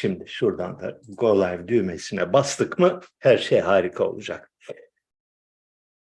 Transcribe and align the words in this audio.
Şimdi 0.00 0.28
şuradan 0.28 0.80
da 0.80 1.00
Go 1.08 1.40
Live 1.40 1.68
düğmesine 1.68 2.32
bastık 2.32 2.78
mı 2.78 3.00
her 3.18 3.38
şey 3.38 3.60
harika 3.60 4.04
olacak. 4.04 4.52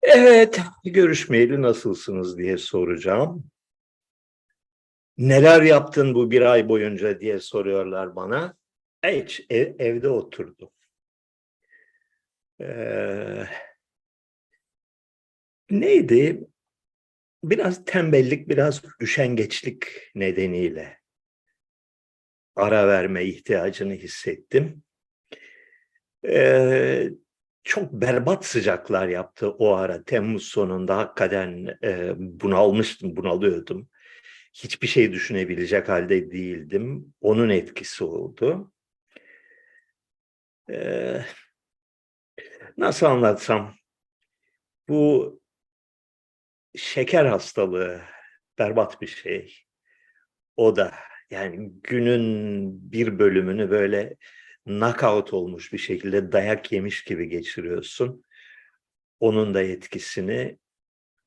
Evet, 0.03 0.61
görüşmeyeli 0.85 1.63
nasılsınız 1.63 2.39
diye 2.39 2.59
soracağım. 2.59 3.45
Neler 5.19 5.63
yaptın 5.63 6.15
bu 6.15 6.31
bir 6.31 6.43
ay 6.43 6.69
boyunca 6.69 7.21
diye 7.21 7.41
soruyorlar 7.41 8.17
bana. 8.17 8.57
Hiç 9.07 9.47
ev- 9.51 9.75
evde 9.79 10.09
oturdum. 10.09 10.71
Ee, 12.61 13.45
neydi? 15.71 16.49
Biraz 17.45 17.85
tembellik, 17.85 18.49
biraz 18.49 18.83
üşengeçlik 19.01 19.87
nedeniyle 20.15 20.98
ara 22.59 22.89
verme 22.89 23.25
ihtiyacını 23.25 23.93
hissettim. 23.95 24.83
Ee, 26.25 27.11
çok 27.65 27.93
berbat 27.93 28.45
sıcaklar 28.47 29.09
yaptı 29.09 29.51
o 29.51 29.75
ara. 29.75 30.05
Temmuz 30.05 30.45
sonunda 30.45 30.97
hakikaten 30.97 31.79
e, 31.85 32.13
bunalmıştım, 32.19 33.17
bunalıyordum. 33.17 33.89
Hiçbir 34.55 34.87
şey 34.87 35.13
düşünebilecek 35.13 35.89
halde 35.89 36.31
değildim. 36.31 37.15
Onun 37.21 37.49
etkisi 37.49 38.05
oldu. 38.05 38.73
Ee, 40.71 41.25
nasıl 42.77 43.07
anlatsam? 43.07 43.75
Bu 44.89 45.41
şeker 46.77 47.25
hastalığı 47.25 48.01
berbat 48.59 49.01
bir 49.01 49.07
şey. 49.07 49.57
O 50.57 50.77
da 50.77 50.95
yani 51.31 51.73
günün 51.83 52.93
bir 52.93 53.19
bölümünü 53.19 53.71
böyle 53.71 54.17
knockout 54.67 55.33
olmuş 55.33 55.73
bir 55.73 55.79
şekilde 55.79 56.33
dayak 56.33 56.73
yemiş 56.73 57.05
gibi 57.05 57.29
geçiriyorsun. 57.29 58.25
Onun 59.21 59.55
da 59.55 59.63
etkisini 59.63 60.59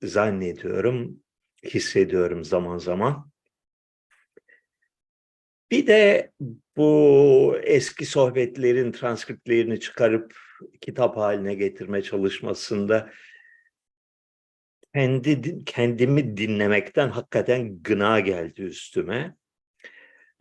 zannediyorum, 0.03 1.23
hissediyorum 1.63 2.43
zaman 2.43 2.77
zaman. 2.77 3.31
Bir 5.71 5.87
de 5.87 6.31
bu 6.77 7.57
eski 7.63 8.05
sohbetlerin 8.05 8.91
transkriptlerini 8.91 9.79
çıkarıp 9.79 10.35
kitap 10.81 11.17
haline 11.17 11.53
getirme 11.53 12.01
çalışmasında 12.01 13.11
kendi 14.93 15.65
kendimi 15.65 16.37
dinlemekten 16.37 17.09
hakikaten 17.09 17.83
gına 17.83 18.19
geldi 18.19 18.61
üstüme. 18.61 19.35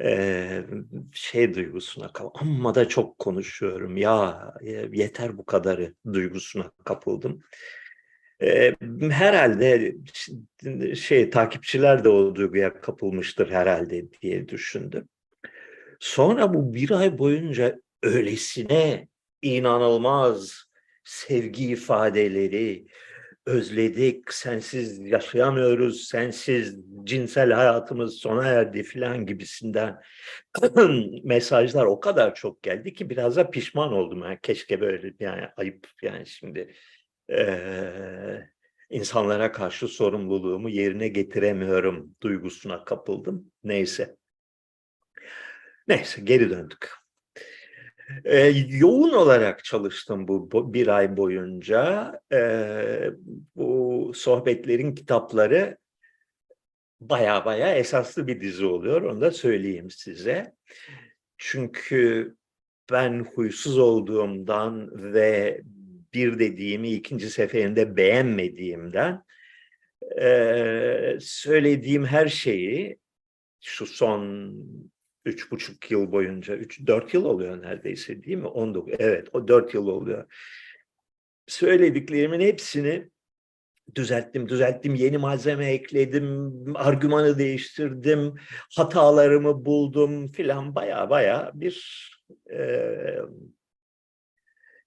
Ee, 0.02 0.64
şey 1.12 1.54
duygusuna 1.54 2.12
kap 2.12 2.42
amma 2.42 2.74
da 2.74 2.88
çok 2.88 3.18
konuşuyorum 3.18 3.96
ya 3.96 4.52
e, 4.62 4.70
yeter 4.92 5.38
bu 5.38 5.44
kadarı 5.44 5.94
duygusuna 6.12 6.70
kapıldım. 6.84 7.40
Ee, 8.42 8.74
herhalde 9.10 9.94
şey 10.94 11.30
takipçiler 11.30 12.04
de 12.04 12.08
o 12.08 12.34
duyguya 12.34 12.80
kapılmıştır 12.80 13.50
herhalde 13.50 14.12
diye 14.22 14.48
düşündüm. 14.48 15.08
Sonra 16.00 16.54
bu 16.54 16.74
bir 16.74 16.90
ay 16.90 17.18
boyunca 17.18 17.80
öylesine 18.02 19.08
inanılmaz 19.42 20.64
sevgi 21.04 21.66
ifadeleri, 21.70 22.86
özledik, 23.50 24.32
sensiz 24.34 24.98
yaşayamıyoruz, 24.98 26.04
sensiz 26.08 26.76
cinsel 27.04 27.52
hayatımız 27.52 28.14
sona 28.14 28.46
erdi 28.46 28.82
filan 28.82 29.26
gibisinden 29.26 30.00
mesajlar 31.24 31.84
o 31.86 32.00
kadar 32.00 32.34
çok 32.34 32.62
geldi 32.62 32.94
ki 32.94 33.10
biraz 33.10 33.36
da 33.36 33.50
pişman 33.50 33.92
oldum. 33.92 34.22
Yani 34.22 34.38
keşke 34.42 34.80
böyle 34.80 35.14
yani 35.20 35.48
ayıp 35.56 35.88
yani 36.02 36.26
şimdi 36.26 36.74
eee, 37.28 38.50
insanlara 38.90 39.52
karşı 39.52 39.88
sorumluluğumu 39.88 40.68
yerine 40.68 41.08
getiremiyorum 41.08 42.16
duygusuna 42.22 42.84
kapıldım. 42.84 43.52
Neyse. 43.64 44.16
Neyse 45.88 46.20
geri 46.20 46.50
döndük. 46.50 46.99
Ee, 48.24 48.52
yoğun 48.68 49.12
olarak 49.12 49.64
çalıştım 49.64 50.28
bu, 50.28 50.50
bu 50.50 50.74
bir 50.74 50.88
ay 50.88 51.16
boyunca. 51.16 52.12
Ee, 52.32 53.10
bu 53.56 54.12
sohbetlerin 54.14 54.94
kitapları 54.94 55.76
baya 57.00 57.44
baya 57.44 57.74
esaslı 57.74 58.26
bir 58.26 58.40
dizi 58.40 58.66
oluyor. 58.66 59.02
Onu 59.02 59.20
da 59.20 59.30
söyleyeyim 59.30 59.90
size. 59.90 60.54
Çünkü 61.38 62.34
ben 62.90 63.24
huysuz 63.34 63.78
olduğumdan 63.78 64.90
ve 65.12 65.60
bir 66.14 66.38
dediğimi 66.38 66.90
ikinci 66.90 67.30
seferinde 67.30 67.96
beğenmediğimden 67.96 69.22
eee, 70.18 71.18
söylediğim 71.20 72.04
her 72.04 72.28
şeyi 72.28 72.98
şu 73.60 73.86
son 73.86 74.54
üç 75.24 75.50
buçuk 75.50 75.90
yıl 75.90 76.12
boyunca, 76.12 76.56
üç, 76.56 76.86
dört 76.86 77.14
yıl 77.14 77.24
oluyor 77.24 77.62
neredeyse 77.62 78.22
değil 78.22 78.38
mi? 78.38 78.46
19, 78.46 78.94
evet 78.98 79.28
o 79.32 79.48
dört 79.48 79.74
yıl 79.74 79.86
oluyor. 79.86 80.24
Söylediklerimin 81.46 82.40
hepsini 82.40 83.10
düzelttim, 83.94 84.48
düzelttim, 84.48 84.94
yeni 84.94 85.18
malzeme 85.18 85.66
ekledim, 85.66 86.52
argümanı 86.74 87.38
değiştirdim, 87.38 88.34
hatalarımı 88.76 89.64
buldum 89.64 90.28
filan 90.28 90.74
baya 90.74 91.10
baya 91.10 91.50
bir 91.54 92.10
eee, 92.50 93.20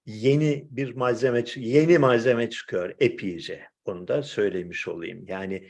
yeni 0.06 0.68
bir 0.72 0.96
malzeme, 0.96 1.44
yeni 1.56 1.98
malzeme 1.98 2.50
çıkıyor 2.50 2.96
epeyce. 3.00 3.64
Onu 3.86 4.08
da 4.08 4.24
söylemiş 4.24 4.88
olayım. 4.88 5.26
Yani 5.28 5.70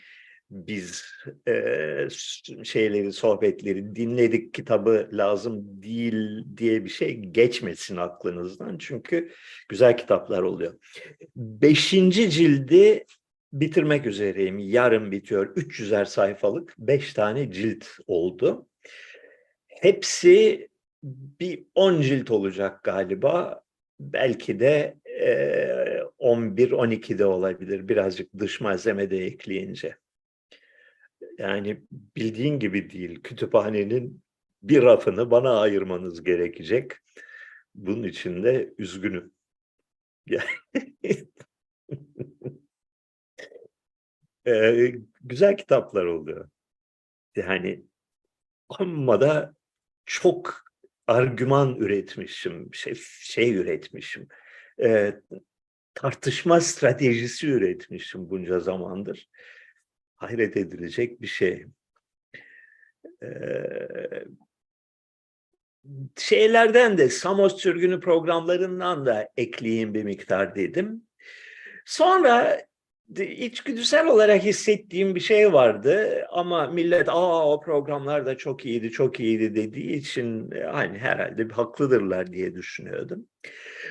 biz 0.53 1.03
s- 2.09 2.63
şeyleri, 2.63 3.13
sohbetleri 3.13 3.95
dinledik, 3.95 4.53
kitabı 4.53 5.09
lazım 5.13 5.83
değil 5.83 6.45
diye 6.57 6.85
bir 6.85 6.89
şey 6.89 7.15
geçmesin 7.19 7.97
aklınızdan. 7.97 8.77
Çünkü 8.77 9.31
güzel 9.69 9.97
kitaplar 9.97 10.41
oluyor. 10.41 10.73
Beşinci 11.35 12.29
cildi 12.29 13.05
bitirmek 13.53 14.05
üzereyim. 14.05 14.59
Yarın 14.59 15.11
bitiyor. 15.11 15.55
300'er 15.55 16.05
sayfalık 16.05 16.75
beş 16.79 17.13
tane 17.13 17.51
cilt 17.51 17.85
oldu. 18.07 18.67
Hepsi 19.67 20.67
bir 21.03 21.63
10 21.75 22.01
cilt 22.01 22.31
olacak 22.31 22.83
galiba. 22.83 23.63
Belki 23.99 24.59
de 24.59 24.95
eee 25.05 26.03
11-12 26.19 27.17
de 27.17 27.25
olabilir. 27.25 27.87
Birazcık 27.87 28.39
dış 28.39 28.61
malzeme 28.61 29.09
de 29.09 29.25
ekleyince. 29.25 29.95
Yani 31.37 31.83
bildiğin 31.91 32.59
gibi 32.59 32.89
değil. 32.89 33.21
Kütüphanenin 33.23 34.21
bir 34.63 34.83
rafını 34.83 35.31
bana 35.31 35.59
ayırmanız 35.59 36.23
gerekecek. 36.23 36.91
Bunun 37.75 38.03
için 38.03 38.43
de 38.43 38.73
üzgünüm. 38.77 39.33
Eee, 44.45 44.95
güzel 45.21 45.57
kitaplar 45.57 46.05
oluyor. 46.05 46.49
Yani 47.35 47.85
amma 48.69 49.21
da 49.21 49.55
çok 50.05 50.65
argüman 51.07 51.75
üretmişim, 51.77 52.69
şey, 52.73 52.95
şey 53.21 53.55
üretmişim. 53.55 54.27
Eee, 54.79 55.21
tartışma 55.95 56.61
stratejisi 56.61 57.47
üretmişim 57.49 58.29
bunca 58.29 58.59
zamandır. 58.59 59.29
Hayret 60.23 60.57
edilecek 60.57 61.21
bir 61.21 61.27
şey. 61.27 61.65
Eee, 63.21 64.25
şeylerden 66.17 66.97
de 66.97 67.09
Samos 67.09 67.61
sürgünü 67.61 67.99
programlarından 67.99 69.05
da 69.05 69.29
ekleyeyim 69.37 69.93
bir 69.93 70.03
miktar 70.03 70.55
dedim. 70.55 71.03
Sonra 71.85 72.61
içgüdüsel 73.19 74.07
olarak 74.07 74.43
hissettiğim 74.43 75.15
bir 75.15 75.19
şey 75.19 75.53
vardı 75.53 76.25
ama 76.31 76.67
millet 76.67 77.09
aa 77.09 77.51
o 77.51 77.61
programlar 77.61 78.25
da 78.25 78.37
çok 78.37 78.65
iyiydi 78.65 78.91
çok 78.91 79.19
iyiydi 79.19 79.55
dediği 79.55 79.93
için 79.93 80.51
e, 80.51 80.63
hani 80.63 80.97
herhalde 80.97 81.47
haklıdırlar 81.47 82.33
diye 82.33 82.55
düşünüyordum. 82.55 83.27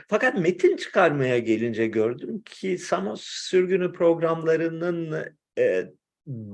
Fakat 0.09 0.39
metin 0.39 0.77
çıkarmaya 0.77 1.39
gelince 1.39 1.87
gördüm 1.87 2.43
ki 2.43 2.79
Samos 2.79 3.23
sürgünü 3.25 3.93
programlarının 3.93 5.25
e, 5.59 5.85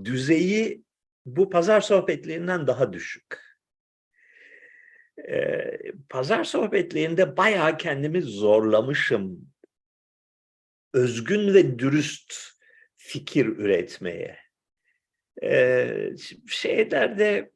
düzeyi 0.04 0.84
bu 1.26 1.50
pazar 1.50 1.80
sohbetlerinden 1.80 2.66
daha 2.66 2.92
düşük. 2.92 3.48
E, 5.28 5.62
pazar 6.08 6.44
sohbetlerinde 6.44 7.36
bayağı 7.36 7.76
kendimi 7.76 8.22
zorlamışım 8.22 9.48
özgün 10.94 11.54
ve 11.54 11.78
dürüst 11.78 12.34
fikir 12.96 13.46
üretmeye. 13.46 14.38
Ee, 15.42 16.10
şeylerde 16.46 17.50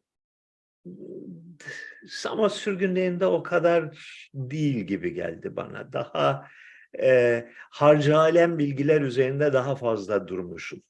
Samos 2.09 2.55
sürgünlerinde 2.55 3.27
o 3.27 3.43
kadar 3.43 3.99
değil 4.35 4.77
gibi 4.77 5.15
geldi 5.15 5.57
bana. 5.57 5.93
Daha 5.93 6.49
e, 7.03 7.45
harcı 7.71 8.17
alem 8.17 8.59
bilgiler 8.59 9.01
üzerinde 9.01 9.53
daha 9.53 9.77
fazla 9.77 10.29
durmuşum. 10.29 10.83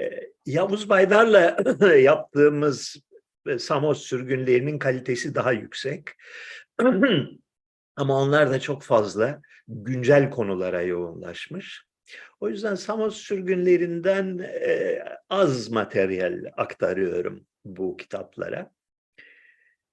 E, 0.00 0.32
Yavuz 0.46 0.88
Baydar'la 0.88 1.56
yaptığımız 1.96 2.96
e, 3.46 3.58
Samos 3.58 4.02
sürgünlerinin 4.02 4.78
kalitesi 4.78 5.34
daha 5.34 5.52
yüksek. 5.52 6.08
Ama 7.96 8.22
onlar 8.22 8.50
da 8.50 8.60
çok 8.60 8.82
fazla 8.82 9.42
güncel 9.68 10.30
konulara 10.30 10.82
yoğunlaşmış. 10.82 11.84
O 12.40 12.48
yüzden 12.48 12.74
Samos 12.74 13.16
sürgünlerinden 13.16 14.38
e, 14.38 14.98
az 15.30 15.70
materyal 15.70 16.44
aktarıyorum 16.56 17.46
bu 17.64 17.96
kitaplara. 17.96 18.70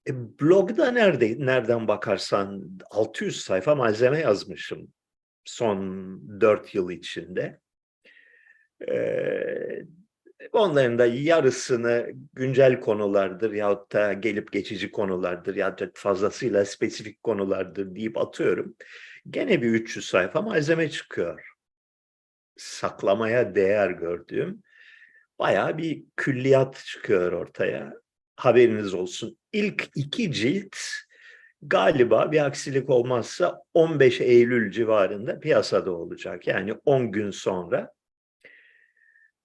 E, 0.08 0.40
blogda 0.40 0.92
nerede, 0.92 1.36
nereden 1.46 1.88
bakarsan 1.88 2.80
600 2.92 3.42
sayfa 3.42 3.76
malzeme 3.76 4.20
yazmışım 4.20 4.94
son 5.50 6.42
4 6.42 6.76
yıl 6.76 6.90
içinde. 6.90 7.60
Onların 10.54 11.00
da 11.00 11.06
yarısını 11.06 12.12
güncel 12.34 12.80
konulardır 12.80 13.52
yahut 13.52 13.94
da 13.94 14.14
gelip 14.14 14.52
geçici 14.52 14.92
konulardır 14.92 15.56
ya 15.56 15.78
da 15.78 15.92
fazlasıyla 15.94 16.66
spesifik 16.66 17.24
konulardır 17.24 17.96
deyip 17.96 18.18
atıyorum. 18.18 18.76
Gene 19.30 19.62
bir 19.62 19.70
300 19.70 20.06
sayfa 20.06 20.42
malzeme 20.42 20.90
çıkıyor. 20.90 21.50
Saklamaya 22.58 23.56
değer 23.56 23.90
gördüğüm 23.90 24.64
bayağı 25.40 25.78
bir 25.78 26.04
külliyat 26.18 26.84
çıkıyor 26.86 27.32
ortaya. 27.32 27.94
Haberiniz 28.36 28.94
olsun. 28.94 29.38
İlk 29.52 29.90
iki 29.96 30.32
cilt 30.32 30.76
galiba 31.62 32.32
bir 32.32 32.46
aksilik 32.46 32.90
olmazsa 32.90 33.64
15 33.74 34.22
Eylül 34.22 34.72
civarında 34.72 35.40
piyasada 35.40 35.92
olacak. 35.92 36.48
Yani 36.48 36.74
10 36.86 37.12
gün 37.12 37.32
sonra. 37.32 37.92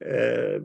Ee, 0.02 0.61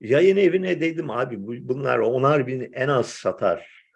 yayın 0.00 0.36
evine 0.36 0.80
dedim 0.80 1.10
abi 1.10 1.36
bunlar 1.68 1.98
onar 1.98 2.46
bin 2.46 2.72
en 2.72 2.88
az 2.88 3.08
satar 3.08 3.86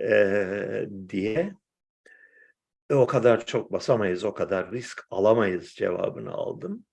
e, 0.00 0.88
diye. 1.08 1.54
E, 2.90 2.94
o 2.94 3.06
kadar 3.06 3.46
çok 3.46 3.72
basamayız, 3.72 4.24
o 4.24 4.34
kadar 4.34 4.72
risk 4.72 5.06
alamayız 5.10 5.68
cevabını 5.68 6.30
aldım. 6.32 6.84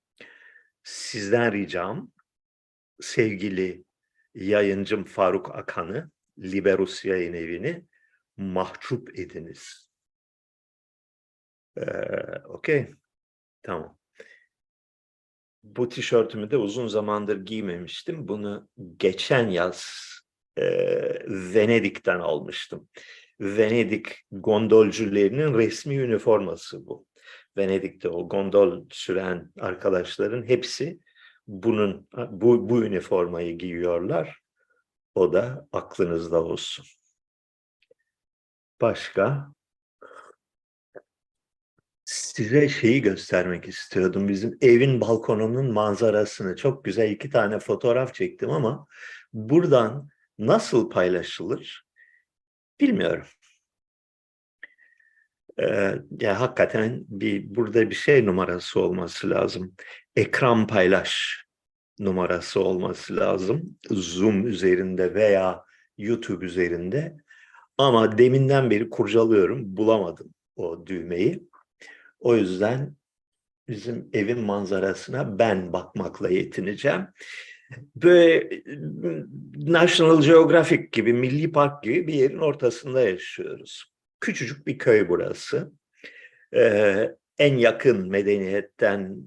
Sizden 0.84 1.54
ricam 1.54 2.12
sevgili 3.02 3.84
yayıncım 4.36 5.04
Faruk 5.04 5.56
Akan'ı, 5.56 6.12
Liberus 6.40 7.06
yayın 7.06 7.34
evini 7.34 7.86
mahcup 8.38 9.20
ediniz. 9.20 9.90
Ee, 11.78 11.82
Okey, 12.46 12.96
tamam. 13.64 13.99
Bu 15.64 15.90
tişörtümü 15.90 16.52
de 16.52 16.58
uzun 16.58 16.88
zamandır 16.88 17.46
giymemiştim. 17.46 18.28
Bunu 18.28 18.68
geçen 18.98 19.50
yaz 19.50 20.10
e, 20.58 20.64
Venedik'ten 21.28 22.20
almıştım. 22.20 22.88
Venedik 23.40 24.08
gondolcularının 24.32 25.58
resmi 25.58 25.96
üniforması 25.96 26.88
bu. 26.88 27.06
Venedik'te 27.58 28.10
o 28.10 28.30
gondol 28.30 28.86
süren 28.90 29.52
arkadaşların 29.60 30.44
hepsi 30.44 31.00
bunun 31.48 32.08
bu, 32.30 32.70
bu 32.70 32.84
üniformayı 32.84 33.58
giyiyorlar. 33.58 34.40
O 35.16 35.34
da 35.34 35.68
aklınızda 35.72 36.44
olsun. 36.44 36.86
Başka? 38.82 39.54
Size 42.10 42.70
şeyi 42.70 43.02
göstermek 43.02 43.68
istiyordum. 43.68 44.28
Bizim 44.28 44.58
evin 44.62 45.02
balkonunun 45.02 45.72
manzarasını 45.72 46.56
çok 46.56 46.86
güzel 46.86 47.12
iki 47.12 47.30
tane 47.30 47.60
fotoğraf 47.60 48.14
çektim 48.14 48.50
ama 48.50 48.88
buradan 49.34 50.10
nasıl 50.40 50.90
paylaşılır 50.90 51.86
bilmiyorum. 52.82 53.26
Ee, 55.62 55.96
ya 56.20 56.40
hakikaten 56.40 57.06
bir 57.08 57.56
burada 57.56 57.90
bir 57.90 57.96
şey 57.96 58.26
numarası 58.26 58.80
olması 58.80 59.30
lazım. 59.30 59.76
Ekran 60.16 60.68
paylaş 60.68 61.44
numarası 62.00 62.60
olması 62.60 63.16
lazım. 63.16 63.78
Zoom 63.90 64.48
üzerinde 64.48 65.14
veya 65.14 65.64
YouTube 65.98 66.46
üzerinde. 66.46 67.18
Ama 67.78 68.18
deminden 68.18 68.70
beri 68.70 68.90
kurcalıyorum, 68.90 69.78
bulamadım 69.78 70.34
o 70.56 70.86
düğmeyi. 70.88 71.49
O 72.20 72.36
yüzden 72.36 72.96
bizim 73.68 74.10
evin 74.14 74.40
manzarasına 74.40 75.40
ben 75.40 75.74
bakmakla 75.74 76.30
yetineceğim. 76.30 77.08
Böyle 77.96 78.64
National 79.56 80.22
Geographic 80.22 80.90
gibi, 80.92 81.14
Milli 81.14 81.52
Park 81.52 81.84
gibi 81.84 82.08
bir 82.08 82.14
yerin 82.14 82.40
ortasında 82.40 83.02
yaşıyoruz. 83.02 83.94
Küçücük 84.20 84.68
bir 84.68 84.78
köy 84.78 85.10
burası. 85.10 85.72
Ee, 86.56 87.10
en 87.38 87.58
yakın 87.58 88.10
medeniyetten 88.10 89.18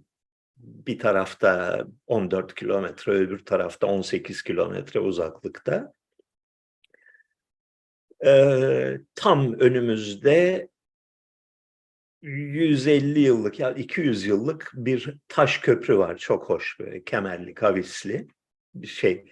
bir 0.56 0.98
tarafta 0.98 1.84
14 2.06 2.54
kilometre, 2.54 3.12
öbür 3.12 3.44
tarafta 3.44 3.86
18 3.86 4.42
kilometre 4.42 5.00
uzaklıkta. 5.00 5.92
Ee, 8.26 8.98
tam 9.14 9.54
önümüzde 9.54 10.68
150 12.22 13.20
yıllık 13.20 13.60
ya 13.60 13.68
yani 13.68 13.80
200 13.80 14.26
yıllık 14.26 14.70
bir 14.74 15.14
taş 15.28 15.58
köprü 15.58 15.98
var. 15.98 16.18
Çok 16.18 16.48
hoş 16.48 16.80
böyle 16.80 17.04
kemerli, 17.04 17.54
kavisli 17.54 18.26
bir 18.74 18.86
şey. 18.86 19.24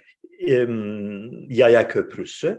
Yaya 1.48 1.88
köprüsü. 1.88 2.58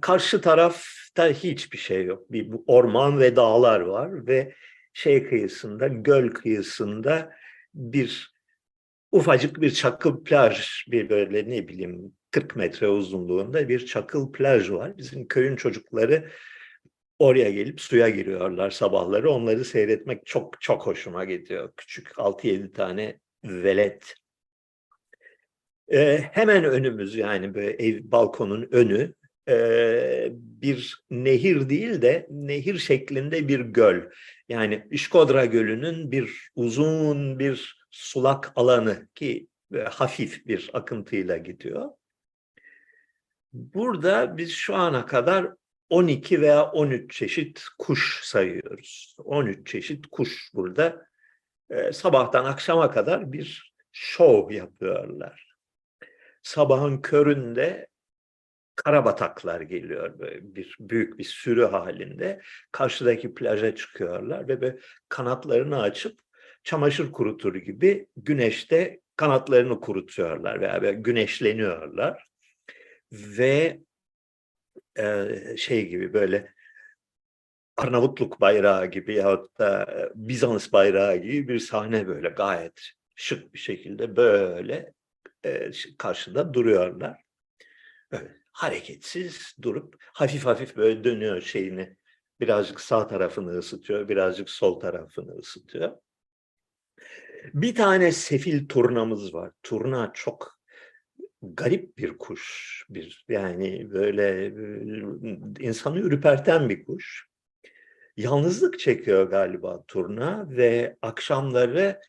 Karşı 0.00 0.40
tarafta 0.40 1.28
hiçbir 1.28 1.78
şey 1.78 2.04
yok. 2.04 2.32
Bir 2.32 2.50
orman 2.66 3.20
ve 3.20 3.36
dağlar 3.36 3.80
var 3.80 4.26
ve 4.26 4.54
şey 4.92 5.28
kıyısında, 5.28 5.88
göl 5.88 6.28
kıyısında 6.28 7.32
bir 7.74 8.34
ufacık 9.12 9.60
bir 9.60 9.70
çakıl 9.70 10.24
plaj, 10.24 10.84
bir 10.88 11.08
böyle 11.08 11.50
ne 11.50 11.68
bileyim 11.68 12.12
40 12.30 12.56
metre 12.56 12.88
uzunluğunda 12.88 13.68
bir 13.68 13.86
çakıl 13.86 14.32
plaj 14.32 14.70
var. 14.70 14.98
Bizim 14.98 15.28
köyün 15.28 15.56
çocukları 15.56 16.30
oraya 17.18 17.50
gelip 17.50 17.80
suya 17.80 18.08
giriyorlar 18.08 18.70
sabahları. 18.70 19.30
Onları 19.30 19.64
seyretmek 19.64 20.26
çok 20.26 20.60
çok 20.60 20.86
hoşuma 20.86 21.24
gidiyor. 21.24 21.72
Küçük 21.76 22.08
6-7 22.08 22.72
tane 22.72 23.18
velet. 23.44 24.14
Ee, 25.92 26.18
hemen 26.32 26.64
önümüz 26.64 27.14
yani 27.14 27.54
böyle 27.54 27.70
ev 27.70 28.00
balkonun 28.02 28.68
önü 28.72 29.14
e, 29.48 30.28
bir 30.32 31.04
nehir 31.10 31.68
değil 31.68 32.02
de 32.02 32.26
nehir 32.30 32.78
şeklinde 32.78 33.48
bir 33.48 33.60
göl. 33.60 34.02
Yani 34.48 34.86
İşkodra 34.90 35.44
Gölü'nün 35.44 36.12
bir 36.12 36.48
uzun 36.54 37.38
bir 37.38 37.86
sulak 37.90 38.52
alanı 38.56 39.08
ki 39.14 39.48
hafif 39.84 40.46
bir 40.46 40.70
akıntıyla 40.72 41.36
gidiyor. 41.36 41.90
Burada 43.52 44.36
biz 44.36 44.50
şu 44.50 44.74
ana 44.74 45.06
kadar 45.06 45.54
12 45.90 46.40
veya 46.40 46.70
13 46.70 47.16
çeşit 47.16 47.64
kuş 47.78 48.24
sayıyoruz. 48.24 49.16
13 49.18 49.66
çeşit 49.66 50.06
kuş 50.06 50.50
burada 50.54 51.06
e, 51.70 51.92
sabahtan 51.92 52.44
akşama 52.44 52.90
kadar 52.90 53.32
bir 53.32 53.74
şov 53.92 54.50
yapıyorlar. 54.50 55.54
Sabahın 56.42 56.98
köründe 56.98 57.86
karabataklar 58.76 59.60
geliyor 59.60 60.18
böyle 60.18 60.54
bir 60.54 60.76
büyük 60.80 61.18
bir 61.18 61.24
sürü 61.24 61.64
halinde 61.64 62.40
karşıdaki 62.72 63.34
plaja 63.34 63.74
çıkıyorlar 63.74 64.48
ve 64.48 64.60
böyle 64.60 64.78
kanatlarını 65.08 65.82
açıp 65.82 66.20
çamaşır 66.64 67.12
kurutur 67.12 67.54
gibi 67.54 68.06
güneşte 68.16 69.00
kanatlarını 69.16 69.80
kurutuyorlar 69.80 70.60
veya 70.60 70.92
güneşleniyorlar 70.92 72.28
ve 73.12 73.80
e, 74.98 75.56
şey 75.56 75.88
gibi 75.88 76.12
böyle 76.12 76.54
Arnavutluk 77.76 78.40
bayrağı 78.40 78.86
gibi 78.86 79.14
yahut 79.14 79.58
da 79.58 79.86
Bizans 80.14 80.72
bayrağı 80.72 81.16
gibi 81.16 81.48
bir 81.48 81.58
sahne 81.58 82.06
böyle 82.06 82.28
gayet 82.28 82.80
şık 83.14 83.54
bir 83.54 83.58
şekilde 83.58 84.16
böyle 84.16 84.92
e, 85.44 85.70
karşıda 85.98 86.54
duruyorlar. 86.54 87.22
Evet 88.12 88.30
hareketsiz 88.54 89.56
durup 89.62 89.96
hafif 90.00 90.46
hafif 90.46 90.76
böyle 90.76 91.04
dönüyor 91.04 91.40
şeyini. 91.40 91.96
Birazcık 92.40 92.80
sağ 92.80 93.06
tarafını 93.06 93.58
ısıtıyor, 93.58 94.08
birazcık 94.08 94.50
sol 94.50 94.80
tarafını 94.80 95.32
ısıtıyor. 95.38 95.98
Bir 97.54 97.74
tane 97.74 98.12
sefil 98.12 98.68
turnamız 98.68 99.34
var. 99.34 99.52
Turna 99.62 100.10
çok 100.14 100.58
garip 101.54 101.98
bir 101.98 102.18
kuş. 102.18 102.84
Bir 102.90 103.24
yani 103.28 103.90
böyle 103.90 104.46
insanı 105.60 105.98
ürperten 105.98 106.68
bir 106.68 106.84
kuş. 106.84 107.28
Yalnızlık 108.16 108.78
çekiyor 108.78 109.30
galiba 109.30 109.84
turna 109.88 110.46
ve 110.50 110.96
akşamları 111.02 112.00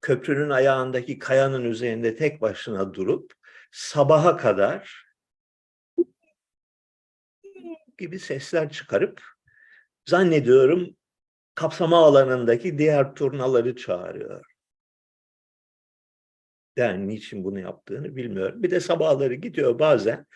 köprünün 0.00 0.50
ayağındaki 0.50 1.18
kayanın 1.18 1.64
üzerinde 1.64 2.16
tek 2.16 2.40
başına 2.40 2.94
durup 2.94 3.32
sabaha 3.72 4.36
kadar 4.36 5.04
gibi 7.98 8.18
sesler 8.18 8.70
çıkarıp 8.70 9.22
zannediyorum 10.06 10.96
kapsama 11.54 11.98
alanındaki 11.98 12.78
diğer 12.78 13.14
turnaları 13.14 13.76
çağırıyor. 13.76 14.47
Yani 16.78 17.08
niçin 17.08 17.44
bunu 17.44 17.60
yaptığını 17.60 18.16
bilmiyorum. 18.16 18.62
Bir 18.62 18.70
de 18.70 18.80
sabahları 18.80 19.34
gidiyor 19.34 19.78
bazen 19.78 20.26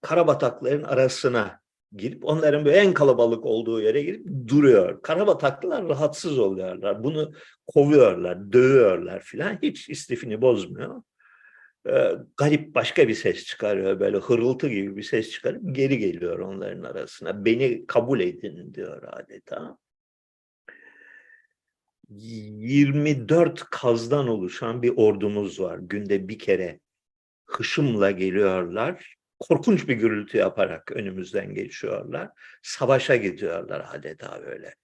karabatakların 0.00 0.82
arasına 0.82 1.60
girip 1.96 2.24
onların 2.24 2.64
böyle 2.64 2.76
en 2.76 2.94
kalabalık 2.94 3.46
olduğu 3.46 3.80
yere 3.80 4.02
girip 4.02 4.26
duruyor. 4.48 5.02
Karabataklılar 5.02 5.88
rahatsız 5.88 6.38
oluyorlar. 6.38 7.04
Bunu 7.04 7.32
kovuyorlar, 7.66 8.52
dövüyorlar 8.52 9.20
filan. 9.20 9.58
Hiç 9.62 9.88
istifini 9.88 10.42
bozmuyor. 10.42 11.02
Ee, 11.88 12.12
garip 12.36 12.74
başka 12.74 13.08
bir 13.08 13.14
ses 13.14 13.44
çıkarıyor. 13.44 14.00
Böyle 14.00 14.16
hırıltı 14.16 14.68
gibi 14.68 14.96
bir 14.96 15.02
ses 15.02 15.30
çıkarıp 15.30 15.62
geri 15.72 15.98
geliyor 15.98 16.38
onların 16.38 16.82
arasına. 16.82 17.44
Beni 17.44 17.86
kabul 17.86 18.20
edin 18.20 18.74
diyor 18.74 19.02
adeta. 19.02 19.78
24 22.08 23.64
kazdan 23.70 24.28
oluşan 24.28 24.82
bir 24.82 24.92
ordumuz 24.96 25.60
var. 25.60 25.78
Günde 25.78 26.28
bir 26.28 26.38
kere 26.38 26.80
hışımla 27.46 28.10
geliyorlar. 28.10 29.16
Korkunç 29.40 29.88
bir 29.88 29.94
gürültü 29.94 30.38
yaparak 30.38 30.92
önümüzden 30.92 31.54
geçiyorlar. 31.54 32.30
Savaşa 32.62 33.16
gidiyorlar 33.16 33.86
adeta 33.92 34.42
böyle. 34.42 34.74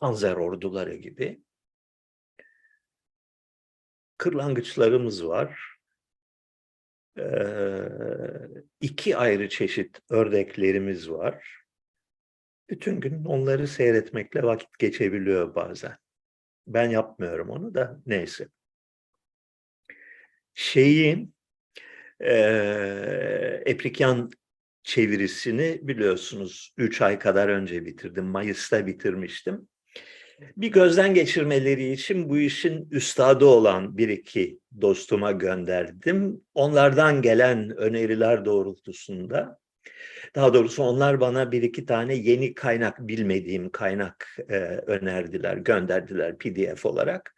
Panzer 0.00 0.34
orduları 0.34 0.94
gibi. 0.94 1.42
Kırlangıçlarımız 4.18 5.26
var. 5.26 5.76
Ee, 7.18 7.78
iki 8.80 9.16
ayrı 9.16 9.48
çeşit 9.48 10.00
ördeklerimiz 10.10 11.10
var. 11.10 11.64
Bütün 12.70 13.00
gün 13.00 13.24
onları 13.24 13.68
seyretmekle 13.68 14.42
vakit 14.42 14.78
geçebiliyor 14.78 15.54
bazen. 15.54 16.03
Ben 16.66 16.90
yapmıyorum 16.90 17.50
onu 17.50 17.74
da 17.74 18.00
neyse. 18.06 18.48
Şeyin 20.54 21.34
e, 22.20 22.32
Eprikyan 23.66 24.30
çevirisini 24.82 25.80
biliyorsunuz 25.82 26.74
3 26.76 27.02
ay 27.02 27.18
kadar 27.18 27.48
önce 27.48 27.86
bitirdim. 27.86 28.24
Mayıs'ta 28.24 28.86
bitirmiştim. 28.86 29.68
Bir 30.56 30.72
gözden 30.72 31.14
geçirmeleri 31.14 31.92
için 31.92 32.28
bu 32.28 32.38
işin 32.38 32.88
üstadı 32.90 33.44
olan 33.44 33.98
bir 33.98 34.08
iki 34.08 34.58
dostuma 34.80 35.32
gönderdim. 35.32 36.40
Onlardan 36.54 37.22
gelen 37.22 37.76
öneriler 37.76 38.44
doğrultusunda 38.44 39.58
daha 40.34 40.54
doğrusu 40.54 40.82
onlar 40.82 41.20
bana 41.20 41.52
bir 41.52 41.62
iki 41.62 41.86
tane 41.86 42.14
yeni 42.14 42.54
kaynak, 42.54 43.08
bilmediğim 43.08 43.70
kaynak 43.70 44.36
e, 44.48 44.54
önerdiler, 44.86 45.56
gönderdiler 45.56 46.38
PDF 46.38 46.86
olarak. 46.86 47.34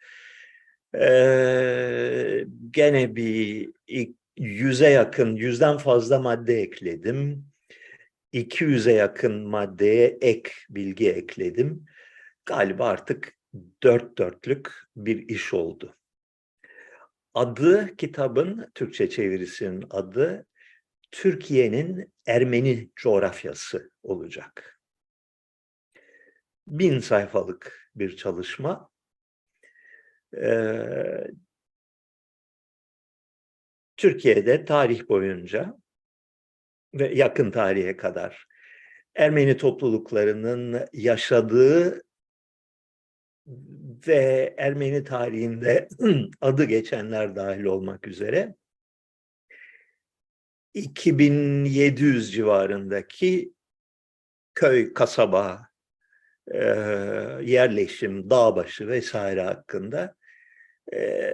E, 0.95 2.45
gene 2.71 3.15
bir 3.15 3.69
yüze 4.37 4.89
yakın, 4.89 5.35
yüzden 5.35 5.77
fazla 5.77 6.19
madde 6.19 6.61
ekledim. 6.61 7.45
200'e 8.33 8.93
yakın 8.93 9.47
maddeye 9.47 10.17
ek 10.21 10.51
bilgi 10.69 11.09
ekledim. 11.09 11.85
Galiba 12.45 12.87
artık 12.87 13.33
dört 13.83 14.17
dörtlük 14.17 14.71
bir 14.95 15.29
iş 15.29 15.53
oldu. 15.53 15.95
Adı 17.33 17.95
kitabın, 17.95 18.71
Türkçe 18.75 19.09
çevirisinin 19.09 19.85
adı 19.89 20.45
Türkiye'nin 21.11 22.13
Ermeni 22.25 22.89
coğrafyası 22.95 23.91
olacak. 24.03 24.79
Bin 26.67 26.99
sayfalık 26.99 27.91
bir 27.95 28.17
çalışma. 28.17 28.89
Ee, 30.37 31.27
Türkiye'de 33.97 34.65
tarih 34.65 35.09
boyunca 35.09 35.77
ve 36.93 37.13
yakın 37.13 37.51
tarihe 37.51 37.97
kadar 37.97 38.47
Ermeni 39.15 39.57
topluluklarının 39.57 40.87
yaşadığı 40.93 42.01
ve 44.07 44.55
Ermeni 44.57 45.03
tarihinde 45.03 45.87
adı 46.41 46.63
geçenler 46.63 47.35
dahil 47.35 47.63
olmak 47.63 48.07
üzere 48.07 48.55
2700 50.77 52.31
civarındaki 52.31 53.53
köy, 54.55 54.93
kasaba, 54.93 55.67
e, 56.51 56.59
yerleşim, 57.41 58.29
dağbaşı 58.29 58.87
vesaire 58.87 59.41
hakkında 59.41 60.15
e, 60.93 61.33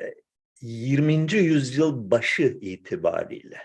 20. 0.61 1.33
yüzyıl 1.33 2.11
başı 2.11 2.57
itibariyle 2.61 3.61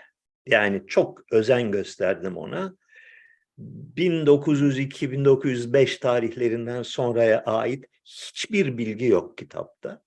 yani 0.47 0.83
çok 0.87 1.23
özen 1.31 1.71
gösterdim 1.71 2.37
ona. 2.37 2.75
1902-1905 3.95 5.99
tarihlerinden 5.99 6.83
sonraya 6.83 7.43
ait 7.43 7.85
hiçbir 8.05 8.77
bilgi 8.77 9.05
yok 9.05 9.37
kitapta. 9.37 10.03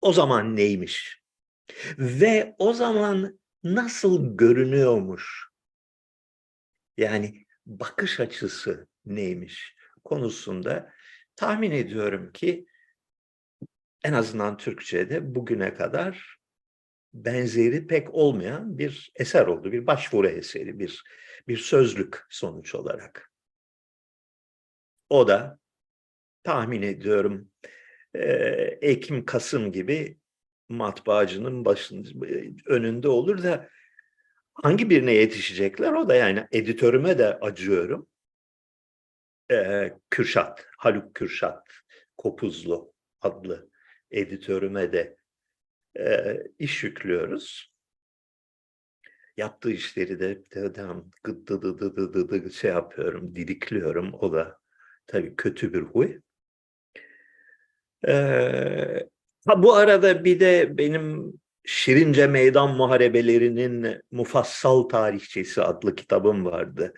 O 0.00 0.12
zaman 0.12 0.56
neymiş? 0.56 1.22
Ve 1.98 2.54
o 2.58 2.72
zaman 2.72 3.37
nasıl 3.64 4.36
görünüyormuş? 4.36 5.48
Yani 6.96 7.46
bakış 7.66 8.20
açısı 8.20 8.86
neymiş 9.06 9.76
konusunda 10.04 10.92
tahmin 11.36 11.70
ediyorum 11.70 12.32
ki 12.32 12.66
en 14.04 14.12
azından 14.12 14.56
Türkçe'de 14.56 15.34
bugüne 15.34 15.74
kadar 15.74 16.38
benzeri 17.14 17.86
pek 17.86 18.14
olmayan 18.14 18.78
bir 18.78 19.12
eser 19.16 19.46
oldu. 19.46 19.72
Bir 19.72 19.86
başvuru 19.86 20.28
eseri, 20.28 20.78
bir, 20.78 21.04
bir 21.48 21.56
sözlük 21.56 22.26
sonuç 22.28 22.74
olarak. 22.74 23.32
O 25.08 25.28
da 25.28 25.58
tahmin 26.42 26.82
ediyorum 26.82 27.50
Ekim-Kasım 28.80 29.72
gibi 29.72 30.18
matbaacının 30.68 31.64
başında, 31.64 32.26
önünde 32.66 33.08
olur 33.08 33.42
da 33.42 33.68
hangi 34.54 34.90
birine 34.90 35.12
yetişecekler 35.12 35.92
o 35.92 36.08
da 36.08 36.14
yani 36.14 36.46
editörüme 36.52 37.18
de 37.18 37.38
acıyorum. 37.38 38.06
Ee, 39.50 39.94
Kürşat, 40.10 40.66
Haluk 40.78 41.14
Kürşat 41.14 41.68
Kopuzlu 42.16 42.92
adlı 43.20 43.70
editörüme 44.10 44.92
de 44.92 45.16
e, 45.98 46.36
iş 46.58 46.84
yüklüyoruz. 46.84 47.72
Yaptığı 49.36 49.70
işleri 49.70 50.20
de 50.20 50.42
dedim 50.54 51.10
gıdı 51.22 51.62
dı 51.62 51.78
dı 51.78 51.96
dı 51.96 52.12
dı 52.12 52.44
dı 52.44 52.52
şey 52.52 52.70
yapıyorum, 52.70 53.36
didikliyorum. 53.36 54.14
O 54.14 54.32
da 54.32 54.58
tabii 55.06 55.36
kötü 55.36 55.72
bir 55.72 55.80
huy. 55.80 56.20
Ee, 58.08 59.08
Ha, 59.46 59.62
bu 59.62 59.74
arada 59.74 60.24
bir 60.24 60.40
de 60.40 60.78
benim 60.78 61.32
Şirince 61.64 62.26
Meydan 62.26 62.76
Muharebelerinin 62.76 64.00
Mufassal 64.10 64.82
Tarihçesi 64.82 65.62
adlı 65.62 65.94
kitabım 65.94 66.44
vardı. 66.44 66.94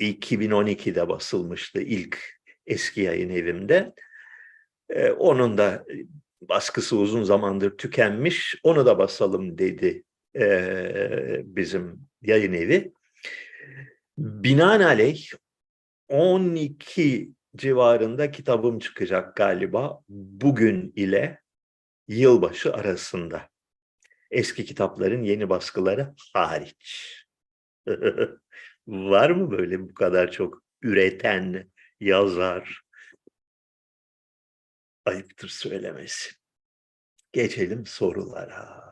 2012'de 0.00 1.08
basılmıştı 1.08 1.80
ilk 1.80 2.18
eski 2.66 3.00
yayın 3.00 3.30
evimde. 3.30 3.94
Ee, 4.90 5.10
onun 5.10 5.58
da 5.58 5.84
baskısı 6.42 6.96
uzun 6.96 7.22
zamandır 7.22 7.76
tükenmiş. 7.76 8.56
Onu 8.62 8.86
da 8.86 8.98
basalım 8.98 9.58
dedi 9.58 10.04
e, 10.36 11.42
bizim 11.44 12.00
yayın 12.22 12.52
evi. 12.52 12.92
Binaenaleyh 14.18 15.26
12 16.08 17.30
civarında 17.56 18.30
kitabım 18.30 18.78
çıkacak 18.78 19.36
galiba 19.36 20.00
bugün 20.08 20.92
ile 20.96 21.43
yılbaşı 22.08 22.74
arasında. 22.74 23.48
Eski 24.30 24.64
kitapların 24.64 25.22
yeni 25.22 25.48
baskıları 25.48 26.14
hariç. 26.32 27.14
Var 28.86 29.30
mı 29.30 29.50
böyle 29.50 29.80
bu 29.80 29.94
kadar 29.94 30.30
çok 30.32 30.62
üreten 30.82 31.70
yazar? 32.00 32.82
Ayıptır 35.04 35.48
söylemesi. 35.48 36.30
Geçelim 37.32 37.86
sorulara. 37.86 38.84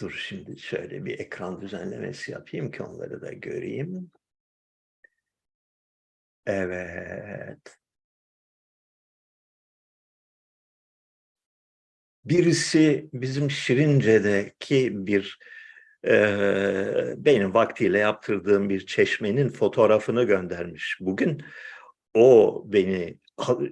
Dur 0.00 0.10
şimdi 0.28 0.58
şöyle 0.58 1.04
bir 1.04 1.18
ekran 1.18 1.60
düzenlemesi 1.60 2.32
yapayım 2.32 2.70
ki 2.70 2.82
onları 2.82 3.20
da 3.20 3.32
göreyim. 3.32 4.10
Evet. 6.46 7.81
Birisi 12.24 13.08
bizim 13.12 13.50
Şirince'deki 13.50 15.06
bir 15.06 15.38
eee, 16.06 17.14
benim 17.16 17.54
vaktiyle 17.54 17.98
yaptırdığım 17.98 18.68
bir 18.68 18.86
çeşmenin 18.86 19.48
fotoğrafını 19.48 20.24
göndermiş 20.24 20.96
bugün. 21.00 21.42
O 22.14 22.62
beni 22.66 23.18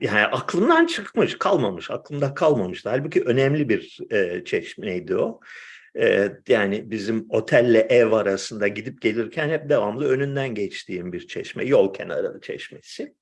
yani 0.00 0.26
aklımdan 0.26 0.87
çıkmış, 0.87 1.38
kalmamış, 1.38 1.90
aklımda 1.90 2.35
kalmamıştı. 2.35 2.88
Halbuki 2.88 3.23
önemli 3.23 3.69
bir 3.69 3.99
eee, 4.11 4.42
çeşmeydi 4.45 5.16
o. 5.16 5.40
Eee, 5.95 6.37
yani 6.49 6.90
bizim 6.90 7.26
otelle 7.28 7.78
ev 7.80 8.12
arasında 8.12 8.69
gidip 8.69 9.02
gelirken 9.02 9.49
hep 9.49 9.69
devamlı 9.69 10.09
önünden 10.09 10.54
geçtiğim 10.54 11.12
bir 11.12 11.26
çeşme, 11.26 11.64
yol 11.64 11.95
kenarı 11.95 12.40
çeşmesi. 12.40 13.14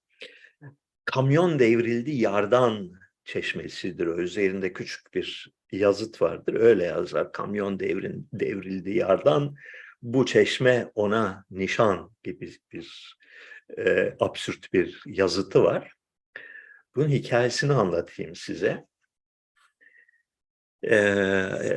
Kamyon 1.04 1.58
devrildi 1.58 2.10
yardan 2.10 2.92
çeşmesidir. 3.28 4.06
o. 4.06 4.18
Üzerinde 4.18 4.72
küçük 4.72 5.14
bir 5.14 5.52
yazıt 5.72 6.22
vardır. 6.22 6.54
Öyle 6.54 6.84
yazar. 6.84 7.32
Kamyon 7.32 7.80
devrin, 7.80 8.28
devrildi 8.32 8.90
yardan. 8.90 9.56
Bu 10.02 10.26
çeşme 10.26 10.90
ona 10.94 11.44
nişan 11.50 12.12
gibi 12.22 12.52
bir 12.72 13.18
e, 13.78 14.16
absürt 14.20 14.72
bir 14.72 15.02
yazıtı 15.06 15.62
var. 15.62 15.92
Bunun 16.96 17.08
hikayesini 17.08 17.72
anlatayım 17.72 18.36
size. 18.36 18.86
E, 20.82 20.96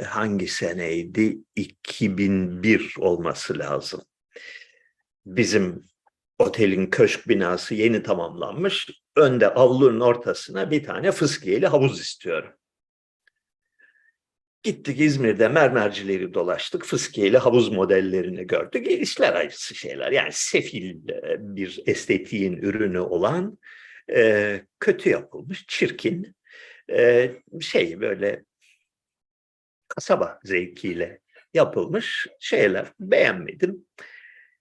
hangi 0.08 0.48
seneydi? 0.48 1.38
2001 1.56 2.96
olması 2.98 3.60
lazım. 3.60 4.02
Bizim 5.26 5.86
otelin 6.40 6.88
köşk 6.88 7.28
binası 7.28 7.76
yeni 7.76 8.04
tamamlanmış. 8.04 9.01
Önde 9.16 9.54
avlunun 9.54 10.00
ortasına 10.00 10.72
bir 10.72 10.84
tane 10.84 11.12
fıskiyeli 11.12 11.68
havuz 11.68 12.02
istiyorum. 12.02 12.54
Gittik 14.64 15.00
İzmir'de 15.00 15.48
mermercileri 15.48 16.34
dolaştık. 16.34 16.86
Fıskiyeli 16.86 17.38
havuz 17.38 17.70
modellerini 17.70 18.48
gördük. 18.48 18.88
E, 18.88 19.00
İşler 19.00 19.34
acısı 19.34 19.76
şeyler. 19.76 20.12
Yani 20.12 20.30
sefil 20.32 21.10
e, 21.10 21.38
bir 21.40 21.84
estetiğin 21.86 22.58
ürünü 22.58 23.00
olan 23.00 23.58
e, 24.14 24.62
kötü 24.80 25.10
yapılmış, 25.10 25.66
çirkin 25.68 26.36
şey 27.62 28.02
böyle 28.02 28.44
kasaba 29.88 30.40
zevkiyle 30.44 31.20
yapılmış 31.54 32.28
şeyler. 32.40 32.88
Beğenmedim. 33.00 33.86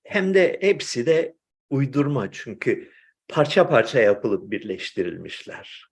Hem 0.04 0.34
de 0.34 0.58
hepsi 0.60 1.06
de 1.06 1.34
uydurma 1.70 2.32
çünkü 2.32 2.92
parça 3.30 3.68
parça 3.68 4.00
yapılıp 4.00 4.50
birleştirilmişler. 4.50 5.86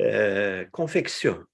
Ee, 0.00 0.68
konfeksiyon. 0.72 1.48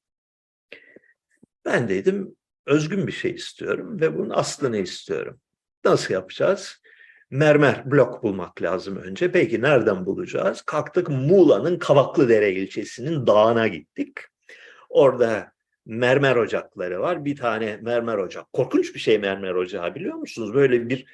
Ben 1.65 1.89
dedim 1.89 2.37
özgün 2.67 3.07
bir 3.07 3.13
şey 3.13 3.31
istiyorum 3.31 4.01
ve 4.01 4.19
bunun 4.19 4.31
aslını 4.31 4.77
istiyorum. 4.77 5.41
Nasıl 5.85 6.15
yapacağız? 6.15 6.83
Mermer 7.31 7.91
blok 7.91 8.23
bulmak 8.23 8.63
lazım 8.63 8.97
önce. 8.97 9.33
Peki 9.33 9.63
nereden 9.63 10.07
bulacağız? 10.07 10.63
Kalktık 10.63 11.09
Muğla'nın 11.09 11.79
Kavaklıdere 11.79 12.53
ilçesinin 12.53 13.27
dağına 13.27 13.69
gittik. 13.69 14.19
Orada 14.89 15.53
mermer 15.87 16.37
ocakları 16.37 17.01
var. 17.01 17.25
Bir 17.25 17.37
tane 17.37 17.79
mermer 17.83 18.19
ocak. 18.19 18.53
Korkunç 18.53 18.95
bir 18.95 19.01
şey 19.01 19.19
mermer 19.19 19.55
ocağı 19.55 19.95
biliyor 19.95 20.15
musunuz? 20.15 20.55
Böyle 20.55 20.89
bir 20.89 21.07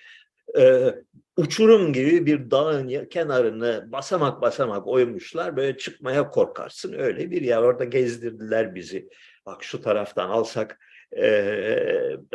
e, 0.58 0.94
uçurum 1.36 1.92
gibi 1.92 2.26
bir 2.26 2.50
dağın 2.50 3.04
kenarını 3.04 3.88
basamak 3.92 4.42
basamak 4.42 4.86
oymuşlar. 4.86 5.56
Böyle 5.56 5.78
çıkmaya 5.78 6.30
korkarsın. 6.30 6.92
Öyle 6.92 7.30
bir 7.30 7.42
yer. 7.42 7.58
Orada 7.58 7.84
gezdirdiler 7.84 8.74
bizi. 8.74 9.08
Bak 9.46 9.64
şu 9.64 9.82
taraftan 9.82 10.30
alsak 10.30 10.78
e, 11.12 11.26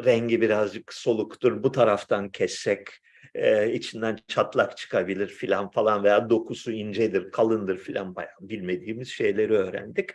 rengi 0.05 0.41
birazcık 0.41 0.93
soluktur. 0.93 1.63
Bu 1.63 1.71
taraftan 1.71 2.29
kessek 2.29 2.87
e, 3.35 3.73
içinden 3.73 4.17
çatlak 4.27 4.77
çıkabilir 4.77 5.27
filan 5.27 5.71
falan 5.71 6.03
veya 6.03 6.29
dokusu 6.29 6.71
incedir, 6.71 7.31
kalındır 7.31 7.77
filan 7.77 8.15
bayağı 8.15 8.39
bilmediğimiz 8.41 9.07
şeyleri 9.07 9.53
öğrendik. 9.53 10.09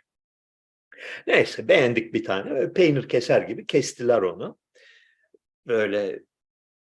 Neyse 1.27 1.69
beğendik 1.69 2.15
bir 2.15 2.25
tane. 2.25 2.73
Peynir 2.73 3.09
keser 3.09 3.43
gibi 3.43 3.67
kestiler 3.67 4.23
onu. 4.23 4.59
Böyle 5.67 6.21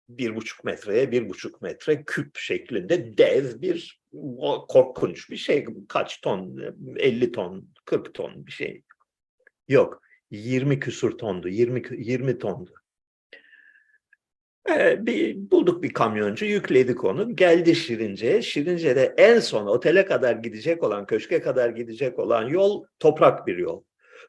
bir 0.10 0.36
buçuk 0.36 0.64
metreye 0.64 1.12
bir 1.12 1.30
buçuk 1.30 1.62
metre 1.62 2.04
küp 2.04 2.38
şeklinde 2.38 3.18
dev 3.18 3.62
bir 3.62 4.02
korkunç 4.70 5.30
bir 5.30 5.38
şey. 5.38 5.66
Kaç 5.88 6.22
ton? 6.22 6.60
50 6.98 7.32
ton, 7.32 7.70
40 7.86 8.14
ton 8.14 8.46
bir 8.48 8.52
şey. 8.52 8.84
Yok. 9.68 10.02
20 10.32 10.80
küsur 10.80 11.18
tondu. 11.18 11.50
20, 11.50 11.80
kü- 11.80 12.02
20 12.02 12.38
tondu. 12.40 12.74
Ee, 14.70 15.06
bir, 15.06 15.52
bulduk 15.52 15.84
bir 15.84 15.94
kamyoncu, 15.94 16.46
yükledik 16.46 17.04
onu. 17.04 17.36
Geldi 17.36 17.76
Şirince'ye. 17.76 18.42
Şirince'de 18.42 19.14
en 19.18 19.40
son 19.40 19.68
otele 19.68 20.06
kadar 20.06 20.36
gidecek 20.36 20.84
olan, 20.84 21.06
köşke 21.06 21.42
kadar 21.42 21.70
gidecek 21.70 22.20
olan 22.20 22.48
yol 22.48 22.86
toprak 23.00 23.48
bir 23.48 23.58
yol. 23.58 23.84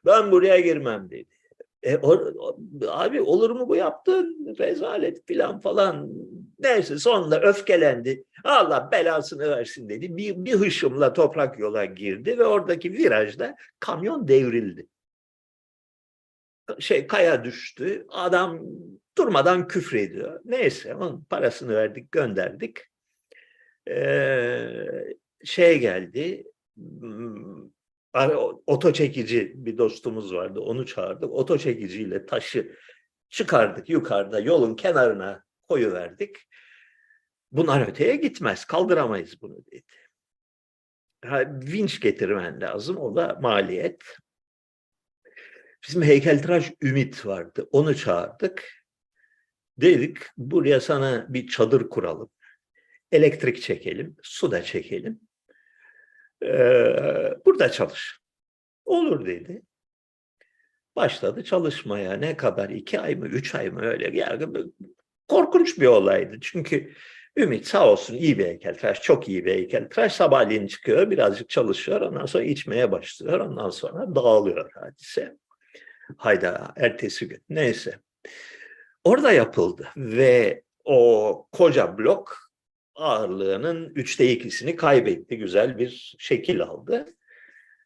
Ben 0.05 0.31
buraya 0.31 0.59
girmem 0.59 1.09
dedi. 1.09 1.36
E, 1.83 1.97
o- 1.97 2.33
o- 2.39 2.59
abi 2.87 3.21
olur 3.21 3.49
mu 3.49 3.69
bu 3.69 3.75
yaptığın 3.75 4.55
rezalet 4.59 5.27
filan 5.27 5.59
falan. 5.59 6.09
Neyse 6.59 6.97
sonunda 6.99 7.41
öfkelendi. 7.41 8.23
Allah 8.43 8.89
belasını 8.91 9.49
versin 9.49 9.89
dedi. 9.89 10.17
Bir, 10.17 10.35
bir 10.45 10.53
hışımla 10.53 11.13
toprak 11.13 11.59
yola 11.59 11.85
girdi 11.85 12.37
ve 12.37 12.45
oradaki 12.45 12.93
virajda 12.93 13.55
kamyon 13.79 14.27
devrildi. 14.27 14.87
Şey 16.79 17.07
kaya 17.07 17.43
düştü. 17.43 18.05
Adam 18.09 18.61
durmadan 19.17 19.67
küfrediyor. 19.67 20.39
Neyse 20.45 20.95
onun 20.95 21.23
parasını 21.23 21.75
verdik 21.75 22.11
gönderdik. 22.11 22.77
Ee, 23.89 25.15
şey 25.43 25.79
geldi. 25.79 26.43
Ara- 28.17 28.39
Oto 28.67 28.93
çekici 28.93 29.53
bir 29.55 29.77
dostumuz 29.77 30.33
vardı. 30.33 30.59
Onu 30.59 30.85
çağırdık. 30.85 31.31
Oto 31.31 31.57
çekiciyle 31.57 32.25
taşı 32.25 32.75
çıkardık 33.29 33.89
yukarıda 33.89 34.39
yolun 34.39 34.75
kenarına 34.75 35.43
koyuverdik. 35.69 36.35
Bunlar 37.51 37.87
öteye 37.87 38.15
gitmez. 38.15 38.65
Kaldıramayız 38.65 39.41
bunu 39.41 39.65
dedi. 39.65 39.83
Ha, 41.25 41.43
vinç 41.47 41.99
getirmen 41.99 42.61
lazım. 42.61 42.97
O 42.97 43.15
da 43.15 43.39
maliyet. 43.41 44.01
Bizim 45.87 46.01
heykeltıraş 46.03 46.71
Ümit 46.81 47.25
vardı. 47.25 47.67
Onu 47.71 47.95
çağırdık. 47.95 48.83
Dedik 49.77 50.17
buraya 50.37 50.81
sana 50.81 51.25
bir 51.29 51.47
çadır 51.47 51.89
kuralım. 51.89 52.29
Elektrik 53.11 53.61
çekelim, 53.61 54.15
su 54.23 54.51
da 54.51 54.63
çekelim. 54.63 55.26
Ee, 56.43 57.33
burada 57.45 57.71
çalış. 57.71 58.19
Olur 58.85 59.25
dedi. 59.25 59.61
Başladı 60.95 61.43
çalışmaya. 61.43 62.13
Ne 62.13 62.37
kadar? 62.37 62.69
iki 62.69 62.99
ay 62.99 63.15
mı? 63.15 63.27
Üç 63.27 63.55
ay 63.55 63.69
mı? 63.69 63.81
Öyle. 63.81 64.17
Yani 64.17 64.47
korkunç 65.27 65.79
bir 65.79 65.87
olaydı. 65.87 66.37
Çünkü 66.41 66.93
Ümit 67.37 67.67
sağ 67.67 67.91
olsun 67.91 68.15
iyi 68.15 68.39
bir 68.39 68.45
heykeltıraş. 68.45 69.01
Çok 69.01 69.29
iyi 69.29 69.45
bir 69.45 69.53
heykeltıraş. 69.53 70.13
Sabahleyin 70.13 70.67
çıkıyor. 70.67 71.11
Birazcık 71.11 71.49
çalışıyor. 71.49 72.01
Ondan 72.01 72.25
sonra 72.25 72.43
içmeye 72.43 72.91
başlıyor. 72.91 73.39
Ondan 73.39 73.69
sonra 73.69 74.15
dağılıyor 74.15 74.71
hadise. 74.73 75.37
Hayda 76.17 76.73
ertesi 76.75 77.27
gün. 77.27 77.41
Neyse. 77.49 77.99
Orada 79.03 79.31
yapıldı 79.31 79.87
ve 79.97 80.63
o 80.85 81.47
koca 81.51 81.97
blok 81.97 82.46
ağırlığının 82.97 83.91
üçte 83.95 84.31
ikisini 84.31 84.75
kaybetti. 84.75 85.37
Güzel 85.37 85.77
bir 85.77 86.15
şekil 86.19 86.61
aldı. 86.61 87.05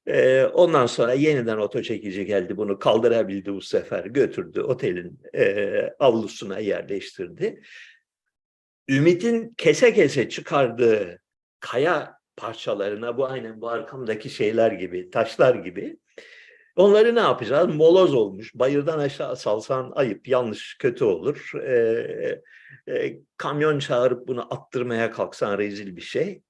Ee, 0.07 0.45
ondan 0.45 0.85
sonra 0.85 1.13
yeniden 1.13 1.57
oto 1.57 1.81
çekici 1.81 2.25
geldi 2.25 2.57
bunu 2.57 2.79
kaldırabildi 2.79 3.53
bu 3.53 3.61
sefer 3.61 4.05
götürdü 4.05 4.61
otelin 4.61 5.19
e, 5.35 5.95
avlusuna 5.99 6.59
yerleştirdi. 6.59 7.61
Ümit'in 8.89 9.53
kese 9.57 9.93
kese 9.93 10.29
çıkardığı 10.29 11.21
kaya 11.59 12.13
parçalarına 12.35 13.17
bu 13.17 13.25
aynen 13.25 13.61
bu 13.61 13.69
arkamdaki 13.69 14.29
şeyler 14.29 14.71
gibi 14.71 15.09
taşlar 15.09 15.55
gibi 15.55 15.97
Onları 16.75 17.15
ne 17.15 17.19
yapacağız? 17.19 17.75
Moloz 17.75 18.13
olmuş. 18.13 18.55
Bayırdan 18.55 18.99
aşağı 18.99 19.35
salsan 19.35 19.91
ayıp, 19.95 20.27
yanlış, 20.27 20.77
kötü 20.79 21.03
olur. 21.03 21.51
Ee, 21.55 22.41
e, 22.87 23.19
kamyon 23.37 23.79
çağırıp 23.79 24.27
bunu 24.27 24.53
attırmaya 24.53 25.11
kalksan 25.11 25.57
rezil 25.57 25.95
bir 25.95 26.01
şey. 26.01 26.41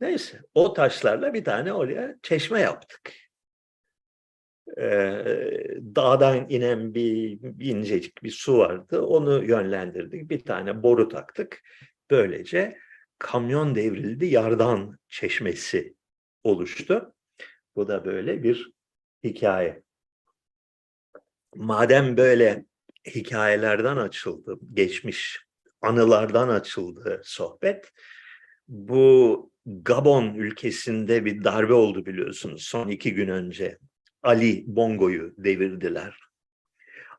Neyse 0.00 0.40
o 0.54 0.72
taşlarla 0.72 1.34
bir 1.34 1.44
tane 1.44 1.72
oraya 1.72 2.16
çeşme 2.22 2.60
yaptık. 2.60 3.12
Eee, 4.76 5.78
dağdan 5.96 6.46
inen 6.48 6.94
bir 6.94 7.38
incecik 7.60 8.22
bir 8.22 8.30
su 8.30 8.58
vardı. 8.58 9.02
Onu 9.02 9.44
yönlendirdik. 9.44 10.30
Bir 10.30 10.44
tane 10.44 10.82
boru 10.82 11.08
taktık. 11.08 11.62
Böylece 12.10 12.78
kamyon 13.18 13.74
devrildi. 13.74 14.26
Yardan 14.26 14.98
çeşmesi 15.08 15.94
oluştu. 16.44 17.14
Bu 17.76 17.88
da 17.88 18.04
böyle 18.04 18.42
bir 18.42 18.72
hikaye. 19.24 19.82
Madem 21.56 22.16
böyle 22.16 22.64
hikayelerden 23.06 23.96
açıldı, 23.96 24.58
geçmiş 24.74 25.40
anılardan 25.82 26.48
açıldı 26.48 27.20
sohbet. 27.24 27.92
Bu 28.68 29.50
Gabon 29.66 30.34
ülkesinde 30.34 31.24
bir 31.24 31.44
darbe 31.44 31.72
oldu 31.72 32.06
biliyorsunuz 32.06 32.62
son 32.62 32.88
iki 32.88 33.14
gün 33.14 33.28
önce. 33.28 33.78
Ali 34.22 34.64
Bongo'yu 34.66 35.34
devirdiler. 35.38 36.18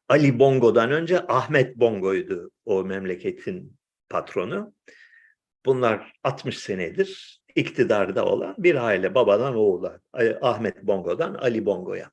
Ali 0.09 0.39
Bongo'dan 0.39 0.91
önce 0.91 1.27
Ahmet 1.27 1.75
Bongo'ydu 1.75 2.51
o 2.65 2.83
memleketin 2.83 3.77
patronu. 4.09 4.73
Bunlar 5.65 6.13
60 6.23 6.59
senedir 6.59 7.38
iktidarda 7.55 8.25
olan 8.25 8.55
bir 8.57 8.75
aile 8.75 9.15
babadan 9.15 9.55
oğula. 9.55 9.99
Ahmet 10.41 10.83
Bongo'dan 10.83 11.33
Ali 11.33 11.65
Bongo'ya. 11.65 12.11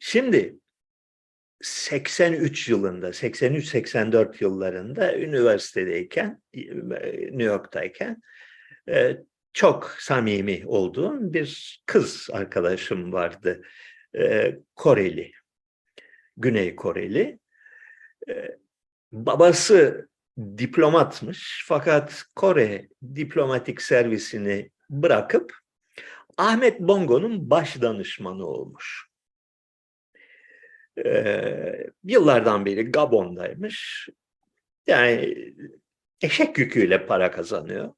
Şimdi 0.00 0.60
83 1.62 2.68
yılında, 2.68 3.08
83-84 3.08 4.44
yıllarında 4.44 5.16
üniversitedeyken, 5.18 6.42
New 6.54 7.42
York'tayken 7.42 8.22
e, 8.88 9.16
çok 9.52 9.90
samimi 9.98 10.62
olduğum 10.66 11.32
bir 11.32 11.82
kız 11.86 12.28
arkadaşım 12.32 13.12
vardı. 13.12 13.62
E, 14.18 14.56
Koreli, 14.76 15.32
Güney 16.36 16.76
Koreli. 16.76 17.38
E, 18.28 18.58
babası 19.12 20.09
diplomatmış 20.58 21.64
fakat 21.66 22.24
Kore 22.36 22.88
diplomatik 23.14 23.82
servisini 23.82 24.70
bırakıp 24.90 25.54
Ahmet 26.36 26.80
Bongo'nun 26.80 27.50
baş 27.50 27.80
danışmanı 27.82 28.46
olmuş. 28.46 29.10
Ee, 31.04 31.86
yıllardan 32.04 32.66
beri 32.66 32.90
Gabon'daymış. 32.90 34.08
Yani 34.86 35.34
eşek 36.20 36.58
yüküyle 36.58 37.06
para 37.06 37.30
kazanıyor. 37.30 37.94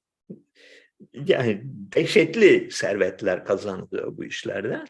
Yani 1.12 1.60
dehşetli 1.64 2.70
servetler 2.70 3.44
kazanılıyor 3.44 4.16
bu 4.16 4.24
işlerden. 4.24 4.86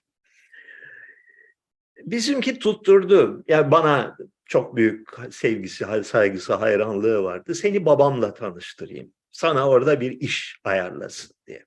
Bizimki 2.04 2.58
tutturdu. 2.58 3.44
Yani 3.48 3.70
bana 3.70 4.16
çok 4.52 4.76
büyük 4.76 5.08
sevgisi, 5.30 6.04
saygısı, 6.04 6.54
hayranlığı 6.54 7.22
vardı. 7.22 7.54
Seni 7.54 7.86
babamla 7.86 8.34
tanıştırayım. 8.34 9.12
Sana 9.30 9.68
orada 9.68 10.00
bir 10.00 10.20
iş 10.20 10.60
ayarlasın 10.64 11.36
diye. 11.46 11.66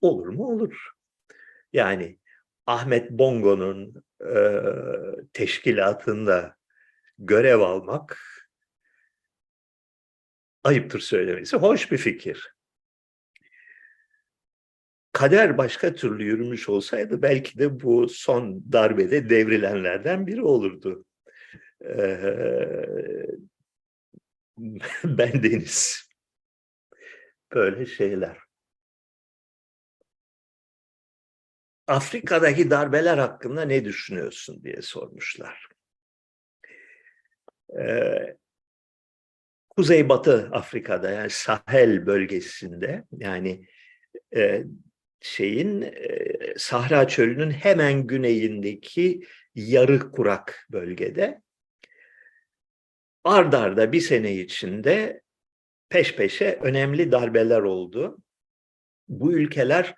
Olur 0.00 0.26
mu? 0.26 0.46
Olur. 0.46 0.90
Yani 1.72 2.18
Ahmet 2.66 3.10
Bongo'nun 3.10 4.04
e, 4.20 4.34
teşkilatında 5.32 6.56
görev 7.18 7.60
almak 7.60 8.20
ayıptır 10.64 11.00
söylemesi 11.00 11.56
hoş 11.56 11.92
bir 11.92 11.98
fikir. 11.98 12.54
Kader 15.12 15.58
başka 15.58 15.94
türlü 15.94 16.24
yürümüş 16.24 16.68
olsaydı 16.68 17.22
belki 17.22 17.58
de 17.58 17.80
bu 17.80 18.08
son 18.08 18.72
darbede 18.72 19.30
devrilenlerden 19.30 20.26
biri 20.26 20.42
olurdu. 20.42 21.04
Ben 25.04 25.42
Deniz. 25.42 26.08
Böyle 27.54 27.86
şeyler. 27.86 28.38
Afrika'daki 31.86 32.70
darbeler 32.70 33.18
hakkında 33.18 33.62
ne 33.64 33.84
düşünüyorsun 33.84 34.62
diye 34.64 34.82
sormuşlar. 34.82 35.68
Ee, 37.78 38.36
Kuzeybatı 39.68 40.48
Afrika'da 40.52 41.10
yani 41.10 41.30
Sahel 41.30 42.06
bölgesinde 42.06 43.04
yani 43.12 43.66
e, 44.36 44.64
şeyin 45.20 45.82
e, 45.82 46.54
Sahra 46.56 47.08
Çölü'nün 47.08 47.50
hemen 47.50 48.06
güneyindeki 48.06 49.22
yarı 49.54 50.10
kurak 50.10 50.66
bölgede 50.70 51.42
ard 53.26 53.52
arda 53.52 53.92
bir 53.92 54.00
sene 54.00 54.34
içinde 54.34 55.20
peş 55.88 56.16
peşe 56.16 56.58
önemli 56.62 57.12
darbeler 57.12 57.60
oldu. 57.60 58.18
Bu 59.08 59.32
ülkeler 59.32 59.94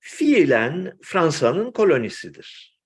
fiilen 0.00 0.98
Fransa'nın 1.02 1.72
kolonisidir. 1.72 2.78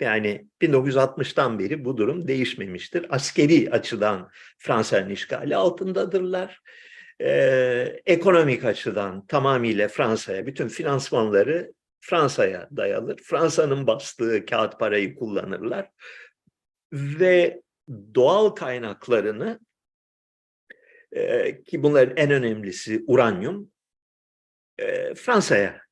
Yani 0.00 0.46
1960'tan 0.62 1.58
beri 1.58 1.84
bu 1.84 1.96
durum 1.96 2.28
değişmemiştir. 2.28 3.06
Askeri 3.10 3.70
açıdan 3.70 4.30
Fransa'nın 4.58 5.10
işgali 5.10 5.56
altındadırlar. 5.56 6.60
Ee, 7.20 8.00
ekonomik 8.06 8.64
açıdan 8.64 9.26
tamamıyla 9.26 9.88
Fransa'ya, 9.88 10.46
bütün 10.46 10.68
finansmanları 10.68 11.72
Fransa'ya 12.00 12.68
dayanır. 12.76 13.20
Fransa'nın 13.22 13.86
bastığı 13.86 14.46
kağıt 14.46 14.78
parayı 14.78 15.14
kullanırlar. 15.14 15.90
Ve 16.92 17.62
doğal 18.14 18.50
kaynaklarını 18.50 19.60
e, 21.12 21.62
ki 21.62 21.82
bunların 21.82 22.16
en 22.16 22.30
önemlisi 22.30 23.04
uranyum 23.06 23.72
e, 24.78 25.14
Fransa'ya 25.14 25.82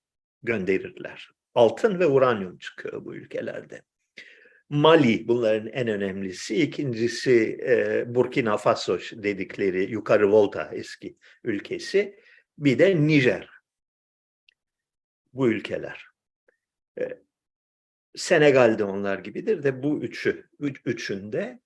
gönderirler. 0.43 1.31
Altın 1.55 1.99
ve 1.99 2.07
uranyum 2.07 2.59
çıkıyor 2.59 3.05
bu 3.05 3.15
ülkelerde. 3.15 3.83
Mali 4.69 5.29
bunların 5.29 5.67
en 5.67 5.89
önemlisi. 5.89 6.57
İkincisi 6.57 7.59
e, 7.63 8.05
Burkina 8.15 8.57
Faso 8.57 8.99
dedikleri 9.13 9.91
yukarı 9.91 10.33
Volta 10.33 10.71
eski 10.73 11.17
ülkesi. 11.45 12.21
Bir 12.59 12.79
de 12.79 13.07
Nijer. 13.07 13.51
Bu 15.33 15.49
ülkeler. 15.49 16.07
E, 17.01 17.19
Senegal'de 18.17 18.85
onlar 18.85 19.19
gibidir 19.19 19.63
de 19.63 19.83
bu 19.83 19.99
üçü, 19.99 20.49
üç, 20.59 20.83
üçünde 20.85 21.61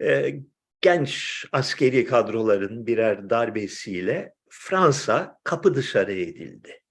e, 0.00 0.34
genç 0.80 1.44
askeri 1.52 2.04
kadroların 2.04 2.86
birer 2.86 3.30
darbesiyle 3.30 4.34
Fransa 4.48 5.40
kapı 5.44 5.74
dışarı 5.74 6.12
edildi 6.12 6.82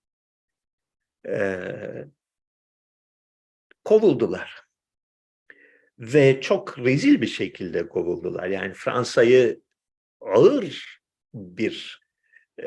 e, 1.27 1.65
kovuldular. 3.83 4.63
Ve 5.99 6.41
çok 6.41 6.79
rezil 6.79 7.21
bir 7.21 7.27
şekilde 7.27 7.89
kovuldular. 7.89 8.47
Yani 8.47 8.73
Fransa'yı 8.73 9.61
ağır 10.21 10.99
bir 11.33 12.02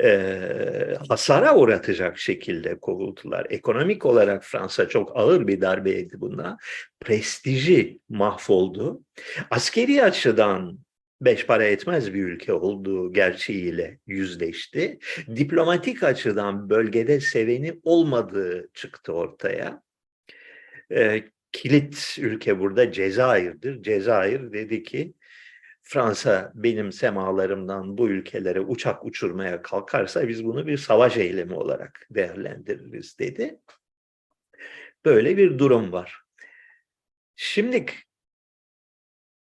e, 0.03 0.97
hasara 1.09 1.55
uğratacak 1.55 2.17
şekilde 2.17 2.79
kovuldular. 2.79 3.47
Ekonomik 3.49 4.05
olarak 4.05 4.43
Fransa 4.43 4.89
çok 4.89 5.11
ağır 5.17 5.47
bir 5.47 5.61
darbeydi 5.61 6.21
buna. 6.21 6.57
Prestiji 6.99 7.99
mahvoldu. 8.09 9.03
Askeri 9.51 10.03
açıdan 10.03 10.79
beş 11.21 11.45
para 11.45 11.63
etmez 11.63 12.13
bir 12.13 12.23
ülke 12.23 12.53
olduğu 12.53 13.13
gerçeğiyle 13.13 13.99
yüzleşti. 14.07 14.99
Diplomatik 15.35 16.03
açıdan 16.03 16.69
bölgede 16.69 17.19
seveni 17.19 17.79
olmadığı 17.83 18.69
çıktı 18.73 19.13
ortaya. 19.13 19.81
E, 20.91 21.23
kilit 21.51 22.15
ülke 22.19 22.59
burada 22.59 22.91
Cezayir'dir. 22.91 23.83
Cezayir 23.83 24.53
dedi 24.53 24.83
ki 24.83 25.13
Fransa 25.89 26.51
benim 26.55 26.91
semalarımdan 26.91 27.97
bu 27.97 28.09
ülkelere 28.09 28.59
uçak 28.59 29.05
uçurmaya 29.05 29.61
kalkarsa 29.61 30.27
biz 30.27 30.45
bunu 30.45 30.67
bir 30.67 30.77
savaş 30.77 31.17
eylemi 31.17 31.53
olarak 31.53 32.07
değerlendiririz 32.09 33.19
dedi. 33.19 33.59
Böyle 35.05 35.37
bir 35.37 35.59
durum 35.59 35.91
var. 35.91 36.21
Şimdi 37.35 37.85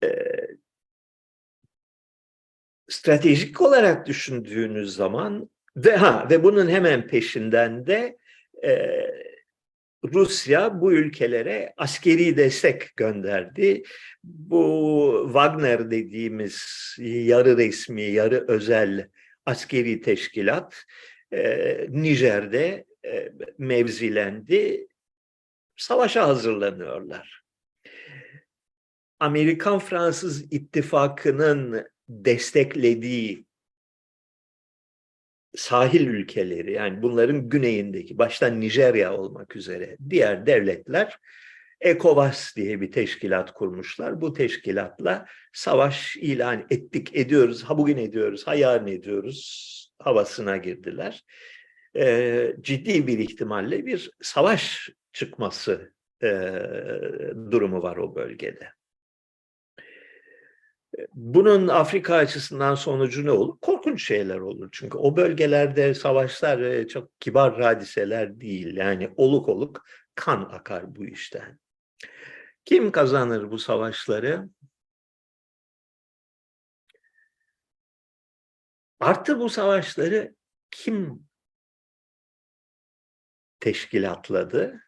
e, 0.04 0.10
stratejik 2.90 3.62
olarak 3.62 4.08
düşündüğünüz 4.08 4.96
zaman 4.96 5.50
ve 5.76 5.96
ha 5.96 6.28
ve 6.30 6.44
bunun 6.44 6.70
hemen 6.70 7.08
peşinden 7.08 7.88
de 7.88 8.18
e, 8.64 8.72
Rusya 10.04 10.82
bu 10.82 10.94
ülkelere 10.94 11.74
askeri 11.78 12.38
destek 12.38 12.96
gönderdi. 12.96 13.84
Bu 14.24 15.22
Wagner 15.26 15.92
dediğimiz 15.92 16.64
yarı 17.00 17.58
resmi, 17.58 18.02
yarı 18.02 18.46
özel 18.48 19.10
askeri 19.46 20.02
teşkilat 20.02 20.84
e, 21.34 21.88
Nijer'de 21.90 22.86
e, 23.06 23.32
mevzilendi. 23.58 24.88
savaşa 25.78 26.28
hazırlanıyorlar. 26.28 27.44
Amerikan-Fransız 29.20 30.54
ittifakının 30.54 31.86
desteklediği 32.10 33.46
sahil 35.56 36.08
ülkeleri 36.08 36.72
yani 36.72 37.02
bunların 37.02 37.50
güneyindeki 37.50 38.18
başta 38.18 38.48
Nijerya 38.48 39.18
olmak 39.18 39.56
üzere 39.56 39.98
diğer 40.10 40.46
devletler 40.46 41.20
ECOWAS 41.82 42.56
diye 42.56 42.82
bir 42.82 42.92
teşkilat 42.92 43.54
kurmuşlar. 43.54 44.22
Bu 44.22 44.34
teşkilatla 44.34 45.26
savaş 45.54 46.18
ilan 46.18 46.66
ettik, 46.70 47.16
ediyoruz, 47.16 47.64
ha 47.64 47.78
bugün 47.78 47.98
ediyoruz, 47.98 48.48
ha 48.48 48.56
yarın 48.56 48.88
ediyoruz 48.88 49.92
havasına 50.00 50.58
girdiler. 50.58 51.24
Ee, 51.96 52.56
ciddi 52.62 53.08
bir 53.08 53.20
ihtimalle 53.20 53.86
bir 53.86 54.12
savaş 54.22 54.90
çıkması 55.14 55.94
e, 56.24 56.30
durumu 57.52 57.82
var 57.82 57.98
o 57.98 58.16
bölgede. 58.16 58.79
Bunun 61.14 61.68
Afrika 61.68 62.16
açısından 62.16 62.76
sonucu 62.76 63.26
ne 63.26 63.32
olur? 63.32 63.58
Korkunç 63.62 64.08
şeyler 64.08 64.38
olur. 64.38 64.70
Çünkü 64.72 64.98
o 64.98 65.18
bölgelerde 65.18 65.94
savaşlar 65.94 66.60
e, 66.60 66.88
çok 66.88 67.22
kibar 67.22 67.62
hadiseler 67.62 68.42
değil. 68.42 68.78
Yani 68.78 69.14
oluk 69.18 69.50
oluk 69.50 69.86
kan 70.16 70.50
akar 70.52 70.96
bu 70.96 71.06
işten. 71.06 71.60
Kim 72.66 72.92
kazanır 72.92 73.52
bu 73.52 73.60
savaşları? 73.60 74.50
Artı 79.00 79.40
bu 79.40 79.50
savaşları 79.50 80.36
kim 80.72 81.28
teşkilatladı? 83.60 84.82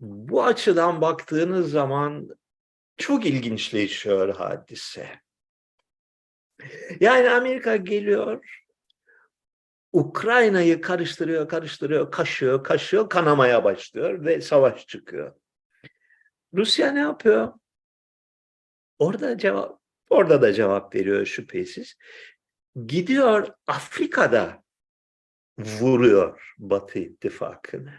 Bu 0.00 0.44
açıdan 0.44 1.00
baktığınız 1.00 1.70
zaman 1.70 2.39
çok 3.00 3.26
ilginçleşiyor 3.26 4.34
hadise. 4.34 5.20
Yani 7.00 7.30
Amerika 7.30 7.76
geliyor, 7.76 8.60
Ukrayna'yı 9.92 10.80
karıştırıyor, 10.80 11.48
karıştırıyor, 11.48 12.10
kaşıyor, 12.10 12.64
kaşıyor, 12.64 13.08
kanamaya 13.08 13.64
başlıyor 13.64 14.24
ve 14.24 14.40
savaş 14.40 14.86
çıkıyor. 14.86 15.34
Rusya 16.54 16.92
ne 16.92 17.00
yapıyor? 17.00 17.52
Orada 18.98 19.38
cevap, 19.38 19.80
orada 20.10 20.42
da 20.42 20.52
cevap 20.52 20.94
veriyor 20.94 21.26
şüphesiz. 21.26 21.96
Gidiyor 22.86 23.48
Afrika'da 23.66 24.62
vuruyor 25.58 26.54
Batı 26.58 26.98
ittifakını. 26.98 27.94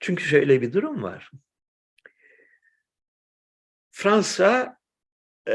Çünkü 0.00 0.24
şöyle 0.24 0.62
bir 0.62 0.72
durum 0.72 1.02
var. 1.02 1.30
Fransa 3.98 4.78
e, 5.48 5.52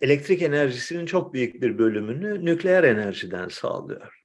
elektrik 0.00 0.42
enerjisinin 0.42 1.06
çok 1.06 1.34
büyük 1.34 1.62
bir 1.62 1.78
bölümünü 1.78 2.44
nükleer 2.44 2.84
enerjiden 2.84 3.48
sağlıyor. 3.48 4.22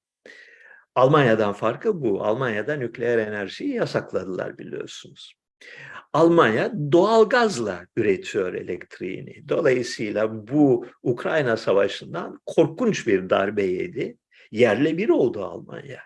Almanya'dan 0.95 1.54
farkı 1.54 2.01
bu. 2.01 2.23
Almanya'da 2.23 2.75
nükleer 2.75 3.17
enerjiyi 3.17 3.73
yasakladılar 3.73 4.58
biliyorsunuz. 4.58 5.34
Almanya 6.13 6.71
doğal 6.91 7.30
gazla 7.30 7.88
üretiyor 7.95 8.54
elektriğini. 8.54 9.49
Dolayısıyla 9.49 10.47
bu 10.47 10.88
Ukrayna 11.04 11.58
Savaşı'ndan 11.58 12.41
korkunç 12.45 13.08
bir 13.08 13.30
darbe 13.30 13.63
yedi. 13.63 14.17
Yerle 14.51 14.97
bir 14.97 15.10
oldu 15.10 15.45
Almanya. 15.45 16.01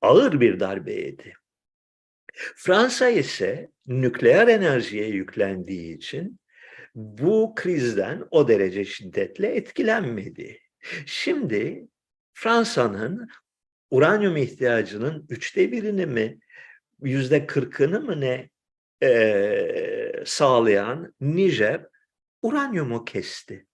Ağır 0.00 0.40
bir 0.40 0.60
darbe 0.60 0.92
yedi. 0.92 1.32
Fransa 2.56 3.08
ise 3.08 3.70
nükleer 3.86 4.48
enerjiye 4.48 5.08
yüklendiği 5.08 5.96
için 5.96 6.40
bu 6.94 7.52
krizden 7.56 8.24
o 8.30 8.48
derece 8.48 8.84
şiddetle 8.84 9.56
etkilenmedi. 9.56 10.58
Şimdi 11.06 11.88
Fransa'nın 12.34 13.28
uranyum 13.90 14.36
ihtiyacının 14.36 15.26
üçte 15.28 15.72
birini 15.72 16.06
mi, 16.06 16.38
yüzde 17.02 17.46
kırkını 17.46 18.00
mı 18.00 18.20
ne 18.20 18.50
e, 19.02 20.22
sağlayan 20.24 21.14
Nijer 21.20 21.86
uranyumu 22.42 23.04
kesti. 23.04 23.66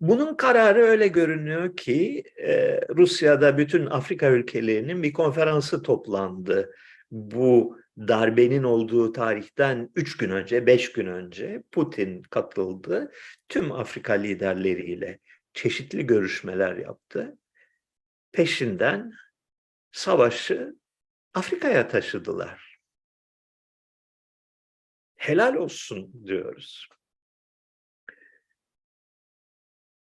Bunun 0.00 0.34
kararı 0.34 0.82
öyle 0.82 1.08
görünüyor 1.08 1.76
ki 1.76 2.24
e, 2.36 2.80
Rusya'da 2.88 3.58
bütün 3.58 3.86
Afrika 3.86 4.30
ülkelerinin 4.30 5.02
bir 5.02 5.12
konferansı 5.12 5.82
toplandı. 5.82 6.74
Bu 7.10 7.78
darbenin 7.98 8.62
olduğu 8.62 9.12
tarihten 9.12 9.90
üç 9.94 10.16
gün 10.16 10.30
önce, 10.30 10.66
beş 10.66 10.92
gün 10.92 11.06
önce 11.06 11.62
Putin 11.72 12.22
katıldı. 12.22 13.12
Tüm 13.48 13.72
Afrika 13.72 14.12
liderleriyle 14.12 15.18
çeşitli 15.54 16.06
görüşmeler 16.06 16.76
yaptı. 16.76 17.38
Peşinden 18.32 19.12
savaşı 19.92 20.76
Afrika'ya 21.34 21.88
taşıdılar. 21.88 22.78
Helal 25.16 25.54
olsun 25.54 26.26
diyoruz. 26.26 26.88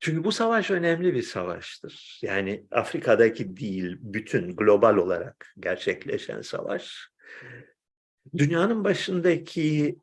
Çünkü 0.03 0.23
bu 0.23 0.31
savaş 0.31 0.71
önemli 0.71 1.13
bir 1.13 1.21
savaştır. 1.21 2.19
Yani 2.21 2.65
Afrika'daki 2.71 3.57
değil, 3.57 3.97
bütün 4.01 4.55
global 4.55 4.97
olarak 4.97 5.53
gerçekleşen 5.59 6.41
savaş. 6.41 7.09
Dünyanın 8.37 8.83
başındaki 8.83 9.97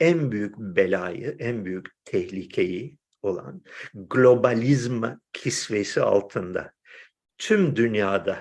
en 0.00 0.32
büyük 0.32 0.58
belayı, 0.58 1.36
en 1.38 1.64
büyük 1.64 1.86
tehlikeyi 2.04 2.98
olan 3.22 3.62
globalizm 3.94 5.04
kisvesi 5.32 6.00
altında 6.00 6.72
tüm 7.38 7.76
dünyada 7.76 8.38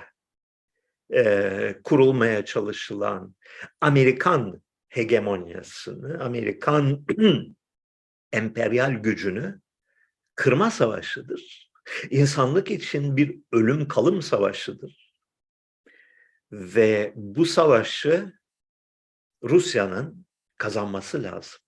e, 1.14 1.76
kurulmaya 1.84 2.46
çalışılan 2.46 3.36
Amerikan 3.82 4.62
hegemonyasını, 4.90 6.24
Amerikan 6.24 7.06
emperyal 8.34 8.92
gücünü 8.92 9.65
kırma 10.36 10.72
savaşıdır. 10.72 11.72
İnsanlık 12.10 12.72
için 12.72 13.18
bir 13.18 13.40
ölüm 13.52 13.88
kalım 13.88 14.22
savaşıdır. 14.22 15.16
Ve 16.52 17.14
bu 17.16 17.46
savaşı 17.46 18.34
Rusya'nın 19.44 20.26
kazanması 20.58 21.24
lazım. 21.24 21.60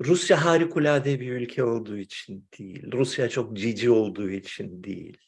Rusya 0.00 0.44
harikulade 0.44 1.20
bir 1.20 1.32
ülke 1.32 1.64
olduğu 1.64 1.98
için 1.98 2.48
değil. 2.58 2.92
Rusya 2.92 3.28
çok 3.28 3.56
cici 3.56 3.90
olduğu 3.90 4.30
için 4.30 4.84
değil. 4.84 5.18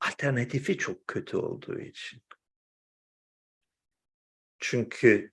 Alternatifi 0.00 0.78
çok 0.78 1.06
kötü 1.06 1.36
olduğu 1.36 1.80
için. 1.80 2.22
Çünkü 4.58 5.32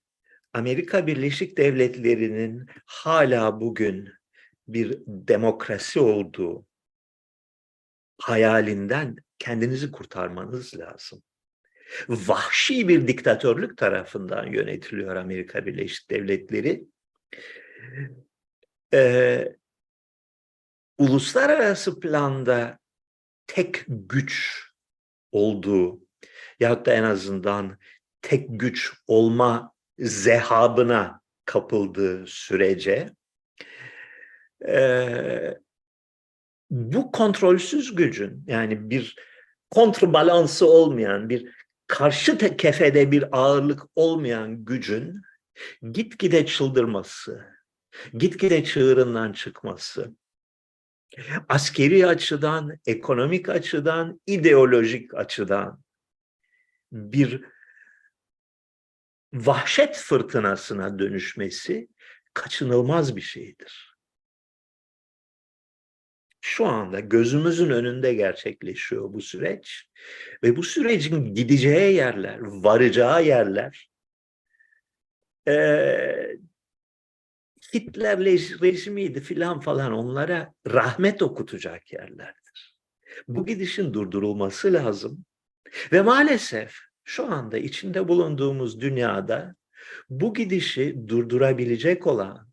Amerika 0.55 1.07
Birleşik 1.07 1.57
Devletleri'nin 1.57 2.67
hala 2.85 3.61
bugün 3.61 4.09
bir 4.67 4.97
demokrasi 5.07 5.99
olduğu 5.99 6.65
hayalinden 8.17 9.15
kendinizi 9.39 9.91
kurtarmanız 9.91 10.77
lazım. 10.77 11.23
Vahşi 12.09 12.87
bir 12.87 13.07
diktatörlük 13.07 13.77
tarafından 13.77 14.47
yönetiliyor 14.47 15.15
Amerika 15.15 15.65
Birleşik 15.65 16.09
Devletleri. 16.09 16.85
Ee, 18.93 19.55
uluslararası 20.97 21.99
planda 21.99 22.79
tek 23.47 23.83
güç 23.87 24.63
olduğu 25.31 25.99
yahut 26.59 26.85
da 26.85 26.93
en 26.93 27.03
azından 27.03 27.77
tek 28.21 28.45
güç 28.49 28.93
olma 29.07 29.74
zehabına 29.99 31.21
kapıldığı 31.45 32.27
sürece 32.27 33.09
e, 34.67 35.57
bu 36.69 37.11
kontrolsüz 37.11 37.95
gücün 37.95 38.43
yani 38.47 38.89
bir 38.89 39.15
kontrbalansı 39.71 40.69
olmayan 40.69 41.29
bir 41.29 41.55
karşı 41.87 42.37
kefede 42.37 43.11
bir 43.11 43.25
ağırlık 43.31 43.81
olmayan 43.95 44.65
gücün 44.65 45.21
gitgide 45.91 46.45
çıldırması, 46.45 47.45
gitgide 48.13 48.63
çığırından 48.63 49.33
çıkması, 49.33 50.15
askeri 51.49 52.07
açıdan, 52.07 52.79
ekonomik 52.85 53.49
açıdan, 53.49 54.21
ideolojik 54.27 55.13
açıdan 55.13 55.83
bir 56.91 57.45
vahşet 59.33 59.95
fırtınasına 59.95 60.99
dönüşmesi 60.99 61.87
kaçınılmaz 62.33 63.15
bir 63.15 63.21
şeydir. 63.21 63.95
Şu 66.41 66.65
anda 66.65 66.99
gözümüzün 66.99 67.69
önünde 67.69 68.13
gerçekleşiyor 68.13 69.13
bu 69.13 69.21
süreç 69.21 69.89
ve 70.43 70.55
bu 70.55 70.63
sürecin 70.63 71.33
gideceği 71.33 71.95
yerler, 71.95 72.39
varacağı 72.41 73.25
yerler 73.25 73.89
e, 75.47 76.37
Hitler 77.73 78.19
rejimiydi 78.19 79.21
filan 79.21 79.59
falan 79.59 79.91
onlara 79.91 80.53
rahmet 80.67 81.21
okutacak 81.21 81.93
yerlerdir. 81.93 82.75
Bu 83.27 83.45
gidişin 83.45 83.93
durdurulması 83.93 84.73
lazım. 84.73 85.25
Ve 85.91 86.01
maalesef 86.01 86.79
şu 87.05 87.31
anda 87.33 87.57
içinde 87.57 88.07
bulunduğumuz 88.07 88.81
dünyada 88.81 89.55
bu 90.09 90.33
gidişi 90.33 91.07
durdurabilecek 91.07 92.07
olan 92.07 92.49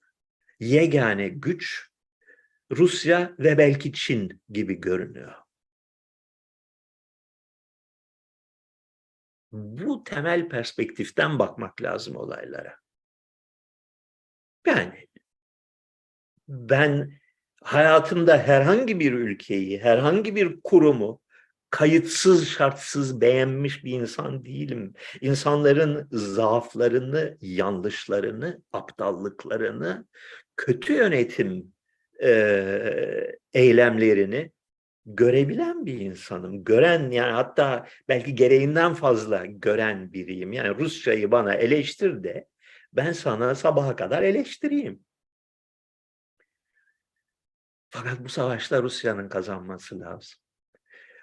yegane 0.60 1.28
güç 1.28 1.88
Rusya 2.70 3.34
ve 3.38 3.58
belki 3.58 3.92
Çin 3.92 4.42
gibi 4.48 4.80
görünüyor. 4.80 5.34
Bu 9.52 10.04
temel 10.04 10.48
perspektiften 10.48 11.38
bakmak 11.38 11.82
lazım 11.82 12.16
olaylara. 12.16 12.76
Yani 14.66 15.08
ben 16.48 17.20
hayatımda 17.62 18.38
herhangi 18.38 19.00
bir 19.00 19.12
ülkeyi, 19.12 19.80
herhangi 19.80 20.36
bir 20.36 20.60
kurumu 20.64 21.21
kayıtsız 21.72 22.48
şartsız 22.48 23.20
beğenmiş 23.20 23.84
bir 23.84 23.92
insan 23.92 24.44
değilim. 24.44 24.94
İnsanların 25.20 26.08
zaaflarını, 26.12 27.38
yanlışlarını, 27.40 28.62
aptallıklarını, 28.72 30.06
kötü 30.56 30.92
yönetim 30.92 31.72
e, 32.22 33.38
eylemlerini 33.52 34.52
görebilen 35.06 35.86
bir 35.86 36.00
insanım. 36.00 36.64
Gören 36.64 37.10
yani 37.10 37.32
hatta 37.32 37.88
belki 38.08 38.34
gereğinden 38.34 38.94
fazla 38.94 39.46
gören 39.46 40.12
biriyim. 40.12 40.52
Yani 40.52 40.78
Rusçayı 40.78 41.30
bana 41.30 41.54
eleştir 41.54 42.24
de 42.24 42.46
ben 42.92 43.12
sana 43.12 43.54
sabaha 43.54 43.96
kadar 43.96 44.22
eleştireyim. 44.22 45.00
Fakat 47.90 48.24
bu 48.24 48.28
savaşta 48.28 48.82
Rusya'nın 48.82 49.28
kazanması 49.28 50.00
lazım. 50.00 50.38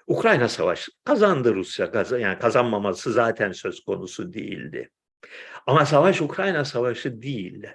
Ukrayna 0.09 0.49
Savaşı 0.49 0.91
kazandı 1.03 1.55
Rusya. 1.55 1.91
Yani 2.19 2.39
kazanmaması 2.39 3.13
zaten 3.13 3.51
söz 3.51 3.83
konusu 3.83 4.33
değildi. 4.33 4.89
Ama 5.67 5.85
savaş 5.85 6.21
Ukrayna 6.21 6.65
Savaşı 6.65 7.21
değil. 7.21 7.67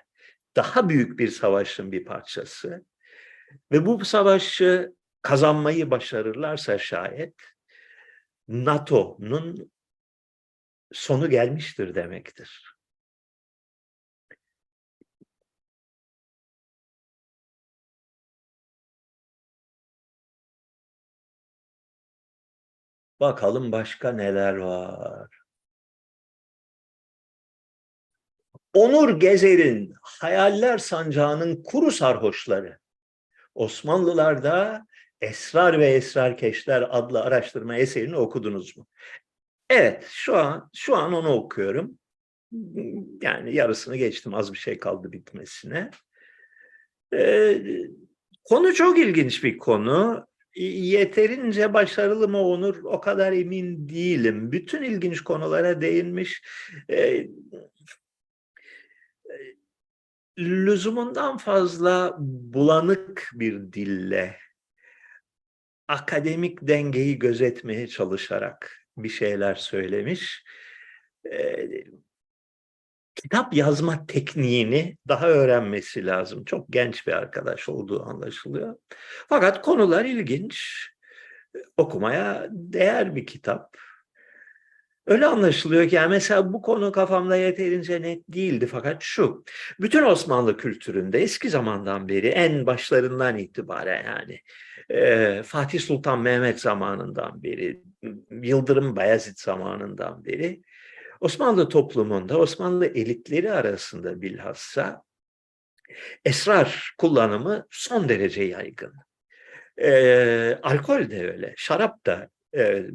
Daha 0.56 0.88
büyük 0.88 1.18
bir 1.18 1.28
savaşın 1.28 1.92
bir 1.92 2.04
parçası. 2.04 2.84
Ve 3.72 3.86
bu 3.86 4.04
savaşı 4.04 4.94
kazanmayı 5.22 5.90
başarırlarsa 5.90 6.78
şayet 6.78 7.34
NATO'nun 8.48 9.72
sonu 10.92 11.30
gelmiştir 11.30 11.94
demektir. 11.94 12.73
Bakalım 23.24 23.72
başka 23.72 24.12
neler 24.12 24.56
var. 24.56 25.28
Onur 28.74 29.20
Gezer'in 29.20 29.94
Hayaller 30.02 30.78
Sancağı'nın 30.78 31.62
kuru 31.62 31.90
sarhoşları. 31.90 32.78
Osmanlılarda 33.54 34.86
Esrar 35.20 35.78
ve 35.78 35.86
Esrarkeşler 35.86 36.86
adlı 36.90 37.22
araştırma 37.22 37.76
eserini 37.76 38.16
okudunuz 38.16 38.76
mu? 38.76 38.86
Evet, 39.70 40.06
şu 40.10 40.36
an 40.36 40.70
şu 40.74 40.96
an 40.96 41.12
onu 41.12 41.32
okuyorum. 41.32 41.98
Yani 43.22 43.54
yarısını 43.54 43.96
geçtim, 43.96 44.34
az 44.34 44.52
bir 44.52 44.58
şey 44.58 44.78
kaldı 44.78 45.12
bitmesine. 45.12 45.90
Ee, 47.14 47.62
konu 48.44 48.74
çok 48.74 48.98
ilginç 48.98 49.44
bir 49.44 49.58
konu 49.58 50.26
yeterince 50.56 51.74
başarılı 51.74 52.28
mı 52.28 52.38
Onur 52.38 52.84
o 52.84 53.00
kadar 53.00 53.32
emin 53.32 53.88
değilim. 53.88 54.52
Bütün 54.52 54.82
ilginç 54.82 55.20
konulara 55.20 55.80
değinmiş. 55.80 56.42
E, 56.90 57.28
lüzumundan 60.38 61.36
fazla 61.36 62.16
bulanık 62.18 63.30
bir 63.34 63.72
dille 63.72 64.36
akademik 65.88 66.58
dengeyi 66.62 67.18
gözetmeye 67.18 67.86
çalışarak 67.86 68.86
bir 68.96 69.08
şeyler 69.08 69.54
söylemiş. 69.54 70.44
E, 71.32 71.68
kitap 73.14 73.54
yazma 73.54 74.06
tekniğini 74.06 74.96
daha 75.08 75.28
öğrenmesi 75.28 76.06
lazım. 76.06 76.44
Çok 76.44 76.72
genç 76.72 77.06
bir 77.06 77.12
arkadaş 77.12 77.68
olduğu 77.68 78.02
anlaşılıyor. 78.02 78.76
Fakat 79.28 79.62
konular 79.62 80.04
ilginç. 80.04 80.86
Okumaya 81.76 82.46
değer 82.50 83.16
bir 83.16 83.26
kitap. 83.26 83.76
Öyle 85.06 85.26
anlaşılıyor 85.26 85.88
ki 85.88 85.94
yani 85.94 86.10
mesela 86.10 86.52
bu 86.52 86.62
konu 86.62 86.92
kafamda 86.92 87.36
yeterince 87.36 88.02
net 88.02 88.22
değildi 88.28 88.66
fakat 88.66 89.02
şu. 89.02 89.44
Bütün 89.80 90.02
Osmanlı 90.02 90.56
kültüründe 90.56 91.22
eski 91.22 91.50
zamandan 91.50 92.08
beri 92.08 92.28
en 92.28 92.66
başlarından 92.66 93.38
itibaren 93.38 94.04
yani 94.04 94.40
Fatih 95.42 95.80
Sultan 95.80 96.20
Mehmet 96.20 96.60
zamanından 96.60 97.42
beri, 97.42 97.82
Yıldırım 98.30 98.96
Bayezid 98.96 99.38
zamanından 99.38 100.24
beri 100.24 100.62
Osmanlı 101.24 101.68
toplumunda, 101.68 102.38
Osmanlı 102.38 102.86
elitleri 102.86 103.52
arasında 103.52 104.22
bilhassa 104.22 105.02
esrar 106.24 106.94
kullanımı 106.98 107.66
son 107.70 108.08
derece 108.08 108.42
yaygın. 108.42 108.92
E, 109.78 110.58
alkol 110.62 111.10
de 111.10 111.30
öyle, 111.32 111.54
şarap 111.56 112.06
da 112.06 112.28
e, 112.56 112.86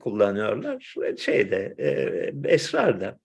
kullanıyorlar, 0.00 0.94
şeyde, 1.18 1.74
e, 1.78 2.52
esrar 2.54 3.00
da. 3.00 3.18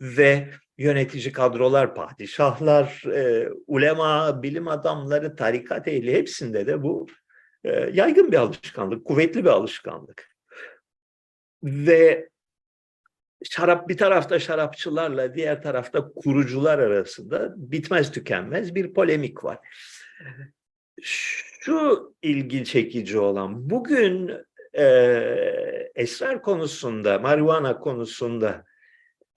Ve 0.00 0.48
yönetici 0.78 1.32
kadrolar, 1.32 1.94
padişahlar, 1.94 3.02
e, 3.14 3.48
ulema, 3.66 4.42
bilim 4.42 4.68
adamları, 4.68 5.36
tarikat 5.36 5.88
ehli 5.88 6.14
hepsinde 6.14 6.66
de 6.66 6.82
bu 6.82 7.06
e, 7.64 7.70
yaygın 7.92 8.32
bir 8.32 8.36
alışkanlık, 8.36 9.04
kuvvetli 9.04 9.44
bir 9.44 9.50
alışkanlık. 9.50 10.28
Ve 11.62 12.31
şarap 13.50 13.88
bir 13.88 13.96
tarafta 13.96 14.38
şarapçılarla 14.38 15.34
diğer 15.34 15.62
tarafta 15.62 16.12
kurucular 16.12 16.78
arasında 16.78 17.54
bitmez 17.56 18.12
tükenmez 18.12 18.74
bir 18.74 18.94
polemik 18.94 19.44
var. 19.44 19.58
Şu 21.02 22.14
ilgi 22.22 22.64
çekici 22.64 23.18
olan 23.18 23.70
bugün 23.70 24.30
e, 24.78 24.84
esrar 25.94 26.42
konusunda, 26.42 27.18
marihuana 27.18 27.78
konusunda 27.78 28.64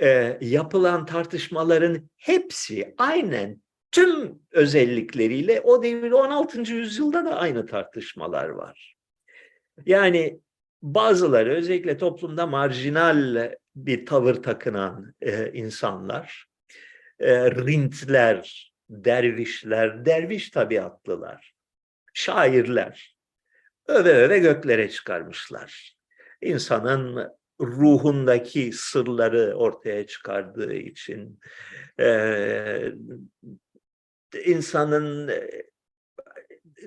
e, 0.02 0.38
yapılan 0.42 1.06
tartışmaların 1.06 2.10
hepsi 2.18 2.96
aynen 2.98 3.62
tüm 3.92 4.40
özellikleriyle 4.52 5.62
o 5.62 5.84
devir 5.84 6.12
16. 6.12 6.62
yüzyılda 6.74 7.26
da 7.26 7.36
aynı 7.36 7.66
tartışmalar 7.66 8.50
var. 8.50 8.96
Yani 9.86 10.40
bazıları 10.86 11.56
özellikle 11.56 11.98
toplumda 11.98 12.48
marjinal 12.48 13.52
bir 13.76 14.06
tavır 14.06 14.36
takınan 14.36 15.14
e, 15.22 15.52
insanlar, 15.54 16.46
e, 17.20 17.52
rintler, 17.52 18.74
dervişler, 18.90 20.06
derviş 20.06 20.50
tabiatlılar, 20.50 21.54
şairler 22.14 23.16
öve 23.88 24.14
öve 24.14 24.40
göklere 24.40 24.90
çıkarmışlar. 24.90 25.96
İnsanın 26.42 27.30
ruhundaki 27.62 28.72
sırları 28.74 29.56
ortaya 29.56 30.08
çıkardığı 30.08 30.74
için, 30.74 31.40
e, 32.00 32.92
insanın 34.46 35.32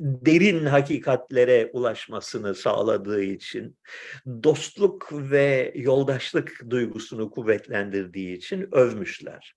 derin 0.01 0.67
hakikatlere 0.67 1.71
ulaşmasını 1.73 2.55
sağladığı 2.55 3.23
için, 3.23 3.79
dostluk 4.27 5.09
ve 5.13 5.73
yoldaşlık 5.77 6.63
duygusunu 6.71 7.31
kuvvetlendirdiği 7.31 8.37
için 8.37 8.69
övmüşler. 8.73 9.55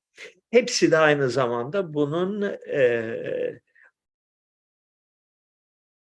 Hepsi 0.51 0.91
de 0.91 0.97
aynı 0.97 1.29
zamanda 1.29 1.93
bunun 1.93 2.41
e, 2.67 3.59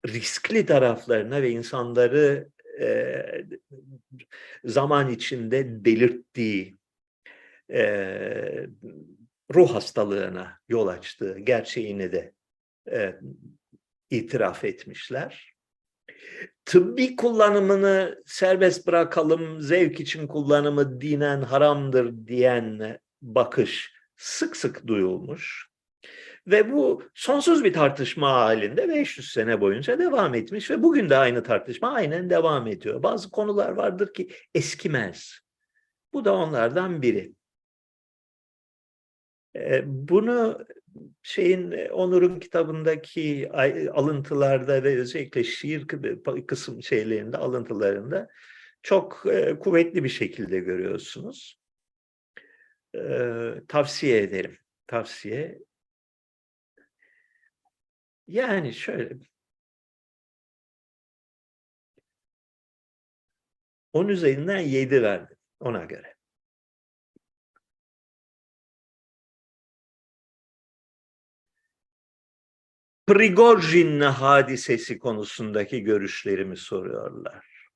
riskli 0.08 0.66
taraflarına 0.66 1.42
ve 1.42 1.50
insanları 1.50 2.48
e, 2.80 3.24
zaman 4.64 5.10
içinde 5.10 5.84
delirttiği, 5.84 6.76
e, 7.72 8.66
ruh 9.54 9.74
hastalığına 9.74 10.58
yol 10.68 10.86
açtığı 10.86 11.38
gerçeğini 11.38 12.12
de 12.12 12.32
e, 12.90 13.14
itiraf 14.12 14.64
etmişler. 14.64 15.52
tıbbi 16.64 17.16
kullanımını 17.16 18.22
serbest 18.26 18.86
bırakalım, 18.86 19.60
zevk 19.60 20.00
için 20.00 20.26
kullanımı 20.26 21.00
dinen 21.00 21.42
haramdır 21.42 22.26
diyen 22.26 22.98
bakış 23.22 23.92
sık 24.16 24.56
sık 24.56 24.86
duyulmuş. 24.86 25.72
Ve 26.46 26.72
bu 26.72 27.02
sonsuz 27.14 27.64
bir 27.64 27.72
tartışma 27.72 28.32
halinde 28.32 28.88
500 28.88 29.32
sene 29.32 29.60
boyunca 29.60 29.98
devam 29.98 30.34
etmiş 30.34 30.70
ve 30.70 30.82
bugün 30.82 31.10
de 31.10 31.16
aynı 31.16 31.42
tartışma 31.42 31.92
aynen 31.92 32.30
devam 32.30 32.66
ediyor. 32.66 33.02
Bazı 33.02 33.30
konular 33.30 33.70
vardır 33.70 34.14
ki 34.14 34.30
eskimez. 34.54 35.38
Bu 36.12 36.24
da 36.24 36.34
onlardan 36.34 37.02
biri. 37.02 37.34
Bunu 39.84 40.66
şeyin 41.22 41.88
Onur'un 41.88 42.40
kitabındaki 42.40 43.50
alıntılarda 43.92 44.84
ve 44.84 44.98
özellikle 44.98 45.44
şiir 45.44 45.86
kısım 46.46 46.82
şeylerinde 46.82 47.36
alıntılarında 47.36 48.28
çok 48.82 49.26
e, 49.26 49.58
kuvvetli 49.58 50.04
bir 50.04 50.08
şekilde 50.08 50.58
görüyorsunuz. 50.58 51.62
Ee, 52.94 53.54
tavsiye 53.68 54.22
ederim. 54.22 54.58
Tavsiye. 54.86 55.58
Yani 58.26 58.74
şöyle. 58.74 59.18
On 63.92 64.08
üzerinden 64.08 64.58
yedi 64.58 65.02
verdim 65.02 65.36
ona 65.60 65.84
göre. 65.84 66.11
Prigojin 73.12 74.00
hadisesi 74.00 74.98
konusundaki 74.98 75.82
görüşlerimi 75.82 76.56
soruyorlar. 76.56 77.68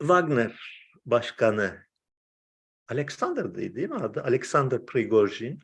Wagner 0.00 0.86
başkanı 1.06 1.86
Alexander 2.88 3.54
değil 3.54 3.88
mi 3.88 3.94
adı? 3.94 4.22
Alexander 4.22 4.86
Prigojin. 4.86 5.60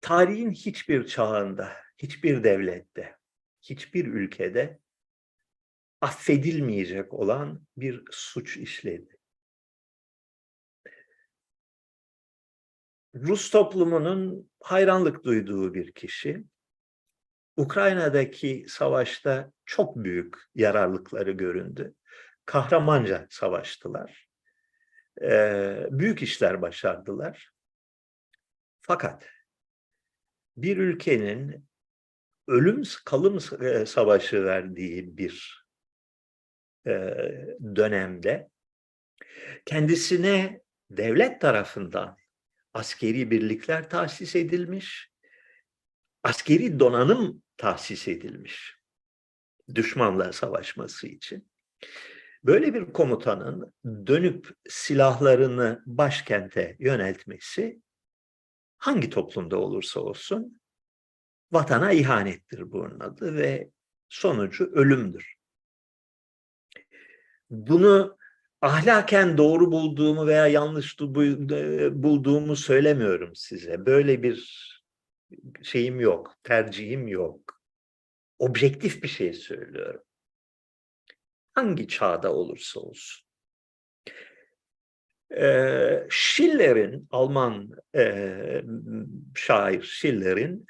Tarihin 0.00 0.50
hiçbir 0.50 1.06
çağında, 1.06 1.76
hiçbir 1.98 2.44
devlette, 2.44 3.16
hiçbir 3.62 4.04
ülkede 4.04 4.83
affedilmeyecek 6.04 7.14
olan 7.14 7.66
bir 7.76 8.02
suç 8.10 8.56
işledi. 8.56 9.16
Rus 13.14 13.50
toplumunun 13.50 14.50
hayranlık 14.60 15.24
duyduğu 15.24 15.74
bir 15.74 15.92
kişi, 15.92 16.44
Ukrayna'daki 17.56 18.66
savaşta 18.68 19.52
çok 19.66 19.96
büyük 19.96 20.36
yararlıkları 20.54 21.32
göründü. 21.32 21.94
Kahramanca 22.46 23.26
savaştılar. 23.30 24.28
Ee, 25.22 25.86
büyük 25.90 26.22
işler 26.22 26.62
başardılar. 26.62 27.52
Fakat 28.80 29.28
bir 30.56 30.76
ülkenin 30.76 31.68
ölüm 32.48 32.82
kalım 33.04 33.40
savaşı 33.86 34.44
verdiği 34.44 35.16
bir 35.16 35.63
e, 35.63 35.63
dönemde 37.76 38.50
kendisine 39.66 40.60
devlet 40.90 41.40
tarafından 41.40 42.16
askeri 42.74 43.30
birlikler 43.30 43.90
tahsis 43.90 44.36
edilmiş, 44.36 45.12
askeri 46.22 46.80
donanım 46.80 47.42
tahsis 47.56 48.08
edilmiş 48.08 48.76
düşmanla 49.74 50.32
savaşması 50.32 51.06
için. 51.06 51.48
Böyle 52.44 52.74
bir 52.74 52.92
komutanın 52.92 53.74
dönüp 53.84 54.50
silahlarını 54.68 55.82
başkente 55.86 56.76
yöneltmesi 56.78 57.80
hangi 58.78 59.10
toplumda 59.10 59.56
olursa 59.58 60.00
olsun 60.00 60.60
vatana 61.52 61.92
ihanettir 61.92 62.72
bunun 62.72 63.00
adı 63.00 63.34
ve 63.34 63.70
sonucu 64.08 64.64
ölümdür. 64.64 65.33
Bunu 67.54 68.18
ahlaken 68.60 69.38
doğru 69.38 69.72
bulduğumu 69.72 70.26
veya 70.26 70.46
yanlış 70.46 71.00
bulduğumu 71.00 72.56
söylemiyorum 72.56 73.34
size. 73.34 73.86
Böyle 73.86 74.22
bir 74.22 74.64
şeyim 75.62 76.00
yok, 76.00 76.34
tercihim 76.42 77.08
yok. 77.08 77.60
Objektif 78.38 79.02
bir 79.02 79.08
şey 79.08 79.32
söylüyorum. 79.32 80.02
Hangi 81.54 81.88
çağda 81.88 82.34
olursa 82.34 82.80
olsun. 82.80 83.24
Schiller'in, 86.08 87.08
Alman 87.10 87.70
e, 87.96 88.64
şair 89.34 89.82
Schiller'in 89.82 90.66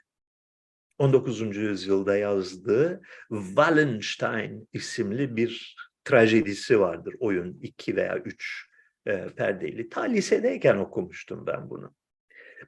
19. 0.99 1.57
yüzyılda 1.57 2.16
yazdığı 2.16 3.03
Wallenstein 3.28 4.68
isimli 4.72 5.37
bir 5.37 5.76
trajedisi 6.05 6.80
vardır. 6.80 7.14
Oyun 7.18 7.59
iki 7.62 7.96
veya 7.96 8.18
üç 8.18 8.66
e, 9.07 9.26
perdeli. 9.26 9.88
Ta 9.88 10.02
lisedeyken 10.02 10.76
okumuştum 10.76 11.46
ben 11.46 11.70
bunu. 11.70 11.94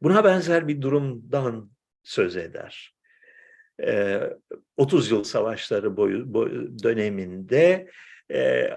Buna 0.03 0.25
benzer 0.25 0.69
bir 0.69 0.83
durumdan 0.83 1.71
söz 2.03 2.37
eder. 2.37 2.95
E, 3.83 4.21
30 4.77 5.11
yıl 5.11 5.25
savaşları 5.25 5.97
boyu, 5.97 6.35
boyu 6.35 6.79
döneminde 6.83 7.91
e, 8.33 8.71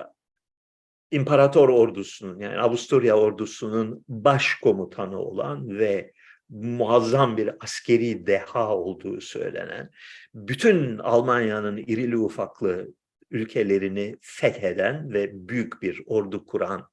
İmparator 1.12 1.70
ordusunun 1.70 2.40
yani 2.40 2.58
Avusturya 2.58 3.18
ordusunun 3.18 4.06
başkomutanı 4.08 5.20
olan 5.20 5.80
ve 5.80 6.12
muazzam 6.50 7.38
bir 7.38 7.52
askeri 7.60 8.28
deha 8.28 8.76
olduğu 8.78 9.22
söylenen, 9.22 9.90
bütün 10.34 10.98
Almanya'nın 10.98 11.78
irili 11.78 12.18
ufaklı 12.18 12.88
ülkelerini 13.32 14.18
fetheden 14.22 15.14
ve 15.14 15.50
büyük 15.50 15.82
bir 15.82 16.02
ordu 16.06 16.46
kuran 16.46 16.90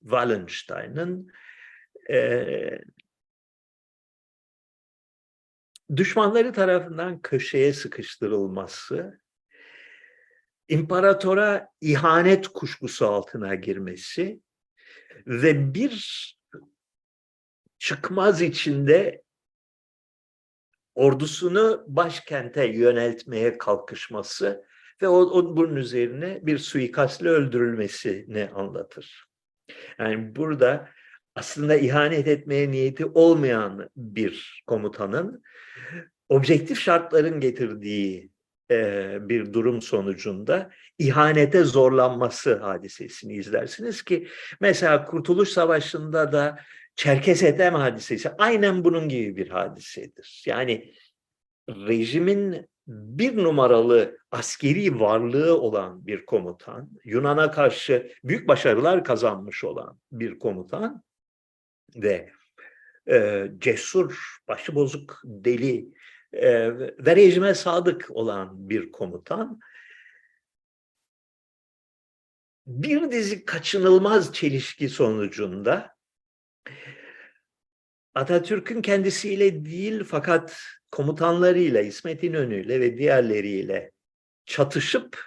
Wallenstein'ın 0.00 1.32
e, 2.10 2.80
düşmanları 5.96 6.52
tarafından 6.52 7.22
köşeye 7.22 7.72
sıkıştırılması, 7.72 9.20
imparatora 10.68 11.68
ihanet 11.80 12.48
kuşkusu 12.48 13.06
altına 13.06 13.54
girmesi 13.54 14.40
ve 15.26 15.74
bir 15.74 16.36
çıkmaz 17.78 18.42
içinde 18.42 19.22
ordusunu 20.94 21.84
başkente 21.88 22.64
yöneltmeye 22.64 23.58
kalkışması 23.58 24.69
ve 25.02 25.08
o, 25.08 25.18
o 25.18 25.56
bunun 25.56 25.76
üzerine 25.76 26.40
bir 26.42 26.58
suikastle 26.58 27.28
öldürülmesini 27.28 28.48
anlatır. 28.54 29.24
Yani 29.98 30.36
burada 30.36 30.88
aslında 31.34 31.76
ihanet 31.76 32.28
etmeye 32.28 32.70
niyeti 32.70 33.04
olmayan 33.04 33.90
bir 33.96 34.62
komutanın 34.66 35.42
objektif 36.28 36.80
şartların 36.80 37.40
getirdiği 37.40 38.30
e, 38.70 39.18
bir 39.20 39.52
durum 39.52 39.82
sonucunda 39.82 40.70
ihanete 40.98 41.64
zorlanması 41.64 42.56
hadisesini 42.56 43.34
izlersiniz 43.34 44.02
ki 44.02 44.28
mesela 44.60 45.04
Kurtuluş 45.04 45.48
Savaşı'nda 45.48 46.32
da 46.32 46.58
Çerkes 46.96 47.42
Ethem 47.42 47.74
hadisesi 47.74 48.30
aynen 48.38 48.84
bunun 48.84 49.08
gibi 49.08 49.36
bir 49.36 49.48
hadisedir. 49.48 50.44
Yani 50.46 50.94
rejimin 51.68 52.66
bir 52.90 53.36
numaralı 53.36 54.18
askeri 54.30 55.00
varlığı 55.00 55.60
olan 55.60 56.06
bir 56.06 56.26
komutan, 56.26 56.90
Yunan'a 57.04 57.50
karşı 57.50 58.12
büyük 58.24 58.48
başarılar 58.48 59.04
kazanmış 59.04 59.64
olan 59.64 59.98
bir 60.12 60.38
komutan 60.38 61.02
ve 61.96 62.30
e, 63.10 63.46
cesur, 63.58 64.38
başıbozuk, 64.48 65.22
deli 65.24 65.88
e, 66.32 66.78
ve 66.78 67.16
rejime 67.16 67.54
sadık 67.54 68.06
olan 68.10 68.68
bir 68.70 68.92
komutan 68.92 69.60
bir 72.66 73.10
dizi 73.10 73.44
kaçınılmaz 73.44 74.32
çelişki 74.32 74.88
sonucunda 74.88 75.96
Atatürk'ün 78.14 78.82
kendisiyle 78.82 79.64
değil 79.64 80.04
fakat 80.04 80.60
komutanlarıyla, 80.90 81.80
İsmet 81.80 82.22
İnönü'yle 82.22 82.80
ve 82.80 82.98
diğerleriyle 82.98 83.90
çatışıp 84.46 85.24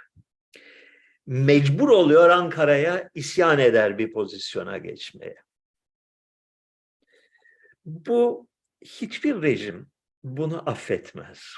mecbur 1.26 1.90
oluyor 1.90 2.30
Ankara'ya 2.30 3.10
isyan 3.14 3.60
eder 3.60 3.98
bir 3.98 4.12
pozisyona 4.12 4.78
geçmeye. 4.78 5.36
Bu 7.86 8.48
hiçbir 8.82 9.42
rejim 9.42 9.88
bunu 10.24 10.70
affetmez. 10.70 11.58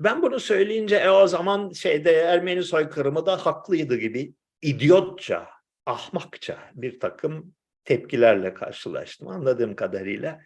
Ben 0.00 0.22
bunu 0.22 0.40
söyleyince 0.40 0.96
e, 0.96 1.10
o 1.10 1.26
zaman 1.26 1.72
şeyde 1.72 2.12
Ermeni 2.12 2.62
soykırımı 2.62 3.26
da 3.26 3.46
haklıydı 3.46 3.96
gibi 3.96 4.34
idiotça, 4.62 5.48
ahmakça 5.86 6.70
bir 6.74 7.00
takım 7.00 7.54
tepkilerle 7.88 8.54
karşılaştım. 8.54 9.28
Anladığım 9.28 9.76
kadarıyla 9.76 10.42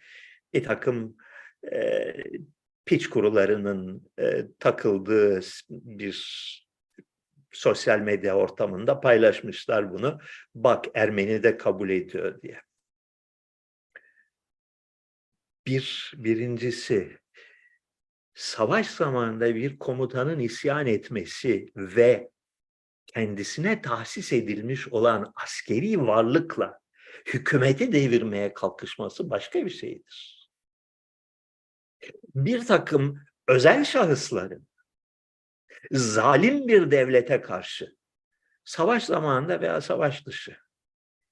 bir 0.53 0.63
takım 0.63 1.17
e, 1.71 2.13
piç 2.85 3.09
kurularının 3.09 4.11
e, 4.19 4.47
takıldığı 4.59 5.41
bir 5.69 6.17
sosyal 7.51 7.99
medya 7.99 8.35
ortamında 8.35 8.99
paylaşmışlar 8.99 9.93
bunu. 9.93 10.19
Bak 10.55 10.85
Ermeni 10.93 11.43
de 11.43 11.57
kabul 11.57 11.89
ediyor 11.89 12.41
diye. 12.41 12.61
Bir, 15.67 16.13
birincisi 16.17 17.17
savaş 18.33 18.87
zamanında 18.87 19.55
bir 19.55 19.79
komutanın 19.79 20.39
isyan 20.39 20.87
etmesi 20.87 21.71
ve 21.75 22.29
kendisine 23.07 23.81
tahsis 23.81 24.33
edilmiş 24.33 24.87
olan 24.87 25.33
askeri 25.35 26.01
varlıkla 26.01 26.82
hükümeti 27.25 27.91
devirmeye 27.91 28.53
kalkışması 28.53 29.29
başka 29.29 29.65
bir 29.65 29.69
şeydir. 29.69 30.49
Bir 32.35 32.65
takım 32.65 33.19
özel 33.47 33.85
şahısların 33.85 34.67
zalim 35.91 36.67
bir 36.67 36.91
devlete 36.91 37.41
karşı 37.41 37.97
savaş 38.65 39.03
zamanında 39.03 39.61
veya 39.61 39.81
savaş 39.81 40.25
dışı 40.25 40.57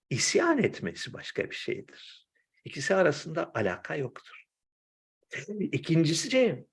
isyan 0.09 0.57
etmesi 0.63 1.13
başka 1.13 1.49
bir 1.49 1.55
şeydir. 1.55 2.27
İkisi 2.65 2.95
arasında 2.95 3.51
alaka 3.53 3.95
yoktur. 3.95 4.45
İkincisi 5.59 6.65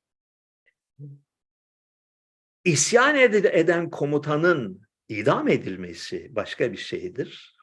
isyan 2.65 3.17
eden 3.17 3.91
komutanın 3.91 4.83
idam 5.09 5.49
edilmesi 5.49 6.29
başka 6.35 6.73
bir 6.73 6.77
şeydir. 6.77 7.58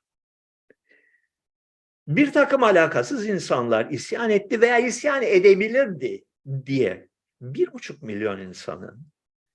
Bir 2.08 2.34
takım 2.34 2.64
alakasız 2.64 3.28
insanlar 3.28 3.90
isyan 3.90 4.30
etti 4.30 4.62
veya 4.62 4.80
isyan 4.80 5.24
edebilirdi 5.24 6.26
diye 6.66 7.10
bir 7.42 7.74
buçuk 7.74 8.04
milyon 8.04 8.40
insanın 8.40 9.08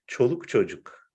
çoluk 0.07 0.49
çocuk 0.49 1.13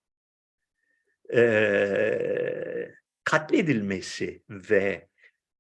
e, 1.34 2.92
katledilmesi 3.24 4.44
ve 4.50 5.08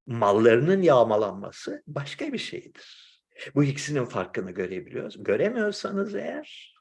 mallarının 0.06 0.82
yağmalanması 0.82 1.84
başka 1.88 2.34
bir 2.34 2.38
şeydir. 2.38 3.16
Bu 3.56 3.64
ikisinin 3.64 4.06
farkını 4.06 4.52
görebiliyoruz. 4.52 5.24
Göremiyorsanız 5.24 6.16
eğer 6.16 6.76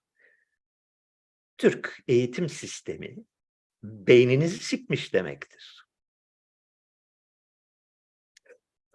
Türk 1.59 1.99
eğitim 2.09 2.49
sistemi 2.49 3.17
beyninizi 3.83 4.59
sikmiş 4.59 5.15
demektir. 5.15 5.84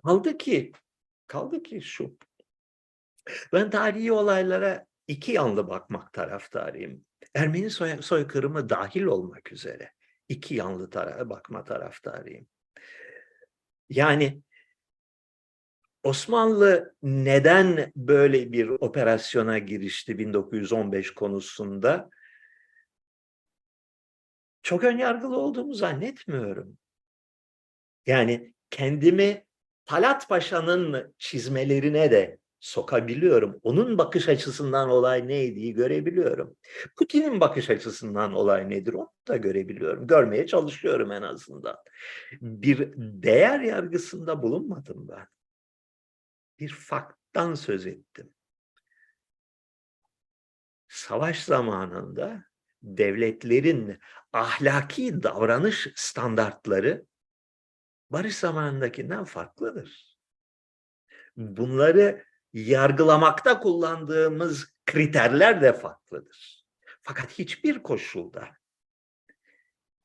Kaldı 0.04 0.38
ki, 0.38 0.72
kaldı 1.28 1.64
ki 1.64 1.82
şu. 1.82 2.18
Ben 3.54 3.70
tarihi 3.70 4.12
olaylara 4.12 4.86
iki 5.08 5.32
yanlı 5.32 5.68
bakmak 5.68 6.14
taraftarıyım. 6.14 7.06
Ermeni 7.36 7.70
soy, 7.70 8.02
soykırımı 8.02 8.70
dahil 8.70 9.04
olmak 9.04 9.52
üzere 9.52 9.94
iki 10.30 10.56
yanlı 10.56 10.90
tarafa 10.90 11.30
bakma 11.30 11.64
taraftarıyım. 11.64 12.48
Yani 13.90 14.42
Osmanlı 16.04 16.96
neden 17.04 17.92
böyle 17.96 18.52
bir 18.52 18.70
operasyona 18.70 19.58
girişti 19.58 20.18
1915 20.18 21.14
konusunda? 21.14 22.10
Çok 24.64 24.84
önyargılı 24.84 25.38
olduğumu 25.38 25.74
zannetmiyorum. 25.74 26.78
Yani 28.06 28.54
kendimi 28.70 29.46
Talat 29.90 30.30
Paşa'nın 30.30 31.14
çizmelerine 31.18 32.12
de 32.12 32.38
sokabiliyorum. 32.60 33.60
Onun 33.64 33.98
bakış 33.98 34.30
açısından 34.30 34.90
olay 34.90 35.28
neydi 35.28 35.74
görebiliyorum. 35.74 36.56
Putin'in 36.98 37.40
bakış 37.40 37.70
açısından 37.70 38.34
olay 38.34 38.70
nedir 38.70 38.94
onu 38.94 39.12
da 39.28 39.38
görebiliyorum. 39.38 40.08
Görmeye 40.08 40.48
çalışıyorum 40.48 41.12
en 41.12 41.22
azından. 41.22 41.76
Bir 42.42 42.94
değer 42.98 43.60
yargısında 43.60 44.44
bulunmadım 44.44 45.08
ben. 45.08 45.28
Bir 46.60 46.70
fakttan 46.70 47.54
söz 47.54 47.88
ettim. 47.88 48.34
Savaş 50.88 51.44
zamanında 51.44 52.44
devletlerin 52.84 54.00
ahlaki 54.34 55.24
davranış 55.24 55.88
standartları 55.96 57.09
barış 58.12 58.36
zamanındakinden 58.36 59.24
farklıdır. 59.24 60.20
Bunları 61.38 62.26
yargılamakta 62.54 63.60
kullandığımız 63.60 64.74
kriterler 64.86 65.62
de 65.62 65.74
farklıdır. 65.74 66.66
Fakat 67.04 67.40
hiçbir 67.40 67.84
koşulda 67.84 68.50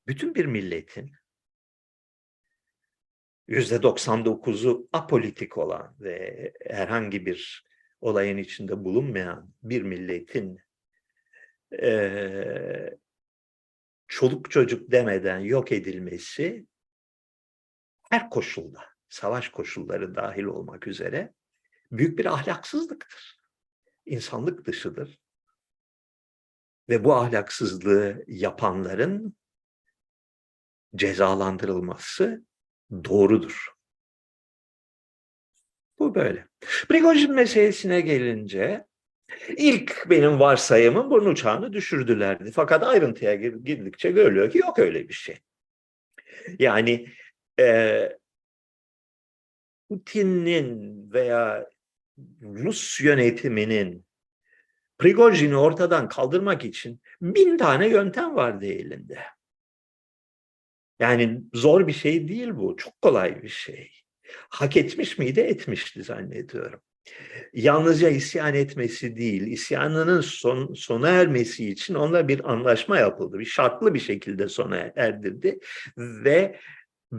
bütün 0.06 0.34
bir 0.34 0.44
milletin 0.44 1.12
yüzde 3.48 3.76
99'u 3.76 4.88
apolitik 4.92 5.58
olan 5.58 5.96
ve 6.00 6.52
herhangi 6.66 7.26
bir 7.26 7.64
olayın 8.00 8.36
içinde 8.36 8.84
bulunmayan 8.84 9.54
bir 9.62 9.82
milletin 9.82 10.58
e, 11.82 12.98
çoluk 14.08 14.50
çocuk 14.50 14.90
demeden 14.90 15.38
yok 15.38 15.72
edilmesi 15.72 16.66
her 18.14 18.30
koşulda, 18.30 18.84
savaş 19.08 19.48
koşulları 19.48 20.14
dahil 20.14 20.44
olmak 20.44 20.86
üzere 20.86 21.34
büyük 21.92 22.18
bir 22.18 22.26
ahlaksızlıktır. 22.26 23.38
İnsanlık 24.06 24.66
dışıdır. 24.66 25.18
Ve 26.88 27.04
bu 27.04 27.14
ahlaksızlığı 27.14 28.24
yapanların 28.26 29.36
cezalandırılması 30.96 32.44
doğrudur. 32.90 33.68
Bu 35.98 36.14
böyle. 36.14 36.48
Prigojin 36.88 37.34
meselesine 37.34 38.00
gelince 38.00 38.86
ilk 39.56 40.10
benim 40.10 40.40
varsayımım 40.40 41.10
bunun 41.10 41.30
uçağını 41.30 41.72
düşürdülerdi. 41.72 42.52
Fakat 42.52 42.82
ayrıntıya 42.82 43.34
girdikçe 43.34 44.10
görülüyor 44.10 44.50
ki 44.50 44.58
yok 44.58 44.78
öyle 44.78 45.08
bir 45.08 45.14
şey. 45.14 45.38
Yani 46.58 47.08
e, 47.60 48.18
Putin'in 49.88 51.12
veya 51.12 51.70
Rus 52.42 53.00
yönetiminin 53.00 54.04
Prigojin'i 54.98 55.56
ortadan 55.56 56.08
kaldırmak 56.08 56.64
için 56.64 57.00
bin 57.22 57.56
tane 57.56 57.88
yöntem 57.88 58.36
vardı 58.36 58.66
elinde. 58.66 59.18
Yani 60.98 61.42
zor 61.54 61.86
bir 61.86 61.92
şey 61.92 62.28
değil 62.28 62.56
bu. 62.56 62.76
Çok 62.76 63.02
kolay 63.02 63.42
bir 63.42 63.48
şey. 63.48 63.90
Hak 64.48 64.76
etmiş 64.76 65.18
miydi? 65.18 65.40
Etmişti 65.40 66.02
zannediyorum. 66.02 66.80
Yalnızca 67.52 68.08
isyan 68.08 68.54
etmesi 68.54 69.16
değil, 69.16 69.42
isyanının 69.42 70.20
son, 70.20 70.74
sona 70.74 71.08
ermesi 71.08 71.70
için 71.70 71.94
onunla 71.94 72.28
bir 72.28 72.52
anlaşma 72.52 72.98
yapıldı. 72.98 73.38
Bir 73.38 73.44
şartlı 73.44 73.94
bir 73.94 74.00
şekilde 74.00 74.48
sona 74.48 74.92
erdirdi 74.96 75.58
ve 75.98 76.60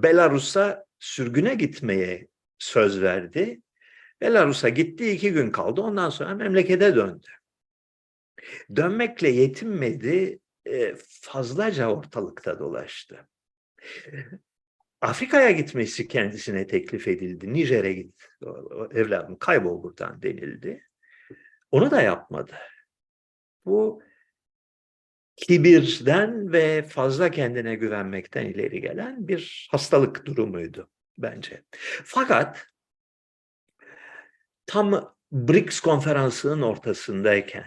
Belarus'a 0.03 0.85
sürgüne 0.99 1.55
gitmeye 1.55 2.27
söz 2.57 3.01
verdi. 3.01 3.61
Belarus'a 4.21 4.69
gitti 4.69 5.11
iki 5.11 5.33
gün 5.33 5.51
kaldı. 5.51 5.81
Ondan 5.81 6.09
sonra 6.09 6.35
memlekete 6.35 6.95
döndü. 6.95 7.27
Dönmekle 8.75 9.29
yetinmedi, 9.29 10.39
e, 10.65 10.95
fazlaca 11.21 11.87
ortalıkta 11.87 12.59
dolaştı. 12.59 13.27
Afrika'ya 15.01 15.51
gitmesi 15.51 16.07
kendisine 16.07 16.67
teklif 16.67 17.07
edildi. 17.07 17.53
Nijer'e 17.53 17.93
git, 17.93 18.15
evladım 18.91 19.37
kaybol 19.37 19.83
buradan 19.83 20.21
denildi. 20.21 20.83
Onu 21.71 21.91
da 21.91 22.01
yapmadı. 22.01 22.53
Bu 23.65 24.03
kibirden 25.35 26.51
ve 26.51 26.83
fazla 26.83 27.31
kendine 27.31 27.75
güvenmekten 27.75 28.45
ileri 28.45 28.81
gelen 28.81 29.27
bir 29.27 29.67
hastalık 29.71 30.25
durumuydu 30.25 30.89
bence. 31.17 31.63
Fakat 32.03 32.67
tam 34.65 35.15
BRICS 35.31 35.79
konferansının 35.79 36.61
ortasındayken 36.61 37.65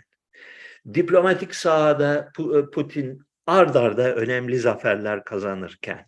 diplomatik 0.95 1.55
sahada 1.55 2.33
e, 2.39 2.71
Putin 2.71 3.23
ard 3.47 3.75
arda 3.75 4.14
önemli 4.14 4.59
zaferler 4.59 5.25
kazanırken 5.25 6.07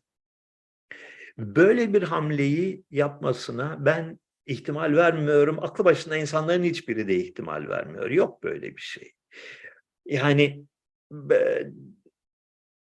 böyle 1.39 1.95
bir 1.95 2.03
hamleyi 2.03 2.85
yapmasına 2.91 3.77
ben 3.81 4.21
ihtimal 4.47 4.97
vermiyorum. 4.97 5.59
Aklı 5.65 5.85
başında 5.85 6.17
insanların 6.17 6.65
hiçbiri 6.65 7.09
de 7.09 7.17
ihtimal 7.17 7.69
vermiyor. 7.69 8.11
Yok 8.11 8.43
böyle 8.43 8.77
bir 8.77 8.81
şey. 8.81 9.13
Yani 10.07 10.65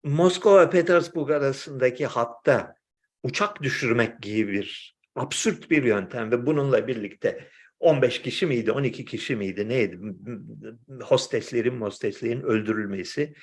Moskova 0.03 0.69
Petersburg 0.69 1.31
arasındaki 1.31 2.05
hatta 2.05 2.75
uçak 3.23 3.63
düşürmek 3.63 4.21
gibi 4.21 4.51
bir 4.51 4.97
absürt 5.15 5.71
bir 5.71 5.83
yöntem 5.83 6.31
ve 6.31 6.45
bununla 6.45 6.87
birlikte 6.87 7.47
15 7.79 8.21
kişi 8.21 8.45
miydi, 8.45 8.71
12 8.71 9.05
kişi 9.05 9.35
miydi, 9.35 9.69
neydi? 9.69 9.99
Hosteslerin, 11.03 11.81
hosteslerin 11.81 12.41
öldürülmesi. 12.41 13.33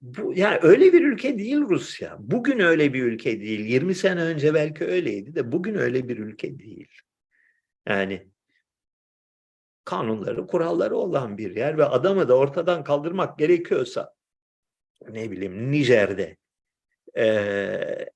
Bu, 0.00 0.32
yani 0.36 0.58
öyle 0.62 0.92
bir 0.92 1.04
ülke 1.04 1.38
değil 1.38 1.60
Rusya. 1.60 2.16
Bugün 2.18 2.60
öyle 2.60 2.92
bir 2.92 3.02
ülke 3.02 3.40
değil. 3.40 3.60
20 3.60 3.94
sene 3.94 4.22
önce 4.22 4.54
belki 4.54 4.84
öyleydi 4.84 5.34
de 5.34 5.52
bugün 5.52 5.74
öyle 5.74 6.08
bir 6.08 6.18
ülke 6.18 6.58
değil. 6.58 6.88
Yani 7.88 8.28
kanunları, 9.84 10.46
kuralları 10.46 10.96
olan 10.96 11.38
bir 11.38 11.56
yer 11.56 11.78
ve 11.78 11.84
adamı 11.84 12.28
da 12.28 12.36
ortadan 12.36 12.84
kaldırmak 12.84 13.38
gerekiyorsa 13.38 14.15
ne 15.08 15.30
bileyim 15.30 15.72
Nijer'de 15.72 16.36
eee, 17.16 18.10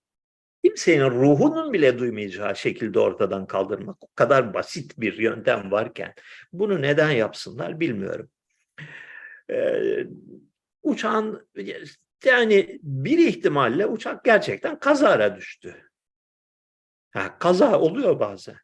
kimsenin 0.65 1.11
ruhunun 1.11 1.73
bile 1.73 1.99
duymayacağı 1.99 2.57
şekilde 2.57 3.01
ortadan 3.01 3.47
kaldırmak 3.47 3.97
o 4.05 4.09
kadar 4.15 4.55
basit 4.55 5.01
bir 5.01 5.19
yöntem 5.19 5.71
varken 5.71 6.15
bunu 6.53 6.83
neden 6.83 7.11
yapsınlar 7.11 7.81
bilmiyorum. 7.81 8.31
Eee, 9.51 10.07
uçağın 10.83 11.49
yani 12.25 12.79
bir 12.83 13.19
ihtimalle 13.19 13.87
uçak 13.87 14.25
gerçekten 14.25 14.79
kazara 14.79 15.37
düştü. 15.37 15.91
Ha, 17.11 17.39
kaza 17.39 17.81
oluyor 17.81 18.21
bazen. 18.21 18.57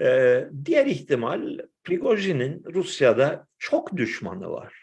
Ee, 0.00 0.48
diğer 0.64 0.86
ihtimal 0.86 1.58
Prigojin'in 1.84 2.64
Rusya'da 2.74 3.46
çok 3.58 3.96
düşmanı 3.96 4.50
var. 4.50 4.79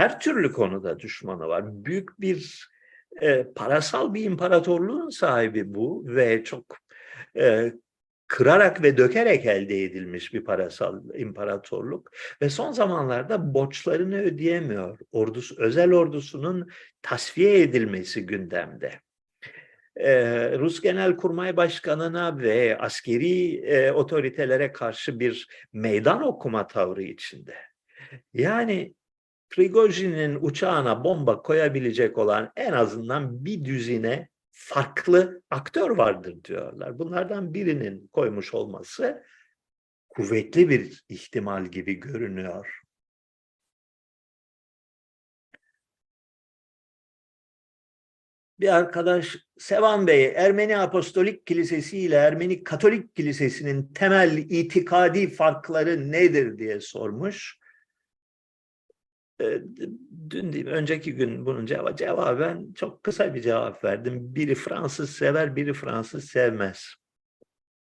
Her 0.00 0.20
türlü 0.20 0.52
konuda 0.52 1.00
düşmanı 1.00 1.48
var. 1.48 1.84
Büyük 1.84 2.20
bir 2.20 2.68
e, 3.20 3.44
parasal 3.56 4.14
bir 4.14 4.24
imparatorluğun 4.24 5.10
sahibi 5.10 5.74
bu 5.74 6.04
ve 6.06 6.44
çok 6.44 6.76
e, 7.36 7.72
kırarak 8.26 8.82
ve 8.82 8.96
dökerek 8.96 9.46
elde 9.46 9.82
edilmiş 9.82 10.34
bir 10.34 10.44
parasal 10.44 11.02
imparatorluk 11.14 12.10
ve 12.42 12.50
son 12.50 12.72
zamanlarda 12.72 13.54
borçlarını 13.54 14.20
ödeyemiyor. 14.20 14.98
Ordusu, 15.12 15.54
özel 15.58 15.92
ordusunun 15.92 16.68
tasfiye 17.02 17.62
edilmesi 17.62 18.26
gündemde. 18.26 18.92
Ee, 19.96 20.58
Rus 20.58 20.80
Genelkurmay 20.80 21.56
Başkanı'na 21.56 22.38
ve 22.38 22.78
askeri 22.78 23.56
e, 23.56 23.92
otoritelere 23.92 24.72
karşı 24.72 25.20
bir 25.20 25.48
meydan 25.72 26.22
okuma 26.22 26.66
tavrı 26.66 27.02
içinde. 27.02 27.54
Yani 28.34 28.94
Prigojin'in 29.50 30.38
uçağına 30.40 31.04
bomba 31.04 31.42
koyabilecek 31.42 32.18
olan 32.18 32.52
en 32.56 32.72
azından 32.72 33.44
bir 33.44 33.64
düzine 33.64 34.28
farklı 34.50 35.42
aktör 35.50 35.90
vardır 35.90 36.44
diyorlar. 36.44 36.98
Bunlardan 36.98 37.54
birinin 37.54 38.08
koymuş 38.12 38.54
olması 38.54 39.24
kuvvetli 40.08 40.68
bir 40.68 41.04
ihtimal 41.08 41.66
gibi 41.66 41.94
görünüyor. 41.94 42.80
Bir 48.60 48.76
arkadaş 48.76 49.36
Sevan 49.58 50.06
Bey, 50.06 50.24
Ermeni 50.36 50.78
Apostolik 50.78 51.46
Kilisesi 51.46 51.98
ile 51.98 52.14
Ermeni 52.14 52.64
Katolik 52.64 53.16
Kilisesi'nin 53.16 53.92
temel 53.92 54.36
itikadi 54.36 55.30
farkları 55.30 56.12
nedir 56.12 56.58
diye 56.58 56.80
sormuş. 56.80 57.59
Ee, 59.40 59.62
Dün 60.30 60.52
değil, 60.52 60.66
önceki 60.66 61.14
gün 61.14 61.46
bunun 61.46 61.66
cevabı 61.66 61.96
cevaben 61.96 62.72
çok 62.72 63.04
kısa 63.04 63.34
bir 63.34 63.42
cevap 63.42 63.84
verdim. 63.84 64.34
Biri 64.34 64.54
Fransız 64.54 65.10
sever, 65.10 65.56
biri 65.56 65.74
Fransız 65.74 66.24
sevmez. 66.24 66.94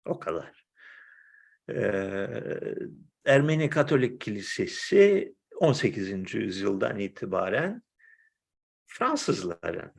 O 0.05 0.19
kadar. 0.19 0.65
Ee, 1.69 2.27
Ermeni 3.25 3.69
Katolik 3.69 4.21
Kilisesi 4.21 5.35
18. 5.55 6.33
yüzyıldan 6.33 6.99
itibaren 6.99 7.83
Fransızların 8.85 9.93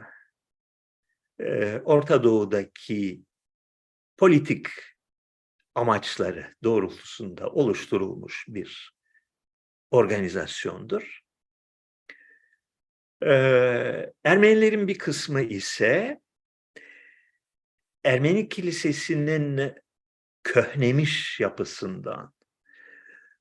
e, 1.40 1.78
Orta 1.84 2.24
Doğu'daki 2.24 3.22
politik 4.16 4.66
amaçları 5.74 6.54
doğrultusunda 6.64 7.50
oluşturulmuş 7.50 8.46
bir 8.48 8.94
organizasyondur. 9.90 11.27
Ee, 13.26 14.12
Ermenilerin 14.24 14.88
bir 14.88 14.98
kısmı 14.98 15.40
ise 15.42 16.20
Ermeni 18.04 18.48
kilisesinin 18.48 19.74
köhnemiş 20.42 21.40
yapısından, 21.40 22.34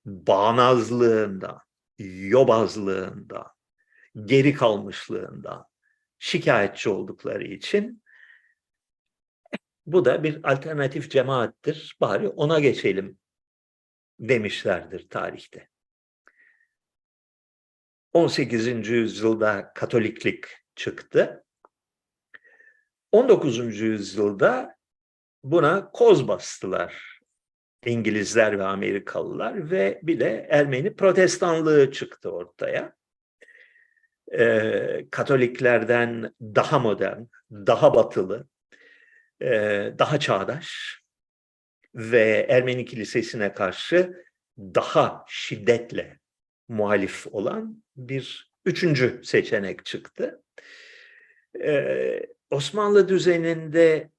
bağnazlığından, 0.06 1.62
yobazlığından, 2.00 3.48
geri 4.26 4.54
kalmışlığından 4.54 5.66
şikayetçi 6.20 6.90
oldukları 6.90 7.44
için 7.44 8.04
bu 9.86 10.06
da 10.06 10.24
bir 10.24 10.52
alternatif 10.52 11.12
cemaattir. 11.12 11.98
Bari 12.02 12.28
ona 12.28 12.60
geçelim 12.60 13.18
demişlerdir 14.20 15.10
tarihte. 15.10 15.70
18. 18.18 18.90
yüzyılda 18.90 19.72
Katoliklik 19.76 20.46
çıktı. 20.76 21.44
19. 23.12 23.80
yüzyılda 23.80 24.76
buna 25.44 25.92
koz 25.92 26.28
bastılar 26.28 27.20
İngilizler 27.86 28.60
ve 28.60 28.64
Amerikalılar 28.64 29.72
ve 29.72 30.00
bir 30.04 30.20
de 30.20 30.48
Ermeni 30.50 30.96
protestanlığı 30.96 31.92
çıktı 31.92 32.32
ortaya. 32.32 32.96
Ee, 34.32 35.06
Katoliklerden 35.12 36.34
daha 36.42 36.80
modern, 36.80 37.22
daha 37.52 37.96
batılı, 37.96 38.48
e, 39.42 39.50
daha 40.00 40.20
çağdaş 40.20 41.00
ve 41.96 42.46
Ermeni 42.50 42.86
kilisesine 42.86 43.54
karşı 43.54 44.26
daha 44.58 45.26
şiddetle 45.28 46.20
muhalif 46.68 47.28
olan 47.32 47.87
bir 47.98 48.52
üçüncü 48.66 49.22
seçenek 49.24 49.86
çıktı. 49.86 50.42
Ee, 51.64 52.22
Osmanlı 52.52 53.10
düzeninde 53.10 54.10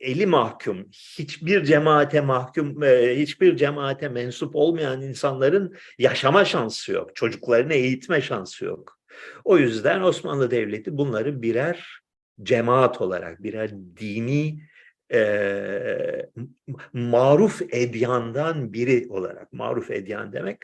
eli 0.00 0.26
mahkum, 0.26 0.88
hiçbir 1.18 1.64
cemaate 1.64 2.20
mahkum, 2.20 2.82
e, 2.82 3.16
hiçbir 3.16 3.56
cemaate 3.56 4.08
mensup 4.08 4.56
olmayan 4.56 5.02
insanların 5.02 5.76
yaşama 5.98 6.44
şansı 6.44 6.92
yok, 6.92 7.16
çocuklarını 7.16 7.74
eğitme 7.74 8.20
şansı 8.20 8.64
yok. 8.64 8.98
O 9.44 9.58
yüzden 9.58 10.00
Osmanlı 10.00 10.50
Devleti 10.50 10.98
bunları 10.98 11.42
birer 11.42 12.00
cemaat 12.42 13.00
olarak, 13.00 13.42
birer 13.42 13.70
dini 13.96 14.62
e, 15.12 16.30
maruf 16.92 17.62
edyandan 17.70 18.72
biri 18.72 19.06
olarak, 19.08 19.52
maruf 19.52 19.90
edyan 19.90 20.32
demek 20.32 20.58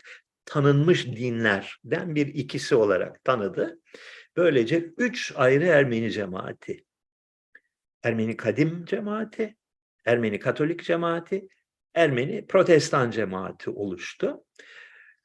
tanınmış 0.47 1.07
dinlerden 1.07 2.15
bir 2.15 2.27
ikisi 2.27 2.75
olarak 2.75 3.25
tanıdı. 3.25 3.81
Böylece 4.37 4.79
üç 4.99 5.33
ayrı 5.37 5.65
Ermeni 5.65 6.11
cemaati, 6.11 6.85
Ermeni 8.03 8.37
Kadim 8.37 8.85
cemaati, 8.85 9.57
Ermeni 10.05 10.39
Katolik 10.39 10.85
cemaati, 10.85 11.49
Ermeni 11.95 12.47
Protestan 12.47 13.11
cemaati 13.11 13.71
oluştu. 13.71 14.45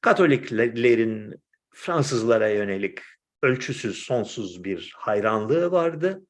Katoliklerin 0.01 1.33
Fransızlara 1.73 2.49
yönelik 2.49 2.99
ölçüsüz, 3.43 3.97
sonsuz 3.97 4.63
bir 4.63 4.93
hayranlığı 4.97 5.71
vardı. 5.71 6.25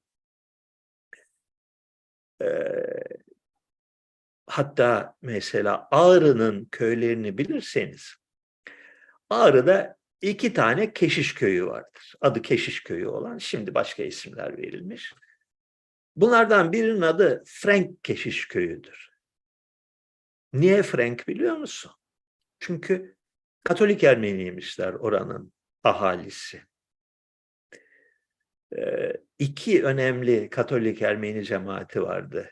Ee, 2.41 2.47
hatta 4.47 5.17
mesela 5.21 5.87
Ağrı'nın 5.91 6.65
köylerini 6.65 7.37
bilirseniz, 7.37 8.15
Ağrı'da 9.29 9.97
iki 10.21 10.53
tane 10.53 10.93
Keşiş 10.93 11.33
köyü 11.33 11.65
vardır. 11.65 12.15
Adı 12.21 12.41
Keşiş 12.41 12.83
köyü 12.83 13.07
olan, 13.07 13.37
şimdi 13.37 13.73
başka 13.73 14.03
isimler 14.03 14.57
verilmiş. 14.57 15.13
Bunlardan 16.15 16.71
birinin 16.71 17.01
adı 17.01 17.43
Frank 17.45 18.03
Keşiş 18.03 18.47
köyüdür. 18.47 19.09
Niye 20.53 20.83
Frank 20.83 21.27
biliyor 21.27 21.55
musun? 21.55 21.91
Çünkü 22.59 23.15
Katolik 23.63 24.03
Ermeniymişler 24.03 24.93
oranın 24.93 25.53
ahalisi. 25.83 26.61
Ee, 28.77 29.13
iki 29.39 29.83
önemli 29.83 30.49
Katolik 30.49 31.01
Ermeni 31.01 31.45
cemaati 31.45 32.01
vardı 32.01 32.51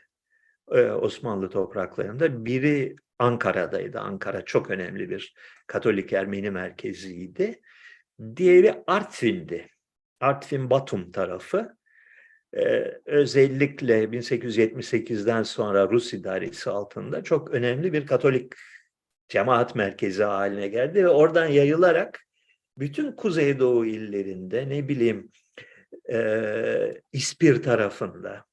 e, 0.70 0.82
Osmanlı 0.82 1.50
topraklarında. 1.50 2.44
Biri 2.44 2.96
Ankara'daydı. 3.18 4.00
Ankara 4.00 4.44
çok 4.44 4.70
önemli 4.70 5.10
bir 5.10 5.34
Katolik 5.66 6.12
Ermeni 6.12 6.50
merkeziydi. 6.50 7.60
Diğeri 8.36 8.74
Artvin'di. 8.86 9.68
Artvin 10.20 10.70
Batum 10.70 11.12
tarafı. 11.12 11.76
Ee, 12.56 12.92
özellikle 13.04 14.04
1878'den 14.04 15.42
sonra 15.42 15.90
Rus 15.90 16.14
idaresi 16.14 16.70
altında 16.70 17.24
çok 17.24 17.50
önemli 17.50 17.92
bir 17.92 18.06
Katolik 18.06 18.52
cemaat 19.28 19.74
merkezi 19.74 20.22
haline 20.22 20.68
geldi 20.68 21.04
ve 21.04 21.08
oradan 21.08 21.46
yayılarak 21.46 22.20
bütün 22.78 23.12
Kuzeydoğu 23.12 23.86
illerinde 23.86 24.68
ne 24.68 24.88
bileyim 24.88 25.30
e, 26.12 27.02
İspir 27.12 27.62
tarafında 27.62 28.47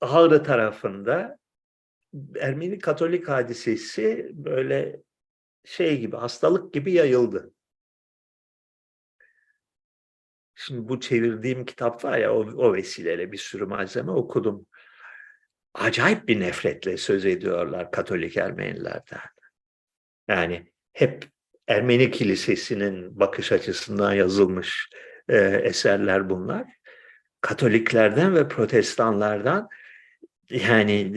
Ağrı 0.00 0.42
tarafında 0.42 1.38
Ermeni 2.40 2.78
Katolik 2.78 3.28
hadisesi 3.28 4.30
böyle 4.32 5.00
şey 5.64 6.00
gibi 6.00 6.16
hastalık 6.16 6.74
gibi 6.74 6.92
yayıldı. 6.92 7.52
Şimdi 10.54 10.88
bu 10.88 11.00
çevirdiğim 11.00 11.64
kitap 11.64 12.04
var 12.04 12.18
ya 12.18 12.34
o, 12.34 12.38
o 12.38 12.74
vesileyle 12.74 13.32
bir 13.32 13.38
sürü 13.38 13.66
malzeme 13.66 14.10
okudum. 14.10 14.66
Acayip 15.74 16.28
bir 16.28 16.40
nefretle 16.40 16.96
söz 16.96 17.26
ediyorlar 17.26 17.90
Katolik 17.90 18.36
Ermenilerden. 18.36 19.20
Yani 20.28 20.72
hep 20.92 21.24
Ermeni 21.68 22.10
Kilisesi'nin 22.10 23.20
bakış 23.20 23.52
açısından 23.52 24.12
yazılmış 24.12 24.90
e, 25.28 25.36
eserler 25.38 26.30
bunlar. 26.30 26.75
Katoliklerden 27.46 28.34
ve 28.34 28.48
protestanlardan 28.48 29.68
yani 30.50 31.14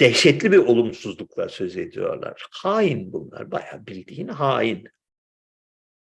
dehşetli 0.00 0.52
bir 0.52 0.58
olumsuzlukla 0.58 1.48
söz 1.48 1.76
ediyorlar. 1.76 2.46
Hain 2.50 3.12
bunlar, 3.12 3.50
bayağı 3.50 3.86
bildiğin 3.86 4.28
hain. 4.28 4.88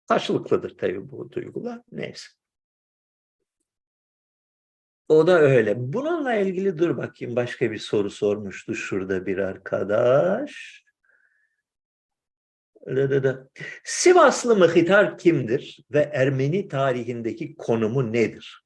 Karşılıklıdır 0.08 0.78
tabii 0.78 1.12
bu 1.12 1.32
duygular. 1.32 1.82
Neyse. 1.92 2.28
O 5.08 5.28
da 5.28 5.40
öyle. 5.40 5.74
Bununla 5.78 6.36
ilgili 6.36 6.78
dur 6.78 6.98
bakayım 6.98 7.36
başka 7.36 7.72
bir 7.72 7.78
soru 7.78 8.10
sormuştu 8.10 8.76
şurada 8.76 9.26
bir 9.26 9.38
arkadaş. 9.38 10.85
Sivaslı 13.84 14.56
Mıhitar 14.56 15.18
kimdir 15.18 15.80
ve 15.92 16.10
Ermeni 16.14 16.68
tarihindeki 16.68 17.56
konumu 17.56 18.14
nedir? 18.14 18.66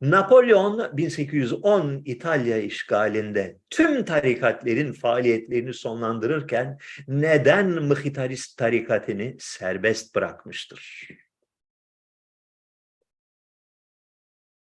Napolyon 0.00 0.96
1810 0.96 2.02
İtalya 2.04 2.58
işgalinde 2.58 3.58
tüm 3.70 4.04
tarikatlerin 4.04 4.92
faaliyetlerini 4.92 5.74
sonlandırırken 5.74 6.78
neden 7.08 7.68
Mıhitarist 7.70 8.58
tarikatını 8.58 9.34
serbest 9.38 10.14
bırakmıştır? 10.14 11.08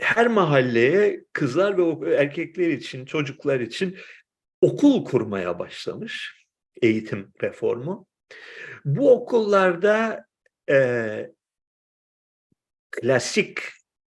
Her 0.00 0.26
mahalleye 0.26 1.24
kızlar 1.32 2.00
ve 2.00 2.14
erkekler 2.14 2.68
için, 2.68 3.04
çocuklar 3.04 3.60
için 3.60 3.98
okul 4.60 5.04
kurmaya 5.04 5.58
başlamış 5.58 6.46
eğitim 6.82 7.32
reformu. 7.42 8.06
Bu 8.84 9.12
okullarda 9.12 10.26
e, 10.70 11.30
klasik 12.90 13.58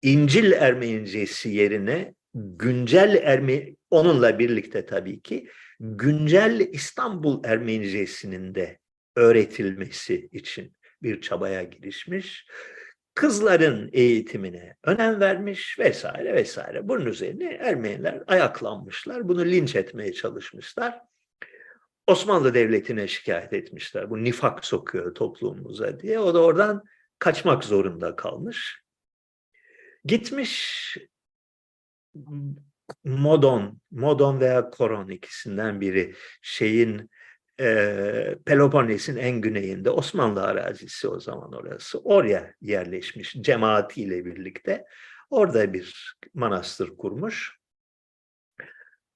İncil 0.02 0.52
Ermenicesi 0.52 1.50
yerine 1.50 2.14
güncel 2.34 3.22
Ermeni, 3.24 3.78
onunla 3.90 4.40
birlikte 4.40 4.86
tabii 4.86 5.22
ki 5.22 5.48
güncel 5.80 6.60
İstanbul 6.72 7.44
Ermenicesinin 7.44 8.56
de 8.56 8.80
öğretilmesi 9.16 10.30
için 10.32 10.76
bir 11.04 11.22
çabaya 11.22 11.64
girişmiş. 11.64 12.48
Kızların 13.16 13.90
eğitimine 13.94 14.76
önem 14.84 15.20
vermiş 15.20 15.80
vesaire 15.80 16.34
vesaire. 16.34 16.88
Bunun 16.88 17.06
üzerine 17.06 17.54
Ermeniler 17.54 18.24
ayaklanmışlar. 18.28 19.28
Bunu 19.28 19.46
linç 19.46 19.76
etmeye 19.76 20.14
çalışmışlar. 20.14 21.02
Osmanlı 22.08 22.54
Devleti'ne 22.54 23.08
şikayet 23.08 23.54
etmişler. 23.54 24.10
Bu 24.10 24.24
nifak 24.24 24.66
sokuyor 24.66 25.16
toplumumuza 25.16 26.00
diye. 26.00 26.20
O 26.20 26.34
da 26.34 26.44
oradan 26.44 26.84
kaçmak 27.20 27.64
zorunda 27.64 28.16
kalmış. 28.16 28.84
Gitmiş 30.06 30.98
Modon, 33.04 33.82
Modon 33.92 34.40
veya 34.40 34.70
Koron 34.70 35.08
ikisinden 35.08 35.82
biri 35.82 36.16
şeyin 36.42 37.10
e, 37.60 38.36
Peloponnes'in 38.46 39.16
en 39.16 39.42
güneyinde 39.42 39.90
Osmanlı 39.90 40.44
arazisi 40.44 41.08
o 41.08 41.20
zaman 41.20 41.54
orası. 41.54 42.00
Oraya 42.00 42.54
yerleşmiş 42.62 43.34
cemaatiyle 43.34 44.26
birlikte. 44.26 44.86
Orada 45.30 45.74
bir 45.74 46.18
manastır 46.34 46.98
kurmuş. 46.98 47.58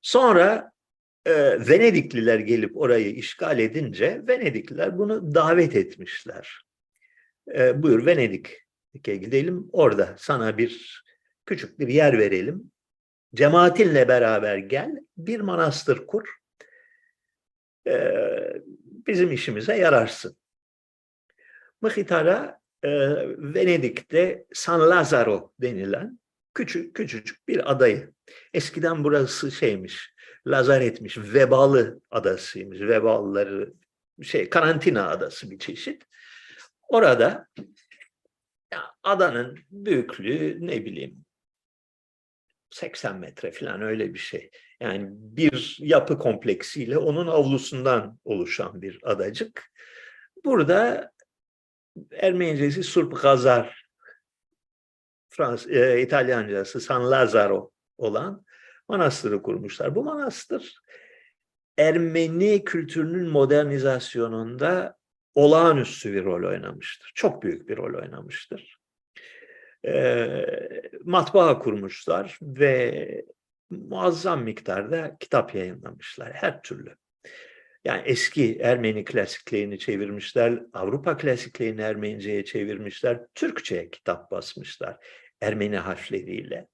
Sonra 0.01 0.71
e, 1.25 1.33
Venedikliler 1.69 2.39
gelip 2.39 2.77
orayı 2.77 3.15
işgal 3.15 3.59
edince 3.59 4.21
Venedikliler 4.27 4.97
bunu 4.97 5.35
davet 5.35 5.75
etmişler. 5.75 6.61
E, 7.55 7.83
buyur 7.83 8.05
Venedik'e 8.05 9.15
gidelim. 9.15 9.69
Orada 9.71 10.15
sana 10.17 10.57
bir 10.57 11.03
küçük 11.45 11.79
bir 11.79 11.87
yer 11.87 12.17
verelim. 12.17 12.71
Cemaatinle 13.35 14.07
beraber 14.07 14.57
gel, 14.57 14.91
bir 15.17 15.39
manastır 15.39 16.07
kur 16.07 16.27
bizim 19.07 19.31
işimize 19.31 19.77
yararsın. 19.77 20.37
Mıhitar'a 21.81 22.59
e, 22.83 22.89
Venedik'te 23.37 24.45
San 24.53 24.89
Lazzaro 24.89 25.53
denilen 25.61 26.19
küçük 26.53 26.95
küçücük 26.95 27.47
bir 27.47 27.71
adayı. 27.71 28.11
Eskiden 28.53 29.03
burası 29.03 29.51
şeymiş, 29.51 30.13
lazaretmiş, 30.47 31.17
vebalı 31.17 32.01
adasıymış. 32.11 32.81
Vebalıları 32.81 33.73
şey 34.21 34.49
karantina 34.49 35.09
adası 35.09 35.51
bir 35.51 35.59
çeşit. 35.59 36.03
Orada 36.87 37.47
adanın 39.03 39.59
büyüklüğü 39.71 40.67
ne 40.67 40.85
bileyim 40.85 41.25
80 42.69 43.19
metre 43.19 43.51
falan 43.51 43.81
öyle 43.81 44.13
bir 44.13 44.19
şey. 44.19 44.51
Yani 44.81 45.07
bir 45.11 45.77
yapı 45.79 46.19
kompleksiyle 46.19 46.97
onun 46.97 47.27
avlusundan 47.27 48.19
oluşan 48.25 48.81
bir 48.81 48.99
adacık. 49.03 49.71
Burada 50.45 51.11
Ermenicesi 52.11 52.83
Surp 52.83 53.21
Gazar, 53.21 53.85
Frans, 55.29 55.67
e, 55.67 56.01
İtalyancası 56.01 56.81
San 56.81 57.11
Lazzaro 57.11 57.71
olan 57.97 58.45
manastırı 58.87 59.41
kurmuşlar. 59.41 59.95
Bu 59.95 60.03
manastır 60.03 60.81
Ermeni 61.77 62.63
kültürünün 62.63 63.29
modernizasyonunda 63.29 64.97
olağanüstü 65.35 66.13
bir 66.13 66.25
rol 66.25 66.49
oynamıştır. 66.49 67.11
Çok 67.15 67.43
büyük 67.43 67.69
bir 67.69 67.77
rol 67.77 68.01
oynamıştır. 68.01 68.77
E, 69.85 70.27
matbaa 71.03 71.59
kurmuşlar 71.59 72.39
ve 72.41 73.25
muazzam 73.69 74.43
miktarda 74.43 75.17
kitap 75.19 75.55
yayınlamışlar 75.55 76.33
her 76.33 76.61
türlü. 76.61 76.95
Yani 77.85 78.01
eski 78.05 78.57
Ermeni 78.57 79.05
klasiklerini 79.05 79.79
çevirmişler, 79.79 80.63
Avrupa 80.73 81.17
klasiklerini 81.17 81.81
Ermenice'ye 81.81 82.45
çevirmişler, 82.45 83.19
Türkçe'ye 83.35 83.89
kitap 83.89 84.31
basmışlar 84.31 84.97
Ermeni 85.41 85.77
harfleriyle. 85.77 86.67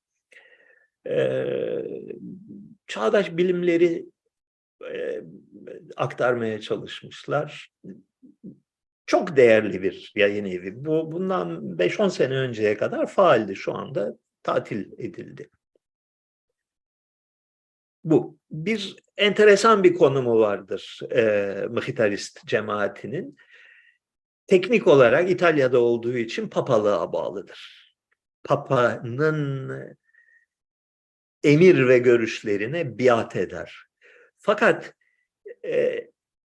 Ee, 1.07 1.83
çağdaş 2.87 3.37
bilimleri 3.37 4.05
e, 4.91 5.21
aktarmaya 5.97 6.61
çalışmışlar. 6.61 7.71
Çok 9.05 9.37
değerli 9.37 9.81
bir 9.81 10.11
yayın 10.15 10.45
evi. 10.45 10.85
Bu 10.85 11.11
bundan 11.11 11.77
5-10 11.77 12.09
sene 12.09 12.33
önceye 12.33 12.77
kadar 12.77 13.07
faaldi. 13.07 13.55
Şu 13.55 13.73
anda 13.73 14.17
tatil 14.43 14.91
edildi. 14.97 15.49
Bu. 18.03 18.37
Bir 18.51 18.95
enteresan 19.17 19.83
bir 19.83 19.93
konumu 19.93 20.39
vardır 20.39 20.99
e, 21.11 21.67
Mıhitarist 21.67 22.45
cemaatinin. 22.45 23.37
Teknik 24.47 24.87
olarak 24.87 25.29
İtalya'da 25.31 25.79
olduğu 25.79 26.17
için 26.17 26.49
papalığa 26.49 27.13
bağlıdır. 27.13 27.93
Papa'nın 28.43 29.97
emir 31.43 31.87
ve 31.87 31.97
görüşlerine 31.97 32.99
biat 32.99 33.35
eder. 33.35 33.75
Fakat 34.37 34.93
e, 35.65 36.07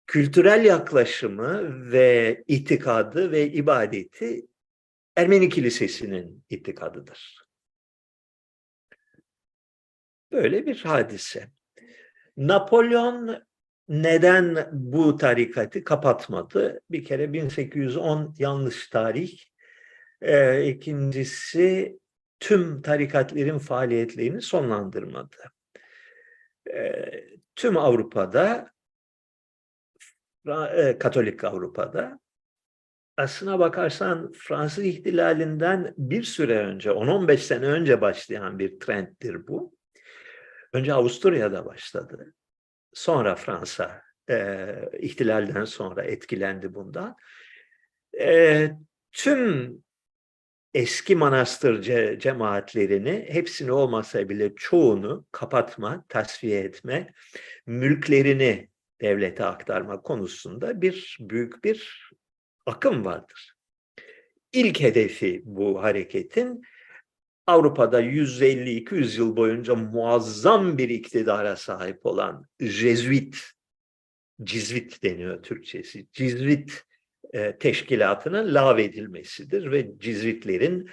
kültürel 0.06 0.64
yaklaşımı 0.64 1.62
ve 1.92 2.44
itikadı 2.46 3.32
ve 3.32 3.52
ibadeti 3.52 4.46
Ermeni 5.16 5.48
Kilisesi'nin 5.48 6.44
itikadıdır. 6.50 7.45
Böyle 10.36 10.66
bir 10.66 10.84
hadise. 10.84 11.50
Napolyon 12.36 13.42
neden 13.88 14.68
bu 14.72 15.16
tarikatı 15.16 15.84
kapatmadı? 15.84 16.80
Bir 16.90 17.04
kere 17.04 17.32
1810 17.32 18.34
yanlış 18.38 18.88
tarih. 18.88 19.38
Ee, 20.22 20.66
ikincisi 20.66 21.98
tüm 22.40 22.82
tarikatlerin 22.82 23.58
faaliyetlerini 23.58 24.42
sonlandırmadı. 24.42 25.36
Ee, 26.74 27.24
tüm 27.56 27.76
Avrupa'da, 27.76 28.70
e, 30.76 30.98
Katolik 30.98 31.44
Avrupa'da 31.44 32.20
aslına 33.16 33.58
bakarsan 33.58 34.32
Fransız 34.32 34.84
ihtilalinden 34.84 35.94
bir 35.98 36.22
süre 36.22 36.58
önce, 36.58 36.90
10-15 36.90 37.42
sene 37.42 37.66
önce 37.66 38.00
başlayan 38.00 38.58
bir 38.58 38.80
trenddir 38.80 39.46
bu. 39.46 39.75
Önce 40.76 40.94
Avusturya'da 40.94 41.66
başladı. 41.66 42.34
Sonra 42.92 43.34
Fransa 43.36 44.02
e, 44.30 44.66
ihtilalden 44.98 45.64
sonra 45.64 46.04
etkilendi 46.04 46.74
bundan. 46.74 47.16
E, 48.20 48.70
tüm 49.12 49.78
eski 50.74 51.16
manastır 51.16 51.82
ce, 51.82 52.18
cemaatlerini, 52.20 53.26
hepsini 53.28 53.72
olmasa 53.72 54.28
bile 54.28 54.54
çoğunu 54.56 55.26
kapatma, 55.32 56.04
tasfiye 56.08 56.60
etme, 56.60 57.12
mülklerini 57.66 58.68
devlete 59.00 59.44
aktarma 59.44 60.02
konusunda 60.02 60.82
bir 60.82 61.18
büyük 61.20 61.64
bir 61.64 62.10
akım 62.66 63.04
vardır. 63.04 63.52
İlk 64.52 64.80
hedefi 64.80 65.42
bu 65.44 65.82
hareketin 65.82 66.62
Avrupa'da 67.46 68.02
150-200 68.02 69.18
yıl 69.18 69.36
boyunca 69.36 69.74
muazzam 69.74 70.78
bir 70.78 70.88
iktidara 70.88 71.56
sahip 71.56 72.06
olan 72.06 72.46
Jesuit, 72.60 73.36
Cizvit 74.42 75.02
deniyor 75.02 75.42
Türkçesi, 75.42 76.06
Cizvit 76.12 76.82
e, 77.32 77.58
teşkilatının 77.58 78.54
lağvedilmesidir 78.54 79.70
ve 79.72 79.98
Cizvitlerin 79.98 80.90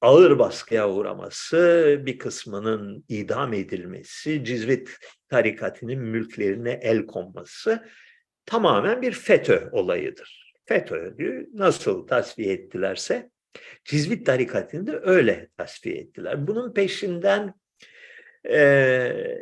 ağır 0.00 0.38
baskıya 0.38 0.90
uğraması, 0.90 1.96
bir 2.06 2.18
kısmının 2.18 3.04
idam 3.08 3.52
edilmesi, 3.52 4.44
Cizvit 4.44 4.96
tarikatının 5.28 5.98
mülklerine 5.98 6.80
el 6.82 7.06
konması 7.06 7.88
tamamen 8.44 9.02
bir 9.02 9.12
FETÖ 9.12 9.68
olayıdır. 9.72 10.54
FETÖ'yü 10.64 11.48
nasıl 11.54 12.06
tasfiye 12.06 12.52
ettilerse 12.52 13.30
Cizvit 13.84 14.26
tarikatını 14.26 14.86
da 14.86 15.00
öyle 15.02 15.48
tasfiye 15.56 15.96
ettiler. 15.96 16.46
Bunun 16.46 16.74
peşinden 16.74 17.54
e, 18.50 19.40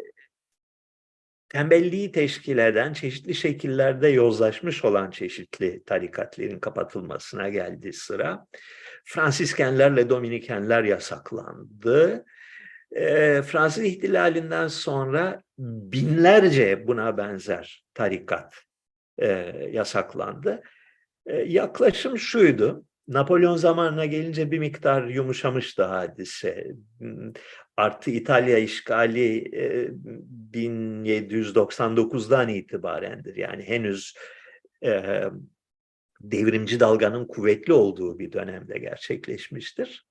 tembelliği 1.48 2.12
teşkil 2.12 2.58
eden 2.58 2.92
çeşitli 2.92 3.34
şekillerde 3.34 4.08
yozlaşmış 4.08 4.84
olan 4.84 5.10
çeşitli 5.10 5.82
tarikatlerin 5.84 6.58
kapatılmasına 6.58 7.48
geldi 7.48 7.92
sıra. 7.92 8.46
Fransiskenlerle 9.04 10.08
Dominikenler 10.08 10.84
yasaklandı. 10.84 12.24
E, 12.92 13.42
Fransız 13.42 13.84
ihtilalinden 13.84 14.68
sonra 14.68 15.42
binlerce 15.58 16.86
buna 16.86 17.16
benzer 17.18 17.84
tarikat 17.94 18.54
e, 19.18 19.28
yasaklandı. 19.72 20.62
E, 21.26 21.36
yaklaşım 21.36 22.18
şuydu, 22.18 22.84
Napolyon 23.08 23.56
zamanına 23.56 24.06
gelince 24.06 24.50
bir 24.50 24.58
miktar 24.58 25.04
yumuşamıştı 25.04 25.84
hadise. 25.84 26.72
Artı 27.76 28.10
İtalya 28.10 28.58
işgali 28.58 29.50
1799'dan 30.52 32.48
itibarendir. 32.48 33.36
Yani 33.36 33.62
henüz 33.62 34.14
e, 34.84 35.22
devrimci 36.20 36.80
dalganın 36.80 37.26
kuvvetli 37.26 37.72
olduğu 37.72 38.18
bir 38.18 38.32
dönemde 38.32 38.78
gerçekleşmiştir. 38.78 40.06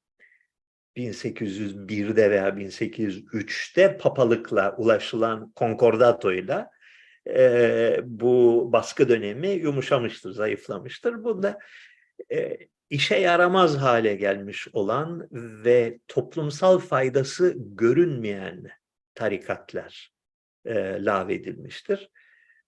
1801'de 0.97 2.31
veya 2.31 2.49
1803'te 2.49 3.97
papalıkla 3.97 4.75
ulaşılan 4.77 5.51
konkordatoyla 5.51 6.69
e, 7.29 7.99
bu 8.03 8.69
baskı 8.71 9.09
dönemi 9.09 9.49
yumuşamıştır, 9.49 10.31
zayıflamıştır. 10.31 11.23
Bunda 11.23 11.59
e, 12.31 12.57
işe 12.89 13.15
yaramaz 13.15 13.77
hale 13.77 14.15
gelmiş 14.15 14.67
olan 14.73 15.27
ve 15.31 15.99
toplumsal 16.07 16.79
faydası 16.79 17.53
görünmeyen 17.57 18.67
tarikatlar 19.15 20.11
e, 20.65 21.05
lağvedilmiştir. 21.05 22.09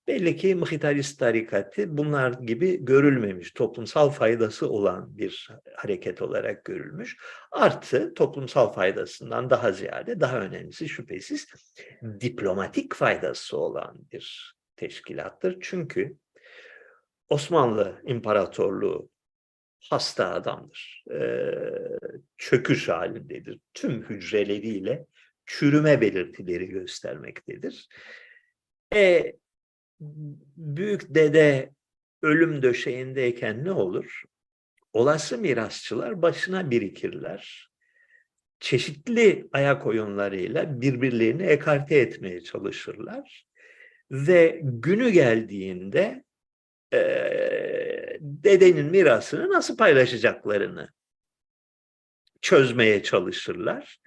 Belli 0.07 0.37
ki 0.37 0.55
Mıhitarist 0.55 1.19
tarikatı 1.19 1.97
bunlar 1.97 2.31
gibi 2.33 2.85
görülmemiş, 2.85 3.51
toplumsal 3.51 4.09
faydası 4.09 4.69
olan 4.69 5.17
bir 5.17 5.49
hareket 5.75 6.21
olarak 6.21 6.65
görülmüş. 6.65 7.17
Artı 7.51 8.13
toplumsal 8.13 8.73
faydasından 8.73 9.49
daha 9.49 9.71
ziyade, 9.71 10.19
daha 10.19 10.39
önemlisi 10.39 10.89
şüphesiz 10.89 11.47
diplomatik 12.21 12.95
faydası 12.95 13.57
olan 13.57 13.97
bir 14.11 14.55
teşkilattır. 14.75 15.57
Çünkü 15.61 16.17
Osmanlı 17.29 18.01
İmparatorluğu 18.03 19.09
hasta 19.79 20.33
adamdır. 20.33 21.03
Ee, 21.11 21.51
çöküş 22.37 22.89
halindedir. 22.89 23.59
Tüm 23.73 24.03
hücreleriyle 24.03 25.05
çürüme 25.45 26.01
belirtileri 26.01 26.67
göstermektedir. 26.67 27.87
E, 28.95 29.33
büyük 30.57 31.15
dede 31.15 31.71
ölüm 32.21 32.61
döşeğindeyken 32.61 33.65
ne 33.65 33.71
olur? 33.71 34.23
Olası 34.93 35.37
mirasçılar 35.37 36.21
başına 36.21 36.71
birikirler. 36.71 37.69
Çeşitli 38.59 39.47
ayak 39.51 39.87
oyunlarıyla 39.87 40.81
birbirlerini 40.81 41.43
ekarte 41.43 41.95
etmeye 41.99 42.41
çalışırlar. 42.43 43.47
Ve 44.11 44.59
günü 44.63 45.09
geldiğinde 45.09 46.23
e, 46.93 46.99
dedenin 48.19 48.85
mirasını 48.85 49.49
nasıl 49.49 49.77
paylaşacaklarını 49.77 50.89
çözmeye 52.41 53.03
çalışırlar. 53.03 54.01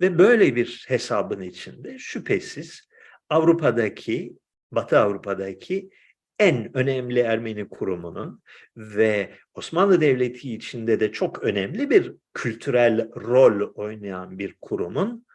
Ve 0.00 0.18
böyle 0.18 0.56
bir 0.56 0.84
hesabın 0.88 1.40
içinde 1.40 1.98
şüphesiz 1.98 2.88
Avrupa'daki, 3.30 4.36
Batı 4.72 4.98
Avrupa'daki 4.98 5.90
en 6.38 6.76
önemli 6.76 7.20
Ermeni 7.20 7.68
kurumunun 7.68 8.42
ve 8.76 9.34
Osmanlı 9.54 10.00
Devleti 10.00 10.54
içinde 10.54 11.00
de 11.00 11.12
çok 11.12 11.42
önemli 11.42 11.90
bir 11.90 12.14
kültürel 12.34 13.14
rol 13.14 13.72
oynayan 13.74 14.38
bir 14.38 14.56
kurumun 14.60 15.26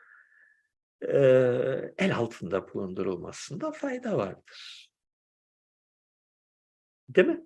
e, 1.01 1.17
el 1.97 2.15
altında 2.15 2.73
bulundurulmasında 2.73 3.71
fayda 3.71 4.17
vardır. 4.17 4.80
Değil 7.15 7.27
mi? 7.27 7.41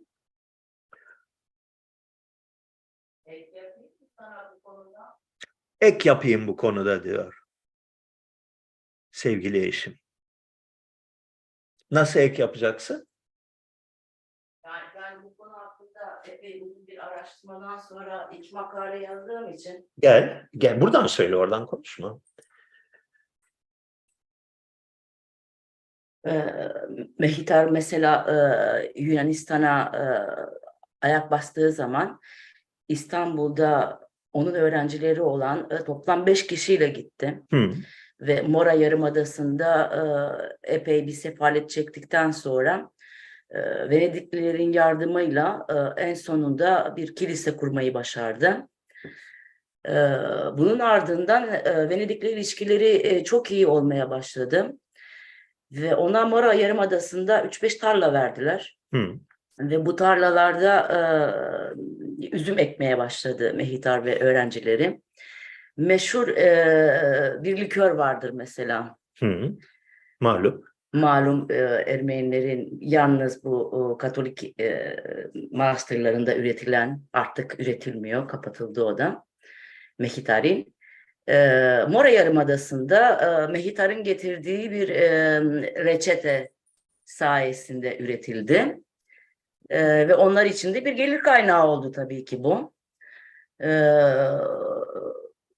Ek 5.81 6.09
yapayım 6.09 6.47
bu 6.47 6.57
konuda 6.57 7.03
diyor. 7.03 7.41
sevgili 9.11 9.67
eşim. 9.67 9.99
Nasıl 11.91 12.19
ek 12.19 12.41
yapacaksın? 12.41 13.07
Yani 14.65 14.83
ben 14.95 15.23
bu 15.23 15.35
konu 15.37 15.51
hakkında 15.53 16.23
epey 16.27 16.61
uzun 16.61 16.87
bir 16.87 17.07
araştırmadan 17.07 17.77
sonra 17.77 18.29
ilk 18.33 18.53
makale 18.53 18.99
yazdığım 18.99 19.53
için 19.53 19.89
Gel, 19.99 20.47
gel 20.53 20.81
buradan 20.81 21.07
söyle 21.07 21.35
oradan 21.35 21.65
konuşma. 21.65 22.19
E, 26.25 26.43
Mehitar 27.19 27.65
mesela 27.65 28.25
e, 28.29 29.01
Yunanistan'a 29.01 29.91
e, 29.95 30.03
ayak 31.05 31.31
bastığı 31.31 31.71
zaman 31.71 32.19
İstanbul'da 32.87 33.99
onun 34.33 34.53
öğrencileri 34.53 35.21
olan 35.21 35.67
e, 35.71 35.83
toplam 35.83 36.25
beş 36.25 36.47
kişiyle 36.47 36.87
gitti. 36.87 37.41
Hı, 37.51 37.71
ve 38.21 38.41
Mora 38.41 38.73
Yarımadası'nda 38.73 39.91
e, 40.63 40.73
epey 40.73 41.07
bir 41.07 41.11
sefalet 41.11 41.69
çektikten 41.69 42.31
sonra 42.31 42.89
e, 43.49 43.89
Venediklilerin 43.89 44.71
yardımıyla 44.71 45.65
e, 45.69 46.01
en 46.01 46.13
sonunda 46.13 46.93
bir 46.97 47.15
kilise 47.15 47.55
kurmayı 47.57 47.93
başardı. 47.93 48.67
E, 49.87 49.93
bunun 50.57 50.79
ardından 50.79 51.43
e, 51.43 51.89
Venedik'le 51.89 52.23
ilişkileri 52.23 53.07
e, 53.07 53.23
çok 53.23 53.51
iyi 53.51 53.67
olmaya 53.67 54.09
başladı. 54.09 54.77
Ve 55.71 55.95
ona 55.95 56.25
Mora 56.25 56.53
Yarımadası'nda 56.53 57.41
3-5 57.45 57.77
tarla 57.79 58.13
verdiler. 58.13 58.77
hı, 58.93 59.07
Ve 59.59 59.85
bu 59.85 59.95
tarlalarda 59.95 60.87
e, 62.21 62.27
üzüm 62.31 62.59
ekmeye 62.59 62.97
başladı 62.97 63.53
Mehitar 63.55 64.05
ve 64.05 64.19
öğrencileri. 64.19 65.01
Meşhur 65.77 66.27
e, 66.27 67.43
bir 67.43 67.57
likör 67.57 67.91
vardır 67.91 68.29
mesela. 68.33 68.95
hı. 69.19 69.51
Malum. 70.19 70.63
Malum 70.93 71.47
e, 71.51 71.55
Ermenilerin 71.87 72.77
yalnız 72.81 73.43
bu 73.43 73.55
o, 73.57 73.97
Katolik 73.97 74.59
e, 74.59 74.95
manastırlarında 75.51 76.35
üretilen 76.35 77.01
artık 77.13 77.59
üretilmiyor, 77.59 78.27
kapatıldı 78.27 78.83
o 78.83 78.97
da. 78.97 79.23
Mehitarin. 79.99 80.74
E, 81.29 81.35
Mora 81.89 82.09
Yarımadası'nda 82.09 83.21
e, 83.21 83.51
Mehitar'ın 83.51 84.03
getirdiği 84.03 84.71
bir 84.71 84.89
e, 84.89 85.41
reçete 85.85 86.51
sayesinde 87.05 87.97
üretildi. 87.97 88.79
E, 89.69 90.07
ve 90.07 90.15
onlar 90.15 90.45
için 90.45 90.73
de 90.73 90.85
bir 90.85 90.93
gelir 90.93 91.19
kaynağı 91.19 91.67
oldu 91.67 91.91
tabii 91.91 92.25
ki 92.25 92.43
bu. 92.43 92.73
E, 93.63 93.69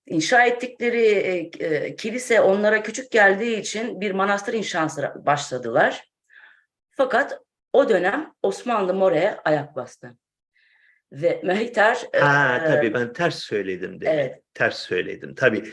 inşa 0.05 0.45
ettikleri 0.45 1.05
e, 1.05 1.65
e, 1.65 1.95
kilise 1.95 2.41
onlara 2.41 2.84
küçük 2.84 3.11
geldiği 3.11 3.59
için 3.59 4.01
bir 4.01 4.11
manastır 4.11 4.53
inşası 4.53 5.13
başladılar. 5.26 6.11
Fakat 6.89 7.41
o 7.74 7.89
dönem 7.89 8.34
Osmanlı 8.43 8.93
More'ye 8.93 9.38
ayak 9.45 9.76
bastı. 9.76 10.18
Ve 11.12 11.41
Mehitar 11.43 11.97
e, 12.14 12.20
Ha, 12.20 12.62
e, 12.64 12.68
tabii 12.68 12.93
ben 12.93 13.14
ters 13.14 13.36
söyledim 13.36 14.01
demek. 14.01 14.14
evet 14.20 14.41
Ters 14.53 14.78
söyledim. 14.80 15.36
Tabii 15.36 15.64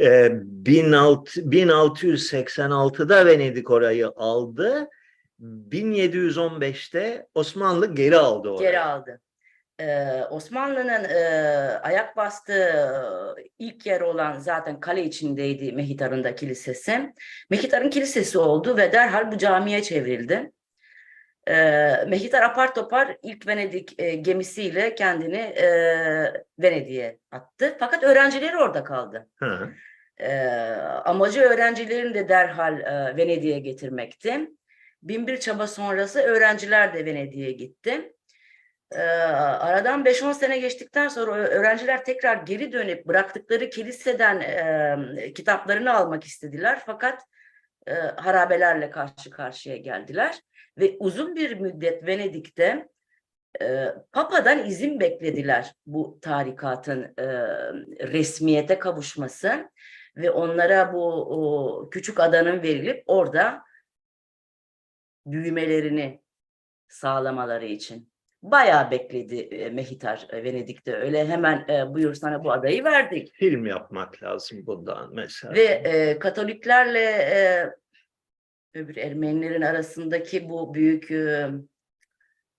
e, 0.00 0.30
16 0.86 1.40
1686'da 1.40 3.26
Venedik 3.26 3.70
orayı 3.70 4.08
aldı. 4.16 4.88
1715'te 5.40 7.26
Osmanlı 7.34 7.94
geri 7.94 8.16
aldı 8.16 8.48
orayı. 8.48 8.68
geri 8.70 8.80
aldı. 8.80 9.20
Ee, 9.80 10.22
Osmanlı'nın 10.30 11.04
e, 11.04 11.18
ayak 11.82 12.16
bastığı 12.16 12.84
ilk 13.58 13.86
yer 13.86 14.00
olan 14.00 14.38
zaten 14.38 14.80
kale 14.80 15.04
içindeydi 15.04 15.72
Mehitar'ın 15.72 16.24
da 16.24 16.34
kilisesi. 16.34 17.12
Mehitar'ın 17.50 17.90
kilisesi 17.90 18.38
oldu 18.38 18.76
ve 18.76 18.92
derhal 18.92 19.32
bu 19.32 19.38
camiye 19.38 19.82
çevrildi. 19.82 20.52
Ee, 21.48 22.04
Mehitar 22.08 22.42
apar 22.42 22.74
topar 22.74 23.16
ilk 23.22 23.46
Venedik 23.46 24.00
e, 24.00 24.14
gemisiyle 24.14 24.94
kendini 24.94 25.36
e, 25.36 25.66
Venedik'e 26.58 27.18
attı. 27.30 27.76
Fakat 27.80 28.02
öğrencileri 28.02 28.56
orada 28.56 28.84
kaldı. 28.84 29.28
Ha, 29.40 29.68
Ee, 30.20 30.36
amacı 31.04 31.40
öğrencilerini 31.40 32.14
de 32.14 32.28
derhal 32.28 32.80
e, 32.80 33.16
Venedik'e 33.16 33.58
getirmekti. 33.58 34.50
Binbir 35.02 35.40
çaba 35.40 35.66
sonrası 35.66 36.20
öğrenciler 36.20 36.94
de 36.94 37.04
Venedik'e 37.06 37.52
gitti. 37.52 38.12
Ee, 38.92 39.00
aradan 39.00 40.04
5-10 40.04 40.34
sene 40.34 40.58
geçtikten 40.58 41.08
sonra 41.08 41.32
öğrenciler 41.34 42.04
tekrar 42.04 42.36
geri 42.36 42.72
dönüp 42.72 43.06
bıraktıkları 43.06 43.70
kiliseden 43.70 44.40
e, 44.40 45.32
kitaplarını 45.32 45.94
almak 45.94 46.24
istediler. 46.24 46.82
Fakat 46.86 47.22
e, 47.86 47.92
harabelerle 47.94 48.90
karşı 48.90 49.30
karşıya 49.30 49.76
geldiler. 49.76 50.40
Ve 50.80 50.96
uzun 50.98 51.36
bir 51.36 51.60
müddet 51.60 52.06
Venedik'te 52.06 52.88
e, 53.62 53.86
Papa'dan 54.12 54.66
izin 54.66 55.00
beklediler 55.00 55.74
bu 55.86 56.18
tarikatın 56.22 57.02
e, 57.18 57.26
resmiyete 58.12 58.78
kavuşması 58.78 59.70
ve 60.16 60.30
onlara 60.30 60.92
bu 60.92 61.04
o, 61.12 61.90
küçük 61.90 62.20
adanın 62.20 62.62
verilip 62.62 63.02
orada 63.06 63.62
büyümelerini 65.26 66.22
sağlamaları 66.88 67.66
için. 67.66 68.10
Bayağı 68.42 68.90
bekledi 68.90 69.36
e, 69.36 69.70
Mehitar 69.70 70.26
e, 70.30 70.44
Venedik'te. 70.44 70.96
Öyle 70.96 71.28
hemen 71.28 71.68
e, 71.68 71.94
buyur 71.94 72.14
sana 72.14 72.44
bu 72.44 72.52
adayı 72.52 72.84
verdik. 72.84 73.32
film 73.34 73.66
yapmak 73.66 74.22
lazım 74.22 74.66
bundan 74.66 75.14
mesela. 75.14 75.54
Ve 75.54 75.62
e, 75.62 76.18
Katoliklerle 76.18 77.04
e, 77.10 77.70
öbür 78.74 78.96
Ermenilerin 78.96 79.62
arasındaki 79.62 80.48
bu 80.48 80.74
büyük 80.74 81.10
e, 81.10 81.50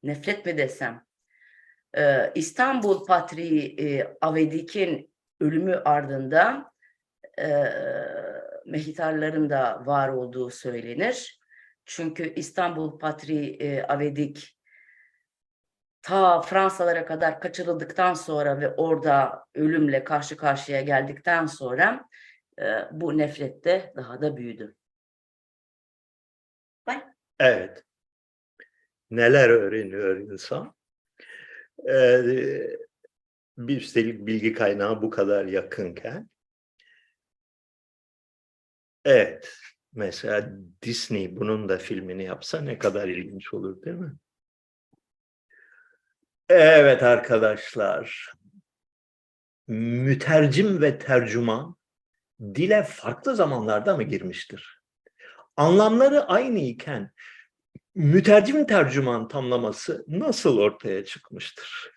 nefret 0.04 0.46
mi 0.46 0.58
desem 0.58 1.06
e, 1.98 2.32
İstanbul 2.36 3.06
Patriği 3.06 3.76
e, 3.80 4.18
Avedik'in 4.22 5.14
ölümü 5.40 5.76
ardından 5.76 6.72
e, 7.40 7.66
Mehitarların 8.66 9.50
da 9.50 9.86
var 9.86 10.10
olduğu 10.10 10.50
söylenir. 10.50 11.42
Çünkü 11.86 12.34
İstanbul 12.34 13.00
Patriği 13.00 13.56
e, 13.56 13.84
Avedik 13.84 14.58
ta 16.02 16.42
Fransalara 16.42 17.06
kadar 17.06 17.40
kaçırıldıktan 17.40 18.14
sonra 18.14 18.60
ve 18.60 18.76
orada 18.76 19.46
ölümle 19.56 20.04
karşı 20.04 20.38
karşıya 20.38 20.82
geldikten 20.82 21.46
sonra 21.46 22.06
e, 22.60 22.66
bu 22.92 23.18
nefret 23.18 23.64
de 23.64 23.94
daha 23.96 24.22
da 24.22 24.38
büyüdü. 24.38 24.76
Evet. 27.42 27.84
Neler 29.12 29.50
öğreniyor 29.50 30.18
insan? 30.18 30.76
Ee, 31.90 32.78
bir 33.58 33.78
üstelik 33.78 34.28
bilgi 34.28 34.54
kaynağı 34.54 35.02
bu 35.02 35.10
kadar 35.10 35.46
yakınken. 35.46 36.30
Evet. 39.06 39.58
Mesela 39.94 40.50
Disney 40.82 41.36
bunun 41.36 41.70
da 41.70 41.78
filmini 41.78 42.24
yapsa 42.24 42.62
ne 42.62 42.78
kadar 42.80 43.08
ilginç 43.08 43.54
olur 43.54 43.82
değil 43.82 43.98
mi? 43.98 44.14
Evet 46.50 47.04
arkadaşlar. 47.04 48.34
Mütercim 49.68 50.82
ve 50.82 51.00
tercüman 51.00 51.76
dile 52.42 52.84
farklı 52.84 53.36
zamanlarda 53.36 53.96
mı 53.96 54.04
girmiştir? 54.04 54.82
Anlamları 55.58 56.24
aynı 56.24 56.60
iken 56.60 57.12
mütercim 57.96 58.66
tercüman 58.68 59.28
tamlaması 59.28 60.06
nasıl 60.08 60.58
ortaya 60.58 61.06
çıkmıştır? 61.06 61.92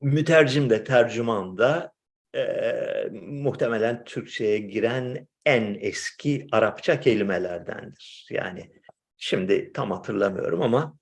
Mütercim 0.00 0.70
de 0.70 0.84
tercüman 0.84 1.58
da 1.58 1.92
eee, 2.34 3.10
muhtemelen 3.22 4.04
Türkçe'ye 4.04 4.58
giren 4.58 5.28
en 5.46 5.76
eski 5.80 6.46
Arapça 6.52 7.00
kelimelerdendir. 7.00 8.26
Yani 8.30 8.72
şimdi 9.16 9.72
tam 9.72 9.90
hatırlamıyorum 9.90 10.62
ama 10.62 10.98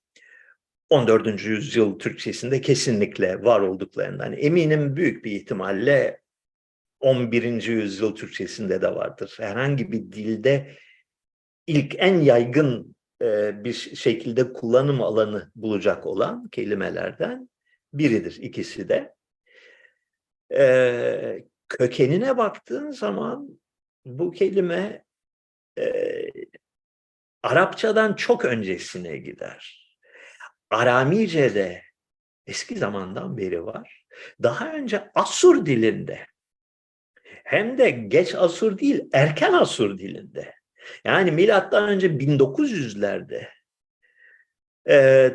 14. 0.89 1.49
yüzyıl 1.49 1.99
Türkçesinde 1.99 2.61
kesinlikle 2.61 3.43
var 3.43 3.59
olduklarından 3.59 4.33
eminim 4.33 4.95
büyük 4.95 5.25
bir 5.25 5.31
ihtimalle 5.31 6.22
11. 7.03 7.67
yüzyıl 7.67 8.15
Türkçesinde 8.15 8.81
de 8.81 8.95
vardır. 8.95 9.35
Herhangi 9.39 9.91
bir 9.91 10.11
dilde 10.11 10.77
ilk 11.67 11.95
en 11.97 12.19
yaygın 12.19 12.95
e, 13.21 13.63
bir 13.63 13.73
şekilde 13.73 14.53
kullanım 14.53 15.01
alanı 15.01 15.51
bulacak 15.55 16.05
olan 16.05 16.47
kelimelerden 16.47 17.49
biridir 17.93 18.37
ikisi 18.41 18.89
de. 18.89 19.15
E, 20.55 21.45
kökenine 21.69 22.37
baktığın 22.37 22.91
zaman 22.91 23.59
bu 24.05 24.31
kelime 24.31 25.03
e, 25.79 26.25
Arapçadan 27.43 28.15
çok 28.15 28.45
öncesine 28.45 29.17
gider. 29.17 29.89
Aramice'de 30.69 31.81
eski 32.47 32.77
zamandan 32.77 33.37
beri 33.37 33.65
var. 33.65 34.05
Daha 34.43 34.73
önce 34.73 35.11
Asur 35.15 35.65
dilinde 35.65 36.32
hem 37.43 37.77
de 37.77 37.89
geç 37.89 38.35
Asur 38.35 38.77
değil, 38.77 39.09
erken 39.13 39.53
Asur 39.53 39.97
dilinde. 39.97 40.53
Yani 41.05 41.31
milattan 41.31 41.89
önce 41.89 42.07
1900'lerde 42.07 43.47
e, 44.89 45.29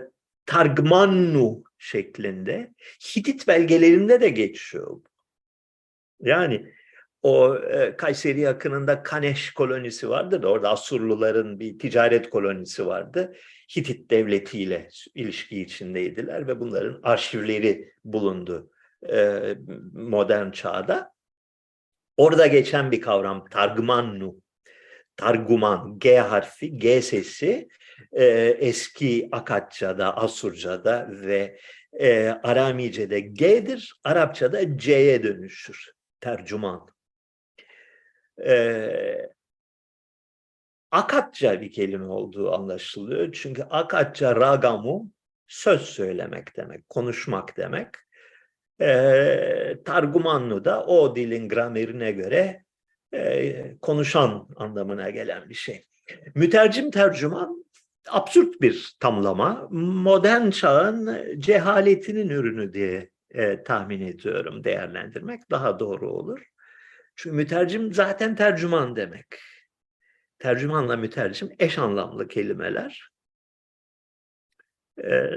Targmannu 0.46 1.62
şeklinde 1.78 2.74
Hitit 3.16 3.48
belgelerinde 3.48 4.20
de 4.20 4.28
geçiyor. 4.28 5.00
Yani 6.20 6.72
o 7.22 7.56
e, 7.56 7.96
Kayseri 7.96 8.40
yakınında 8.40 9.02
Kaneş 9.02 9.50
kolonisi 9.50 10.08
vardı 10.08 10.42
da 10.42 10.48
orada 10.48 10.70
Asurluların 10.70 11.60
bir 11.60 11.78
ticaret 11.78 12.30
kolonisi 12.30 12.86
vardı. 12.86 13.34
Hitit 13.76 14.10
devletiyle 14.10 14.88
ilişki 15.14 15.62
içindeydiler 15.62 16.46
ve 16.46 16.60
bunların 16.60 17.00
arşivleri 17.02 17.92
bulundu 18.04 18.70
e, 19.12 19.40
modern 19.92 20.50
çağda. 20.50 21.17
Orada 22.18 22.46
geçen 22.46 22.92
bir 22.92 23.00
kavram 23.00 23.44
Targmannu. 23.48 24.36
Targuman, 25.16 25.98
G 25.98 26.18
harfi, 26.18 26.78
G 26.78 27.02
sesi 27.02 27.68
e, 28.12 28.24
eski 28.58 29.28
Akatça'da, 29.32 30.16
Asurca'da 30.16 31.08
ve 31.10 31.58
e, 31.92 32.28
Aramice'de 32.28 33.20
G'dir, 33.20 34.00
Arapça'da 34.04 34.78
C'ye 34.78 35.22
dönüşür. 35.22 35.92
Tercüman. 36.20 36.88
E, 38.46 39.30
Akatça 40.90 41.60
bir 41.60 41.72
kelime 41.72 42.06
olduğu 42.06 42.52
anlaşılıyor. 42.52 43.32
Çünkü 43.32 43.62
Akatça 43.62 44.36
ragamu 44.36 45.10
söz 45.48 45.82
söylemek 45.82 46.56
demek, 46.56 46.88
konuşmak 46.88 47.56
demek. 47.56 47.88
E, 48.80 49.82
Targumanlu 49.84 50.64
da 50.64 50.84
o 50.86 51.16
dilin 51.16 51.48
gramerine 51.48 52.12
göre 52.12 52.64
e, 53.14 53.78
konuşan 53.78 54.48
anlamına 54.56 55.10
gelen 55.10 55.48
bir 55.48 55.54
şey. 55.54 55.84
Mütercim 56.34 56.90
tercüman 56.90 57.64
absürt 58.08 58.60
bir 58.60 58.96
tamlama. 59.00 59.68
Modern 59.70 60.50
çağın 60.50 61.18
cehaletinin 61.40 62.28
ürünü 62.28 62.74
diye 62.74 63.10
e, 63.30 63.62
tahmin 63.62 64.00
ediyorum 64.00 64.64
değerlendirmek 64.64 65.50
daha 65.50 65.80
doğru 65.80 66.10
olur. 66.10 66.40
Çünkü 67.16 67.36
mütercim 67.36 67.94
zaten 67.94 68.36
tercüman 68.36 68.96
demek. 68.96 69.26
Tercümanla 70.38 70.96
mütercim 70.96 71.50
eş 71.58 71.78
anlamlı 71.78 72.28
kelimeler. 72.28 73.10
Ee, 75.04 75.30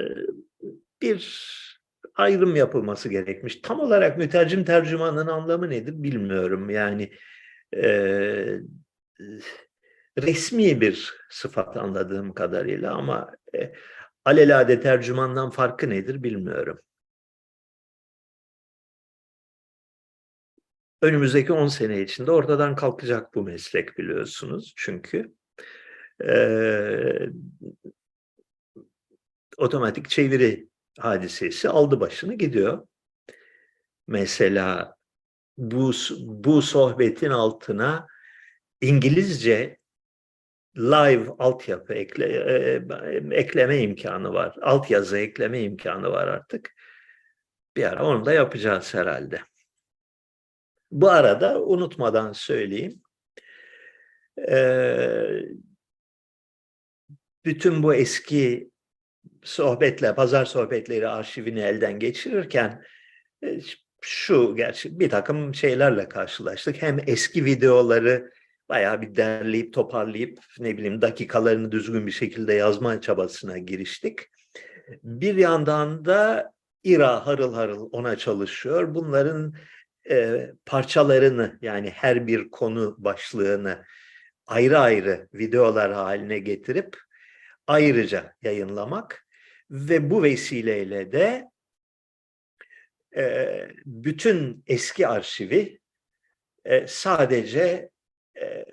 bir 1.01 1.41
ayrım 2.15 2.55
yapılması 2.55 3.09
gerekmiş. 3.09 3.55
Tam 3.55 3.79
olarak 3.79 4.17
mütercim 4.17 4.63
tercümanın 4.65 5.27
anlamı 5.27 5.69
nedir 5.69 6.03
bilmiyorum. 6.03 6.69
Yani 6.69 7.11
e, 7.75 7.83
resmi 10.17 10.81
bir 10.81 11.13
sıfat 11.29 11.77
anladığım 11.77 12.33
kadarıyla 12.33 12.93
ama 12.93 13.31
e, 13.55 13.73
alelade 14.25 14.81
tercümandan 14.81 15.49
farkı 15.49 15.89
nedir 15.89 16.23
bilmiyorum. 16.23 16.79
Önümüzdeki 21.01 21.53
10 21.53 21.67
sene 21.67 22.01
içinde 22.01 22.31
ortadan 22.31 22.75
kalkacak 22.75 23.35
bu 23.35 23.43
meslek 23.43 23.97
biliyorsunuz. 23.97 24.73
Çünkü 24.77 25.33
e, 26.27 26.33
otomatik 29.57 30.09
çeviri 30.09 30.70
hadisesi 30.99 31.69
aldı 31.69 31.99
başını 31.99 32.33
gidiyor. 32.33 32.87
Mesela 34.07 34.95
bu, 35.57 35.91
bu 36.19 36.61
sohbetin 36.61 37.29
altına 37.29 38.07
İngilizce 38.81 39.77
live 40.77 41.29
altyapı 41.39 41.93
ekle, 41.93 42.25
e, 42.25 43.35
ekleme 43.35 43.77
imkanı 43.77 44.33
var. 44.33 44.55
Altyazı 44.61 45.17
ekleme 45.17 45.61
imkanı 45.61 46.11
var 46.11 46.27
artık. 46.27 46.73
Bir 47.77 47.83
ara 47.83 48.05
onu 48.05 48.25
da 48.25 48.33
yapacağız 48.33 48.93
herhalde. 48.93 49.41
Bu 50.91 51.09
arada 51.09 51.61
unutmadan 51.61 52.33
söyleyeyim. 52.33 53.01
Ee, 54.49 55.41
bütün 57.45 57.83
bu 57.83 57.93
eski 57.93 58.70
sohbetle, 59.43 60.15
pazar 60.15 60.45
sohbetleri 60.45 61.07
arşivini 61.07 61.59
elden 61.59 61.99
geçirirken 61.99 62.83
e, 63.43 63.59
şu 64.01 64.55
gerçi 64.55 64.99
bir 64.99 65.09
takım 65.09 65.55
şeylerle 65.55 66.09
karşılaştık. 66.09 66.81
Hem 66.81 66.99
eski 67.07 67.45
videoları 67.45 68.31
bayağı 68.69 69.01
bir 69.01 69.15
derleyip 69.15 69.73
toparlayıp 69.73 70.39
ne 70.59 70.77
bileyim 70.77 71.01
dakikalarını 71.01 71.71
düzgün 71.71 72.07
bir 72.07 72.11
şekilde 72.11 72.53
yazma 72.53 73.01
çabasına 73.01 73.57
giriştik. 73.57 74.19
Bir 75.03 75.35
yandan 75.35 76.05
da 76.05 76.51
İra 76.83 77.27
harıl 77.27 77.53
harıl 77.53 77.89
ona 77.91 78.15
çalışıyor. 78.15 78.95
Bunların 78.95 79.53
e, 80.09 80.47
parçalarını 80.65 81.59
yani 81.61 81.89
her 81.89 82.27
bir 82.27 82.49
konu 82.49 82.95
başlığını 82.97 83.85
ayrı 84.47 84.79
ayrı 84.79 85.27
videolar 85.33 85.93
haline 85.93 86.39
getirip 86.39 86.97
ayrıca 87.67 88.33
yayınlamak 88.41 89.25
ve 89.71 90.09
bu 90.09 90.23
vesileyle 90.23 91.11
de 91.11 91.51
e, 93.15 93.67
bütün 93.85 94.63
eski 94.67 95.07
arşivi 95.07 95.79
e, 96.65 96.87
sadece 96.87 97.89
e, 98.41 98.65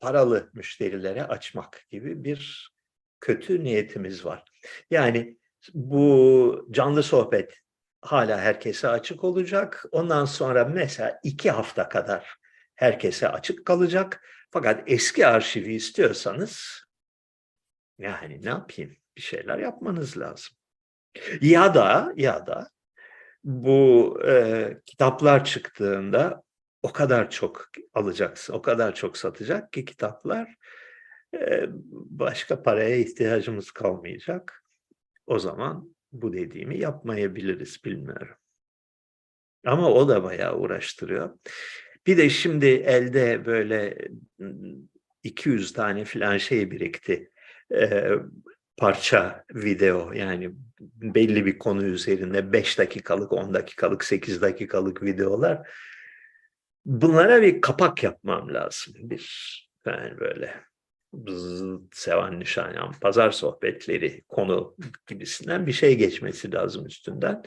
paralı 0.00 0.50
müşterilere 0.54 1.24
açmak 1.24 1.86
gibi 1.90 2.24
bir 2.24 2.72
kötü 3.20 3.64
niyetimiz 3.64 4.24
var. 4.24 4.44
Yani 4.90 5.38
bu 5.74 6.68
canlı 6.70 7.02
sohbet 7.02 7.58
hala 8.00 8.40
herkese 8.40 8.88
açık 8.88 9.24
olacak. 9.24 9.84
Ondan 9.92 10.24
sonra 10.24 10.64
mesela 10.64 11.20
iki 11.22 11.50
hafta 11.50 11.88
kadar 11.88 12.36
herkese 12.74 13.28
açık 13.28 13.66
kalacak. 13.66 14.22
Fakat 14.50 14.82
eski 14.86 15.26
arşivi 15.26 15.74
istiyorsanız 15.74 16.84
yani 17.98 18.42
ne 18.42 18.48
yapayım? 18.48 19.01
Bir 19.16 19.22
şeyler 19.22 19.58
yapmanız 19.58 20.18
lazım. 20.18 20.56
Ya 21.40 21.74
da 21.74 22.12
ya 22.16 22.46
da 22.46 22.68
bu 23.44 24.18
e, 24.26 24.76
kitaplar 24.86 25.44
çıktığında 25.44 26.42
o 26.82 26.92
kadar 26.92 27.30
çok 27.30 27.70
alacaksın, 27.94 28.52
o 28.52 28.62
kadar 28.62 28.94
çok 28.94 29.16
satacak 29.16 29.72
ki 29.72 29.84
kitaplar 29.84 30.54
e, 31.34 31.66
başka 31.90 32.62
paraya 32.62 32.96
ihtiyacımız 32.96 33.70
kalmayacak. 33.70 34.64
O 35.26 35.38
zaman 35.38 35.94
bu 36.12 36.32
dediğimi 36.32 36.78
yapmayabiliriz 36.78 37.84
bilmiyorum. 37.84 38.36
Ama 39.66 39.90
o 39.92 40.08
da 40.08 40.24
bayağı 40.24 40.58
uğraştırıyor. 40.58 41.38
Bir 42.06 42.16
de 42.18 42.30
şimdi 42.30 42.66
elde 42.66 43.46
böyle 43.46 44.08
200 45.22 45.72
tane 45.72 46.04
falan 46.04 46.38
şey 46.38 46.70
birikti. 46.70 47.30
Ee, 47.74 48.10
parça 48.82 49.44
video 49.54 50.12
yani 50.12 50.50
belli 50.82 51.46
bir 51.46 51.58
konu 51.58 51.84
üzerinde 51.84 52.52
5 52.52 52.78
dakikalık, 52.78 53.32
10 53.32 53.54
dakikalık, 53.54 54.04
8 54.04 54.42
dakikalık 54.42 55.02
videolar. 55.02 55.68
Bunlara 56.84 57.42
bir 57.42 57.60
kapak 57.60 58.02
yapmam 58.02 58.54
lazım. 58.54 58.94
Bir 58.96 59.68
yani 59.86 60.20
böyle 60.20 60.54
seven 61.92 62.40
nişanyan, 62.40 62.92
pazar 63.00 63.30
sohbetleri, 63.30 64.22
konu 64.28 64.76
gibisinden 65.06 65.66
bir 65.66 65.72
şey 65.72 65.98
geçmesi 65.98 66.52
lazım 66.52 66.86
üstünden. 66.86 67.42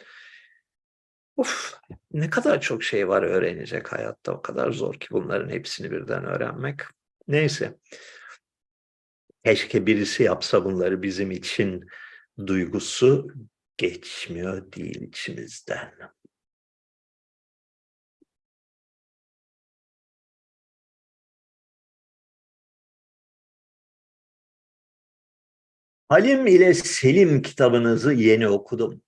Uf, 1.37 1.73
ne 2.11 2.29
kadar 2.29 2.61
çok 2.61 2.83
şey 2.83 3.07
var 3.07 3.23
öğrenecek 3.23 3.93
hayatta. 3.93 4.33
O 4.33 4.41
kadar 4.41 4.71
zor 4.71 4.93
ki 4.93 5.07
bunların 5.11 5.49
hepsini 5.49 5.91
birden 5.91 6.25
öğrenmek. 6.25 6.81
Neyse. 7.27 7.75
Keşke 9.45 9.85
birisi 9.85 10.23
yapsa 10.23 10.65
bunları 10.65 11.01
bizim 11.01 11.31
için 11.31 11.87
duygusu 12.47 13.27
geçmiyor 13.77 14.71
değil 14.71 15.01
içimizden. 15.01 15.93
Halim 26.09 26.47
ile 26.47 26.73
Selim 26.73 27.41
kitabınızı 27.41 28.13
yeni 28.13 28.47
okudum. 28.47 29.01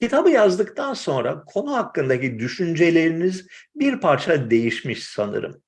Kitabı 0.00 0.30
yazdıktan 0.30 0.94
sonra 0.94 1.44
konu 1.44 1.76
hakkındaki 1.76 2.38
düşünceleriniz 2.38 3.46
bir 3.74 4.00
parça 4.00 4.50
değişmiş 4.50 5.04
sanırım. 5.04 5.62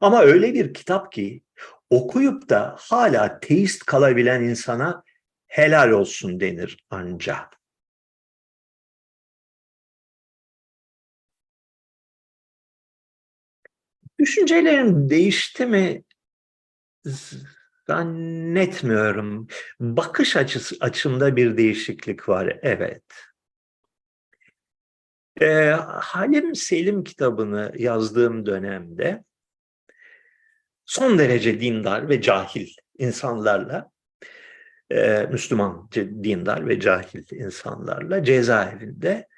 Ama 0.00 0.22
öyle 0.22 0.54
bir 0.54 0.74
kitap 0.74 1.12
ki 1.12 1.42
okuyup 1.90 2.48
da 2.48 2.76
hala 2.78 3.40
teist 3.40 3.84
kalabilen 3.86 4.42
insana 4.42 5.02
helal 5.46 5.90
olsun 5.90 6.40
denir 6.40 6.84
anca. 6.90 7.50
Düşüncelerim 14.18 15.10
değişti 15.10 15.66
mi 15.66 16.02
zannetmiyorum. 17.86 19.48
Bakış 19.80 20.36
açısı 20.36 20.76
açımda 20.80 21.36
bir 21.36 21.56
değişiklik 21.56 22.28
var. 22.28 22.58
Evet. 22.62 23.04
E, 25.40 25.70
Halim 26.00 26.54
Selim 26.54 27.04
kitabını 27.04 27.72
yazdığım 27.76 28.46
dönemde 28.46 29.24
son 30.86 31.18
derece 31.18 31.60
dindar 31.60 32.08
ve 32.08 32.22
cahil 32.22 32.68
insanlarla 32.98 33.90
e, 34.90 35.26
Müslüman 35.32 35.90
dindar 35.94 36.68
ve 36.68 36.80
cahil 36.80 37.24
insanlarla 37.30 38.24
cezaevinde 38.24 39.28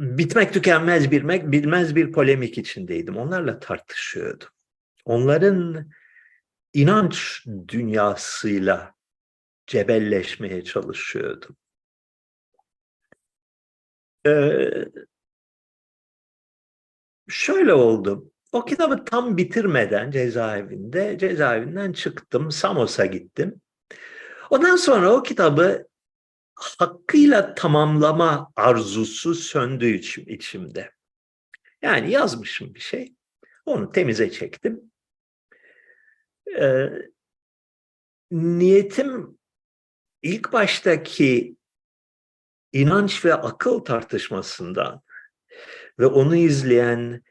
bitmek 0.00 0.52
tükenmez 0.52 1.10
bilmek 1.10 1.52
bilmez 1.52 1.96
bir 1.96 2.12
polemik 2.12 2.58
içindeydim. 2.58 3.16
Onlarla 3.16 3.60
tartışıyordum. 3.60 4.48
Onların 5.04 5.90
inanç 6.72 7.46
dünyasıyla 7.68 8.94
cebelleşmeye 9.66 10.64
çalışıyordum. 10.64 11.56
Ee, 14.26 14.84
şöyle 17.28 17.74
oldu. 17.74 18.32
O 18.52 18.64
kitabı 18.64 19.04
tam 19.04 19.36
bitirmeden 19.36 20.10
cezaevinde, 20.10 21.18
cezaevinden 21.18 21.92
çıktım, 21.92 22.50
Samos'a 22.50 23.06
gittim. 23.06 23.60
Ondan 24.50 24.76
sonra 24.76 25.12
o 25.12 25.22
kitabı 25.22 25.88
hakkıyla 26.54 27.54
tamamlama 27.54 28.52
arzusu 28.56 29.34
söndü 29.34 29.86
içim, 29.86 30.24
içimde. 30.28 30.90
Yani 31.82 32.10
yazmışım 32.10 32.74
bir 32.74 32.80
şey, 32.80 33.14
onu 33.66 33.92
temize 33.92 34.30
çektim. 34.30 34.92
Ee, 36.58 36.88
niyetim 38.30 39.38
ilk 40.22 40.52
baştaki 40.52 41.56
inanç 42.72 43.24
ve 43.24 43.34
akıl 43.34 43.78
tartışmasından 43.78 45.02
ve 45.98 46.06
onu 46.06 46.36
izleyen 46.36 47.22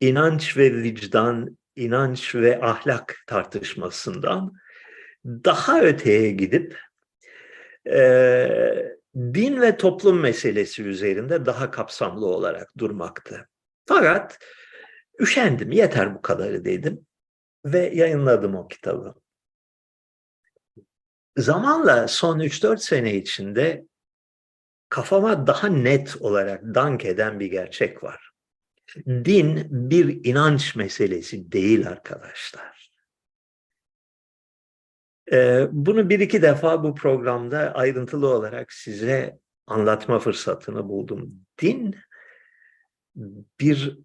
inanç 0.00 0.56
ve 0.56 0.82
vicdan, 0.82 1.58
inanç 1.76 2.34
ve 2.34 2.60
ahlak 2.62 3.16
tartışmasından 3.26 4.52
daha 5.24 5.80
öteye 5.80 6.30
gidip 6.30 6.78
e, 7.86 8.96
din 9.16 9.60
ve 9.60 9.76
toplum 9.76 10.20
meselesi 10.20 10.82
üzerinde 10.82 11.46
daha 11.46 11.70
kapsamlı 11.70 12.26
olarak 12.26 12.78
durmaktı. 12.78 13.48
Fakat 13.86 14.38
üşendim, 15.20 15.72
yeter 15.72 16.14
bu 16.14 16.22
kadarı 16.22 16.64
dedim 16.64 17.06
ve 17.64 17.90
yayınladım 17.94 18.54
o 18.54 18.68
kitabı. 18.68 19.14
Zamanla 21.36 22.08
son 22.08 22.40
3-4 22.40 22.78
sene 22.78 23.14
içinde 23.14 23.86
kafama 24.88 25.46
daha 25.46 25.66
net 25.68 26.16
olarak 26.20 26.62
dank 26.62 27.04
eden 27.04 27.40
bir 27.40 27.46
gerçek 27.46 28.02
var. 28.02 28.33
Din 29.06 29.66
bir 29.70 30.24
inanç 30.24 30.76
meselesi 30.76 31.52
değil 31.52 31.88
arkadaşlar. 31.88 32.92
Ee, 35.32 35.66
bunu 35.72 36.10
bir 36.10 36.20
iki 36.20 36.42
defa 36.42 36.84
bu 36.84 36.94
programda 36.94 37.74
ayrıntılı 37.74 38.28
olarak 38.28 38.72
size 38.72 39.38
anlatma 39.66 40.18
fırsatını 40.18 40.88
buldum. 40.88 41.46
Din 41.62 41.96
bir 43.60 43.98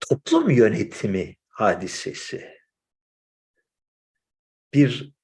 toplum 0.00 0.50
yönetimi 0.50 1.36
hadisesi. 1.48 2.54
Bir 4.74 5.14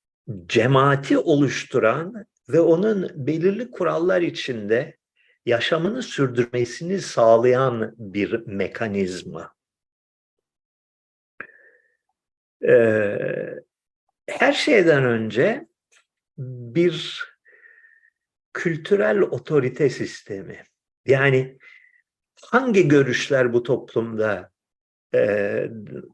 cemaati 0.46 1.18
oluşturan 1.18 2.26
ve 2.48 2.60
onun 2.60 3.26
belirli 3.26 3.70
kurallar 3.70 4.22
içinde 4.22 4.99
yaşamını 5.46 6.02
sürdürmesini 6.02 7.00
sağlayan 7.00 7.94
bir 7.98 8.46
mekanizma. 8.46 9.54
Ee, 12.68 13.54
her 14.28 14.52
şeyden 14.52 15.04
önce 15.04 15.66
bir 16.38 17.24
kültürel 18.52 19.20
otorite 19.20 19.90
sistemi. 19.90 20.62
Yani 21.06 21.58
hangi 22.42 22.88
görüşler 22.88 23.52
bu 23.52 23.62
toplumda 23.62 24.50
e, 25.14 25.70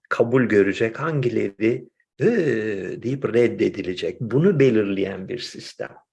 kabul 0.09 0.43
görecek, 0.43 1.01
hangileri 1.01 1.89
e, 2.21 2.27
deyip 3.03 3.35
reddedilecek. 3.35 4.21
Bunu 4.21 4.61
belirleyen 4.61 5.29
bir 5.29 5.39
sistem. 5.39 6.06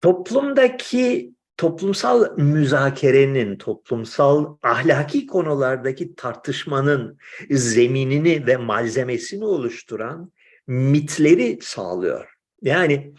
Toplumdaki 0.00 1.32
toplumsal 1.56 2.38
müzakerenin, 2.38 3.56
toplumsal 3.56 4.56
ahlaki 4.62 5.26
konulardaki 5.26 6.14
tartışmanın 6.14 7.18
zeminini 7.50 8.46
ve 8.46 8.56
malzemesini 8.56 9.44
oluşturan 9.44 10.32
mitleri 10.66 11.58
sağlıyor. 11.62 12.34
Yani 12.62 13.14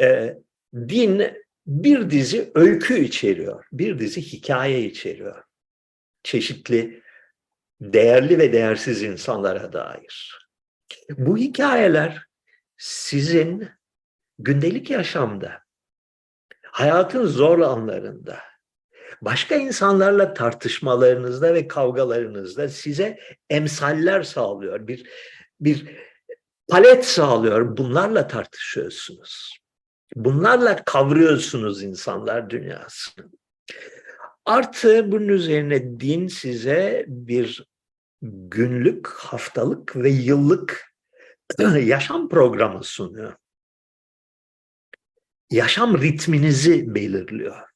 e, 0.00 0.36
din 0.74 1.22
bir 1.66 2.10
dizi 2.10 2.50
öykü 2.54 2.98
içeriyor, 2.98 3.64
bir 3.72 3.98
dizi 3.98 4.22
hikaye 4.22 4.84
içeriyor 4.84 5.44
çeşitli 6.22 7.02
değerli 7.80 8.38
ve 8.38 8.52
değersiz 8.52 9.02
insanlara 9.02 9.72
dair. 9.72 10.38
Bu 11.10 11.36
hikayeler 11.36 12.26
sizin 12.76 13.68
gündelik 14.38 14.90
yaşamda, 14.90 15.61
hayatın 16.72 17.26
zor 17.26 17.58
anlarında, 17.58 18.38
başka 19.22 19.54
insanlarla 19.54 20.34
tartışmalarınızda 20.34 21.54
ve 21.54 21.68
kavgalarınızda 21.68 22.68
size 22.68 23.18
emsaller 23.50 24.22
sağlıyor. 24.22 24.86
Bir 24.86 25.10
bir 25.60 25.86
palet 26.68 27.04
sağlıyor. 27.04 27.76
Bunlarla 27.76 28.26
tartışıyorsunuz. 28.26 29.58
Bunlarla 30.16 30.84
kavruyorsunuz 30.84 31.82
insanlar 31.82 32.50
dünyasını. 32.50 33.30
Artı 34.44 35.12
bunun 35.12 35.28
üzerine 35.28 36.00
din 36.00 36.26
size 36.28 37.04
bir 37.08 37.64
günlük, 38.22 39.08
haftalık 39.08 39.96
ve 39.96 40.10
yıllık 40.10 40.94
yaşam 41.82 42.28
programı 42.28 42.84
sunuyor. 42.84 43.32
Yaşam 45.52 46.00
ritminizi 46.00 46.94
belirliyor. 46.94 47.68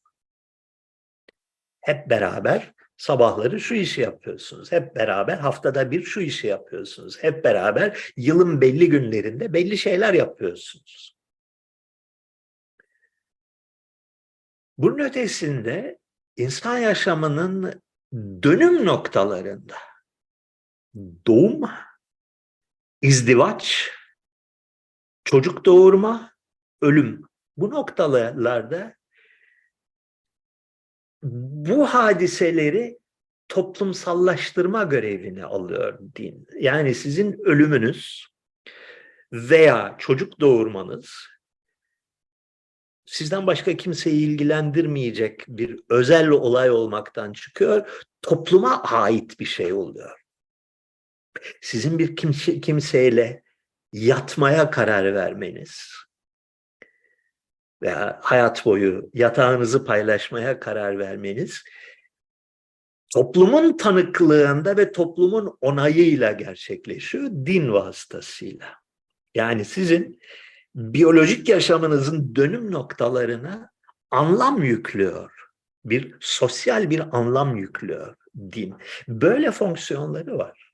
Hep 1.81 2.11
beraber 2.11 2.75
sabahları 2.97 3.61
şu 3.61 3.75
işi 3.75 4.01
yapıyorsunuz. 4.01 4.73
Hep 4.73 4.97
beraber 4.97 5.39
haftada 5.39 5.91
bir 5.91 6.03
şu 6.03 6.21
işi 6.21 6.47
yapıyorsunuz. 6.47 7.23
Hep 7.23 7.45
beraber 7.45 8.13
yılın 8.17 8.61
belli 8.61 8.89
günlerinde 8.89 9.53
belli 9.53 9.79
şeyler 9.79 10.15
yapıyorsunuz. 10.15 11.17
Bunun 14.79 14.99
ötesinde 14.99 15.99
insan 16.37 16.79
yaşamının 16.79 17.83
dönüm 18.43 18.87
noktalarında 18.87 19.77
doğum, 21.27 21.71
izdivaç, 23.03 23.91
çocuk 25.25 25.65
doğurma, 25.65 26.33
ölüm 26.81 27.29
bu 27.57 27.71
noktalarda 27.71 28.95
bu 31.23 31.87
hadiseleri 31.87 32.99
toplumsallaştırma 33.49 34.83
görevini 34.83 35.45
alıyor 35.45 35.99
din. 36.17 36.47
Yani 36.61 36.95
sizin 36.95 37.33
ölümünüz 37.45 38.27
veya 39.33 39.97
çocuk 39.99 40.41
doğurmanız 40.41 41.27
sizden 43.07 43.47
başka 43.47 43.77
kimseyi 43.77 44.27
ilgilendirmeyecek 44.27 45.45
bir 45.49 45.81
özel 45.89 46.29
olay 46.29 46.71
olmaktan 46.71 47.33
çıkıyor, 47.33 48.05
topluma 48.23 48.83
ait 48.83 49.41
bir 49.41 49.45
şey 49.45 49.73
oluyor. 49.73 50.21
Sizin 51.61 51.99
bir 51.99 52.17
kimse, 52.17 52.61
kimseyle 52.61 53.43
yatmaya 53.93 54.71
karar 54.71 55.15
vermeniz 55.15 55.93
veya 57.83 58.19
hayat 58.23 58.65
boyu 58.65 59.11
yatağınızı 59.15 59.85
paylaşmaya 59.85 60.61
karar 60.61 60.99
vermeniz 60.99 61.65
toplumun 63.15 63.77
tanıklığında 63.77 64.77
ve 64.77 64.93
toplumun 64.93 65.59
onayıyla 65.61 66.33
gerçekleşiyor 66.33 67.31
din 67.31 67.73
vasıtasıyla. 67.73 68.75
Yani 69.35 69.65
sizin 69.65 70.21
biyolojik 70.75 71.49
yaşamınızın 71.49 72.37
dönüm 72.37 72.73
noktalarına 72.73 73.71
anlam 74.11 74.63
yüklüyor. 74.63 75.33
Bir 75.85 76.15
sosyal 76.21 76.91
bir 76.91 77.19
anlam 77.19 77.57
yüklüyor 77.57 78.17
din. 78.53 78.75
Böyle 79.09 79.51
fonksiyonları 79.51 80.39
var. 80.39 80.73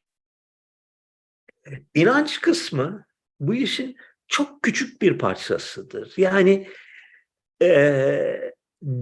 İnanç 1.94 2.40
kısmı 2.40 3.04
bu 3.40 3.54
işin 3.54 3.96
çok 4.28 4.62
küçük 4.62 5.02
bir 5.02 5.18
parçasıdır. 5.18 6.14
Yani 6.16 6.68
eee, 7.62 8.54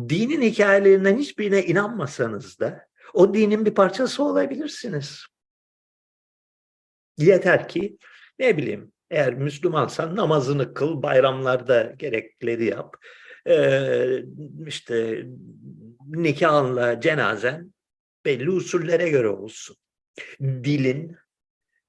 dinin 0.09 0.43
hikayelerinden 0.43 1.19
hiçbirine 1.19 1.65
inanmasanız 1.65 2.61
da 2.61 2.87
o 3.15 3.35
dinin 3.35 3.65
bir 3.67 3.75
parçası 3.75 4.25
olabilirsiniz. 4.25 5.27
Yeter 7.19 7.69
ki 7.69 7.99
ne 8.39 8.57
bileyim 8.57 8.93
eğer 9.11 9.35
Müslümansan 9.35 10.17
namazını 10.17 10.75
kıl, 10.75 11.03
bayramlarda 11.03 11.83
gerekleri 11.83 12.65
yap. 12.65 12.97
Eee 13.47 14.25
işte 14.67 15.27
nikahınla 16.07 17.01
cenazen 17.01 17.75
belli 18.25 18.51
usullere 18.51 19.09
göre 19.09 19.29
olsun. 19.29 19.77
Dilin, 20.41 21.17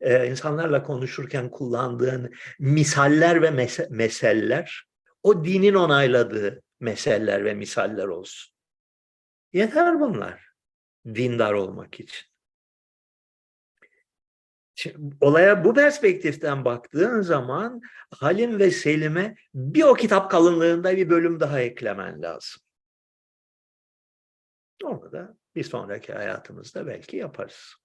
eee, 0.01 0.27
insanlarla 0.29 0.83
konuşurken 0.83 1.49
kullandığın 1.51 2.31
misaller 2.59 3.41
ve 3.41 3.47
mese- 3.47 3.87
meseller 3.89 4.90
o 5.23 5.45
dinin 5.45 5.73
onayladığı 5.73 6.61
meseller 6.79 7.45
ve 7.45 7.53
misaller 7.53 8.05
olsun. 8.05 8.53
Yeter 9.53 9.99
bunlar 9.99 10.47
dindar 11.05 11.53
olmak 11.53 11.99
için. 11.99 12.27
Şimdi, 14.75 15.15
olaya 15.21 15.65
bu 15.65 15.73
perspektiften 15.73 16.65
baktığın 16.65 17.21
zaman 17.21 17.81
Halim 18.11 18.59
ve 18.59 18.71
Selim'e 18.71 19.35
bir 19.53 19.83
o 19.83 19.93
kitap 19.93 20.31
kalınlığında 20.31 20.97
bir 20.97 21.09
bölüm 21.09 21.39
daha 21.39 21.59
eklemen 21.59 22.21
lazım. 22.21 22.61
Onu 24.83 25.11
da 25.11 25.37
bir 25.55 25.63
sonraki 25.63 26.13
hayatımızda 26.13 26.87
belki 26.87 27.17
yaparız. 27.17 27.75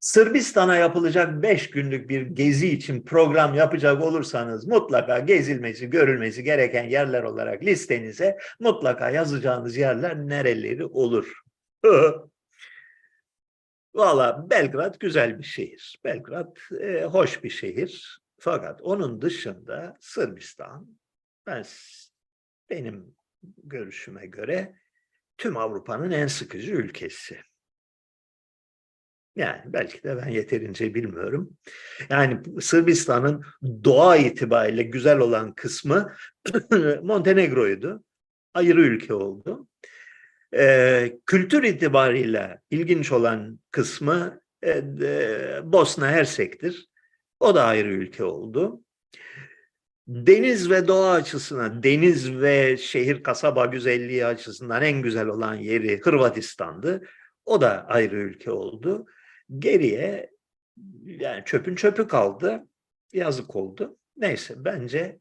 Sırbistan'a 0.00 0.76
yapılacak 0.76 1.42
beş 1.42 1.70
günlük 1.70 2.08
bir 2.08 2.22
gezi 2.22 2.68
için 2.68 3.02
program 3.02 3.54
yapacak 3.54 4.02
olursanız 4.02 4.66
mutlaka 4.66 5.18
gezilmesi, 5.18 5.90
görülmesi 5.90 6.44
gereken 6.44 6.84
yerler 6.84 7.22
olarak 7.22 7.62
listenize 7.62 8.38
mutlaka 8.60 9.10
yazacağınız 9.10 9.76
yerler 9.76 10.16
nereleri 10.16 10.84
olur? 10.84 11.40
Valla 13.94 14.50
Belgrad 14.50 14.98
güzel 15.00 15.38
bir 15.38 15.44
şehir. 15.44 16.00
Belgrad 16.04 16.56
e, 16.80 17.04
hoş 17.04 17.44
bir 17.44 17.50
şehir. 17.50 18.20
Fakat 18.38 18.82
onun 18.82 19.22
dışında 19.22 19.96
Sırbistan 20.00 20.98
ben 21.46 21.64
benim 22.70 23.14
görüşüme 23.64 24.26
göre 24.26 24.74
tüm 25.38 25.56
Avrupa'nın 25.56 26.10
en 26.10 26.26
sıkıcı 26.26 26.72
ülkesi. 26.72 27.40
Yani 29.36 29.60
belki 29.66 30.02
de 30.02 30.16
ben 30.16 30.28
yeterince 30.28 30.94
bilmiyorum. 30.94 31.50
Yani 32.10 32.60
Sırbistan'ın 32.60 33.44
doğa 33.84 34.16
itibariyle 34.16 34.82
güzel 34.82 35.18
olan 35.18 35.54
kısmı 35.54 36.12
Montenegro'ydu. 37.02 38.04
Ayrı 38.54 38.80
ülke 38.80 39.14
oldu. 39.14 39.68
Ee, 40.56 41.18
kültür 41.26 41.62
itibariyle 41.62 42.60
ilginç 42.70 43.12
olan 43.12 43.60
kısmı 43.70 44.40
e, 44.62 44.70
e, 45.02 45.60
Bosna 45.64 46.08
Hersek'tir. 46.08 46.88
O 47.40 47.54
da 47.54 47.64
ayrı 47.64 47.88
ülke 47.88 48.24
oldu. 48.24 48.82
Deniz 50.08 50.70
ve 50.70 50.88
doğa 50.88 51.12
açısından, 51.12 51.82
deniz 51.82 52.32
ve 52.34 52.76
şehir 52.76 53.22
kasaba 53.22 53.66
güzelliği 53.66 54.26
açısından 54.26 54.82
en 54.82 55.02
güzel 55.02 55.26
olan 55.26 55.54
yeri 55.54 56.00
Hırvatistan'dı. 56.00 57.02
O 57.44 57.60
da 57.60 57.86
ayrı 57.88 58.16
ülke 58.16 58.50
oldu. 58.50 59.06
Geriye 59.58 60.30
yani 61.04 61.42
çöpün 61.44 61.74
çöpü 61.74 62.08
kaldı. 62.08 62.66
Yazık 63.12 63.56
oldu. 63.56 63.98
Neyse 64.16 64.54
bence 64.56 65.20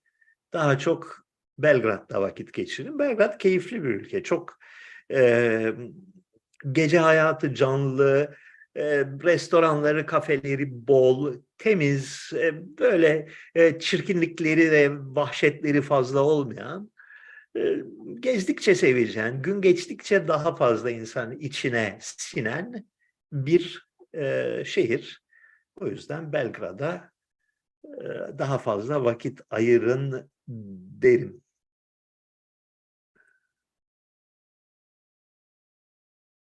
daha 0.53 0.77
çok 0.77 1.27
Belgrad'da 1.57 2.21
vakit 2.21 2.53
geçirin. 2.53 2.99
Belgrad 2.99 3.37
keyifli 3.37 3.83
bir 3.83 3.89
ülke. 3.89 4.23
Çok 4.23 4.59
e, 5.11 5.73
gece 6.71 6.99
hayatı 6.99 7.53
canlı, 7.53 8.35
e, 8.75 8.83
restoranları, 9.05 10.05
kafeleri 10.05 10.87
bol, 10.87 11.35
temiz, 11.57 12.31
e, 12.33 12.53
böyle 12.79 13.29
e, 13.55 13.79
çirkinlikleri 13.79 14.71
ve 14.71 14.89
vahşetleri 14.91 15.81
fazla 15.81 16.19
olmayan, 16.19 16.91
e, 17.57 17.75
gezdikçe 18.19 18.75
seveceğin, 18.75 19.41
gün 19.41 19.61
geçtikçe 19.61 20.27
daha 20.27 20.55
fazla 20.55 20.91
insan 20.91 21.39
içine 21.39 21.97
sinen 22.01 22.85
bir 23.31 23.88
e, 24.13 24.63
şehir. 24.65 25.23
O 25.75 25.87
yüzden 25.87 26.33
Belgrad'a 26.33 27.11
e, 27.83 28.03
daha 28.37 28.57
fazla 28.57 29.03
vakit 29.03 29.41
ayırın 29.49 30.31
derim. 31.01 31.41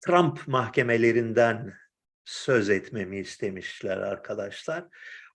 Trump 0.06 0.48
mahkemelerinden 0.48 1.74
söz 2.26 2.70
etmemi 2.70 3.20
istemişler 3.20 3.98
arkadaşlar. 3.98 4.86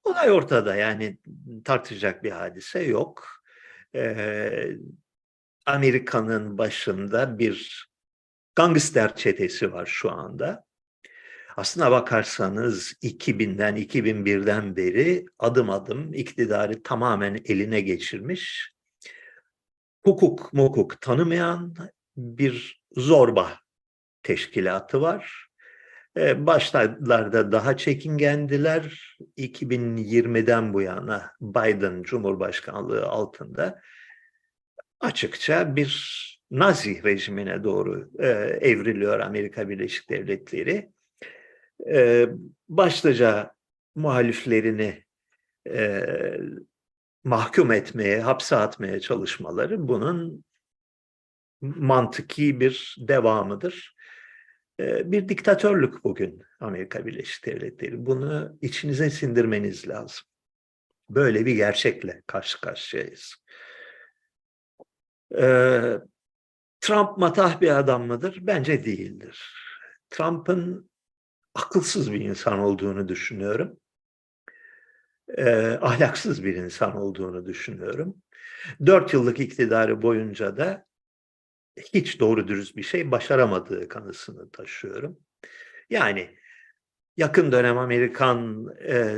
Olay 0.04 0.30
ortada 0.30 0.76
yani 0.76 1.18
tartışacak 1.64 2.24
bir 2.24 2.30
hadise 2.30 2.80
yok. 2.80 3.28
Ee, 3.94 4.70
Amerika'nın 5.66 6.58
başında 6.58 7.38
bir 7.38 7.88
gangster 8.56 9.16
çetesi 9.16 9.72
var 9.72 9.86
şu 9.86 10.10
anda. 10.10 10.67
Aslına 11.58 11.90
bakarsanız 11.90 12.92
2000'den 13.02 13.76
2001'den 13.76 14.76
beri 14.76 15.26
adım 15.38 15.70
adım 15.70 16.14
iktidarı 16.14 16.82
tamamen 16.82 17.38
eline 17.44 17.80
geçirmiş. 17.80 18.72
Hukuk 20.04 20.52
mukuk 20.52 21.00
tanımayan 21.00 21.74
bir 22.16 22.80
zorba 22.96 23.52
teşkilatı 24.22 25.00
var. 25.00 25.48
Ee, 26.16 26.46
başlarda 26.46 27.52
daha 27.52 27.76
çekingendiler. 27.76 29.16
2020'den 29.36 30.74
bu 30.74 30.82
yana 30.82 31.32
Biden 31.40 32.02
Cumhurbaşkanlığı 32.02 33.06
altında 33.06 33.80
açıkça 35.00 35.76
bir 35.76 36.18
Nazi 36.50 37.04
rejimine 37.04 37.64
doğru 37.64 38.10
e, 38.18 38.26
evriliyor 38.60 39.20
Amerika 39.20 39.68
Birleşik 39.68 40.10
Devletleri. 40.10 40.97
E, 41.86 42.28
başlıca 42.68 43.54
muhaliflerini 43.94 45.04
e, 45.68 46.04
mahkum 47.24 47.72
etmeye, 47.72 48.20
hapse 48.20 48.56
atmaya 48.56 49.00
çalışmaları 49.00 49.88
bunun 49.88 50.44
mantıki 51.60 52.60
bir 52.60 52.96
devamıdır. 52.98 53.96
E, 54.80 55.12
bir 55.12 55.28
diktatörlük 55.28 56.04
bugün 56.04 56.42
Amerika 56.60 57.06
Birleşik 57.06 57.46
Devletleri. 57.46 58.06
Bunu 58.06 58.58
içinize 58.62 59.10
sindirmeniz 59.10 59.88
lazım. 59.88 60.26
Böyle 61.10 61.46
bir 61.46 61.54
gerçekle 61.54 62.22
karşı 62.26 62.60
karşıyayız. 62.60 63.36
Ee, 65.36 65.98
Trump 66.80 67.18
matah 67.18 67.60
bir 67.60 67.78
adam 67.78 68.06
mıdır? 68.06 68.38
Bence 68.40 68.84
değildir. 68.84 69.52
Trump'ın 70.10 70.90
akılsız 71.54 72.12
bir 72.12 72.20
insan 72.20 72.58
olduğunu 72.58 73.08
düşünüyorum. 73.08 73.76
Ee, 75.36 75.78
ahlaksız 75.80 76.44
bir 76.44 76.54
insan 76.54 76.96
olduğunu 76.96 77.46
düşünüyorum. 77.46 78.16
Dört 78.86 79.12
yıllık 79.12 79.40
iktidarı 79.40 80.02
boyunca 80.02 80.56
da 80.56 80.86
hiç 81.94 82.20
doğru 82.20 82.48
dürüst 82.48 82.76
bir 82.76 82.82
şey 82.82 83.10
başaramadığı 83.10 83.88
kanısını 83.88 84.50
taşıyorum. 84.50 85.18
Yani 85.90 86.38
yakın 87.16 87.52
dönem 87.52 87.78
Amerikan 87.78 88.66
e, 88.88 89.16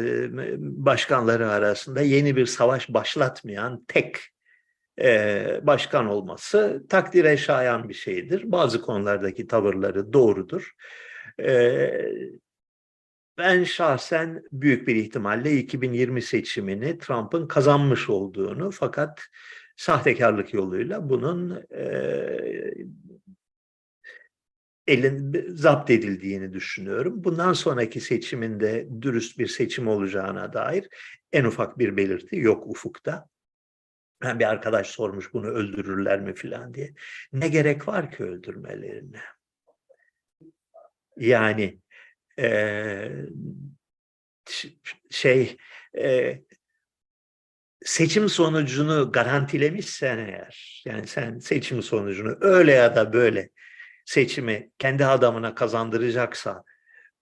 başkanları 0.59 1.51
arasında 1.51 2.01
yeni 2.01 2.37
bir 2.37 2.47
savaş 2.47 2.89
başlatmayan 2.89 3.85
tek 3.89 4.19
e, 5.01 5.61
başkan 5.63 6.07
olması 6.07 6.87
takdire 6.89 7.37
şayan 7.37 7.89
bir 7.89 7.95
şeydir. 7.95 8.53
Bazı 8.53 8.83
konulardaki 8.83 9.47
tavırları 9.47 10.13
doğrudur. 10.13 10.73
Ben 13.39 13.65
şahsen 13.65 14.43
büyük 14.53 14.89
bir 14.89 14.97
ihtimalle 14.97 15.53
2020 15.53 16.23
seçimini 16.23 16.99
Trump'ın 16.99 17.49
kazanmış 17.49 18.11
olduğunu 18.11 18.71
fakat 18.71 19.23
sahtekarlık 19.77 20.55
yoluyla 20.55 21.09
bunun 21.11 21.65
elin 24.87 25.47
zapt 25.49 25.91
edildiğini 25.91 26.53
düşünüyorum. 26.53 27.25
Bundan 27.25 27.53
sonraki 27.53 28.01
seçiminde 28.01 28.89
dürüst 29.03 29.39
bir 29.39 29.47
seçim 29.47 29.89
olacağına 29.89 30.53
dair 30.53 30.89
en 31.33 31.45
ufak 31.45 31.79
bir 31.79 31.97
belirti 31.97 32.37
yok 32.37 32.67
ufukta. 32.67 33.29
Ben 34.23 34.39
bir 34.39 34.45
arkadaş 34.45 34.87
sormuş 34.87 35.35
bunu 35.35 35.47
öldürürler 35.47 36.21
mi 36.21 36.35
filan 36.35 36.75
diye. 36.75 36.95
Ne 37.33 37.49
gerek 37.49 37.89
var 37.89 38.11
ki 38.11 38.25
öldürmelerine? 38.25 39.21
Yani 41.21 41.81
ş- 44.49 44.69
şey 45.11 45.57
eee, 45.95 46.45
seçim 47.85 48.29
sonucunu 48.29 49.13
garantilemişsen 49.13 50.19
eğer, 50.19 50.83
yani 50.87 51.07
sen 51.07 51.39
seçim 51.39 51.83
sonucunu 51.83 52.37
öyle 52.41 52.73
ya 52.73 52.97
da 52.97 53.13
böyle 53.13 53.51
seçimi 54.07 54.71
kendi 54.79 55.07
adamına 55.07 55.55
kazandıracaksa 55.55 56.65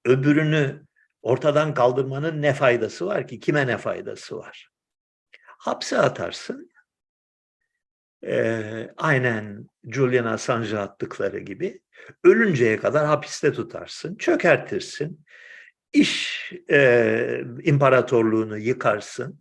öbürünü 0.04 0.82
ortadan 1.22 1.74
kaldırmanın 1.74 2.42
ne 2.42 2.54
faydası 2.54 3.06
var 3.06 3.28
ki? 3.28 3.40
Kime 3.40 3.66
ne 3.66 3.78
faydası 3.78 4.36
var? 4.38 4.70
Hapse 5.58 5.98
atarsın. 5.98 6.70
Ee, 8.26 8.90
aynen 8.96 9.66
Julian 9.84 10.24
Assange'a 10.24 10.80
attıkları 10.80 11.38
gibi 11.38 11.80
ölünceye 12.24 12.76
kadar 12.76 13.06
hapiste 13.06 13.52
tutarsın, 13.52 14.16
çökertirsin, 14.16 15.24
iş 15.92 16.52
e, 16.70 17.44
imparatorluğunu 17.62 18.58
yıkarsın, 18.58 19.40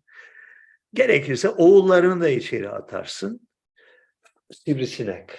gerekirse 0.93 1.49
oğullarını 1.49 2.21
da 2.21 2.29
içeri 2.29 2.69
atarsın. 2.69 3.47
Sivrisinek. 4.51 5.29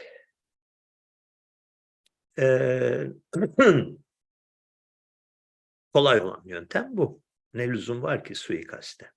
Ee, 2.38 3.06
kolay 5.92 6.20
olan 6.20 6.42
yöntem 6.44 6.88
bu. 6.90 7.22
Ne 7.54 7.68
lüzum 7.68 8.02
var 8.02 8.24
ki 8.24 8.34
suikaste? 8.34 9.12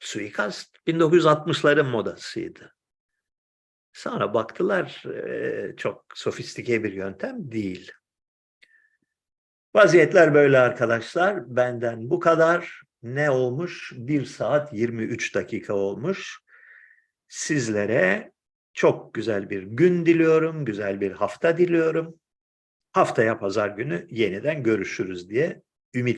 Suikast 0.00 0.76
1960'ların 0.86 1.90
modasıydı. 1.90 2.77
Sonra 3.98 4.34
baktılar 4.34 5.02
çok 5.76 6.04
sofistike 6.14 6.84
bir 6.84 6.92
yöntem 6.92 7.52
değil. 7.52 7.92
Vaziyetler 9.74 10.34
böyle 10.34 10.58
arkadaşlar. 10.58 11.56
Benden 11.56 12.10
bu 12.10 12.20
kadar. 12.20 12.82
Ne 13.02 13.30
olmuş? 13.30 13.92
1 13.96 14.24
saat 14.24 14.72
23 14.72 15.34
dakika 15.34 15.74
olmuş. 15.74 16.38
Sizlere 17.28 18.32
çok 18.72 19.14
güzel 19.14 19.50
bir 19.50 19.62
gün 19.62 20.06
diliyorum, 20.06 20.64
güzel 20.64 21.00
bir 21.00 21.12
hafta 21.12 21.58
diliyorum. 21.58 22.20
Haftaya 22.92 23.38
pazar 23.38 23.68
günü 23.68 24.06
yeniden 24.10 24.62
görüşürüz 24.62 25.30
diye 25.30 25.62
ümit 25.94 26.16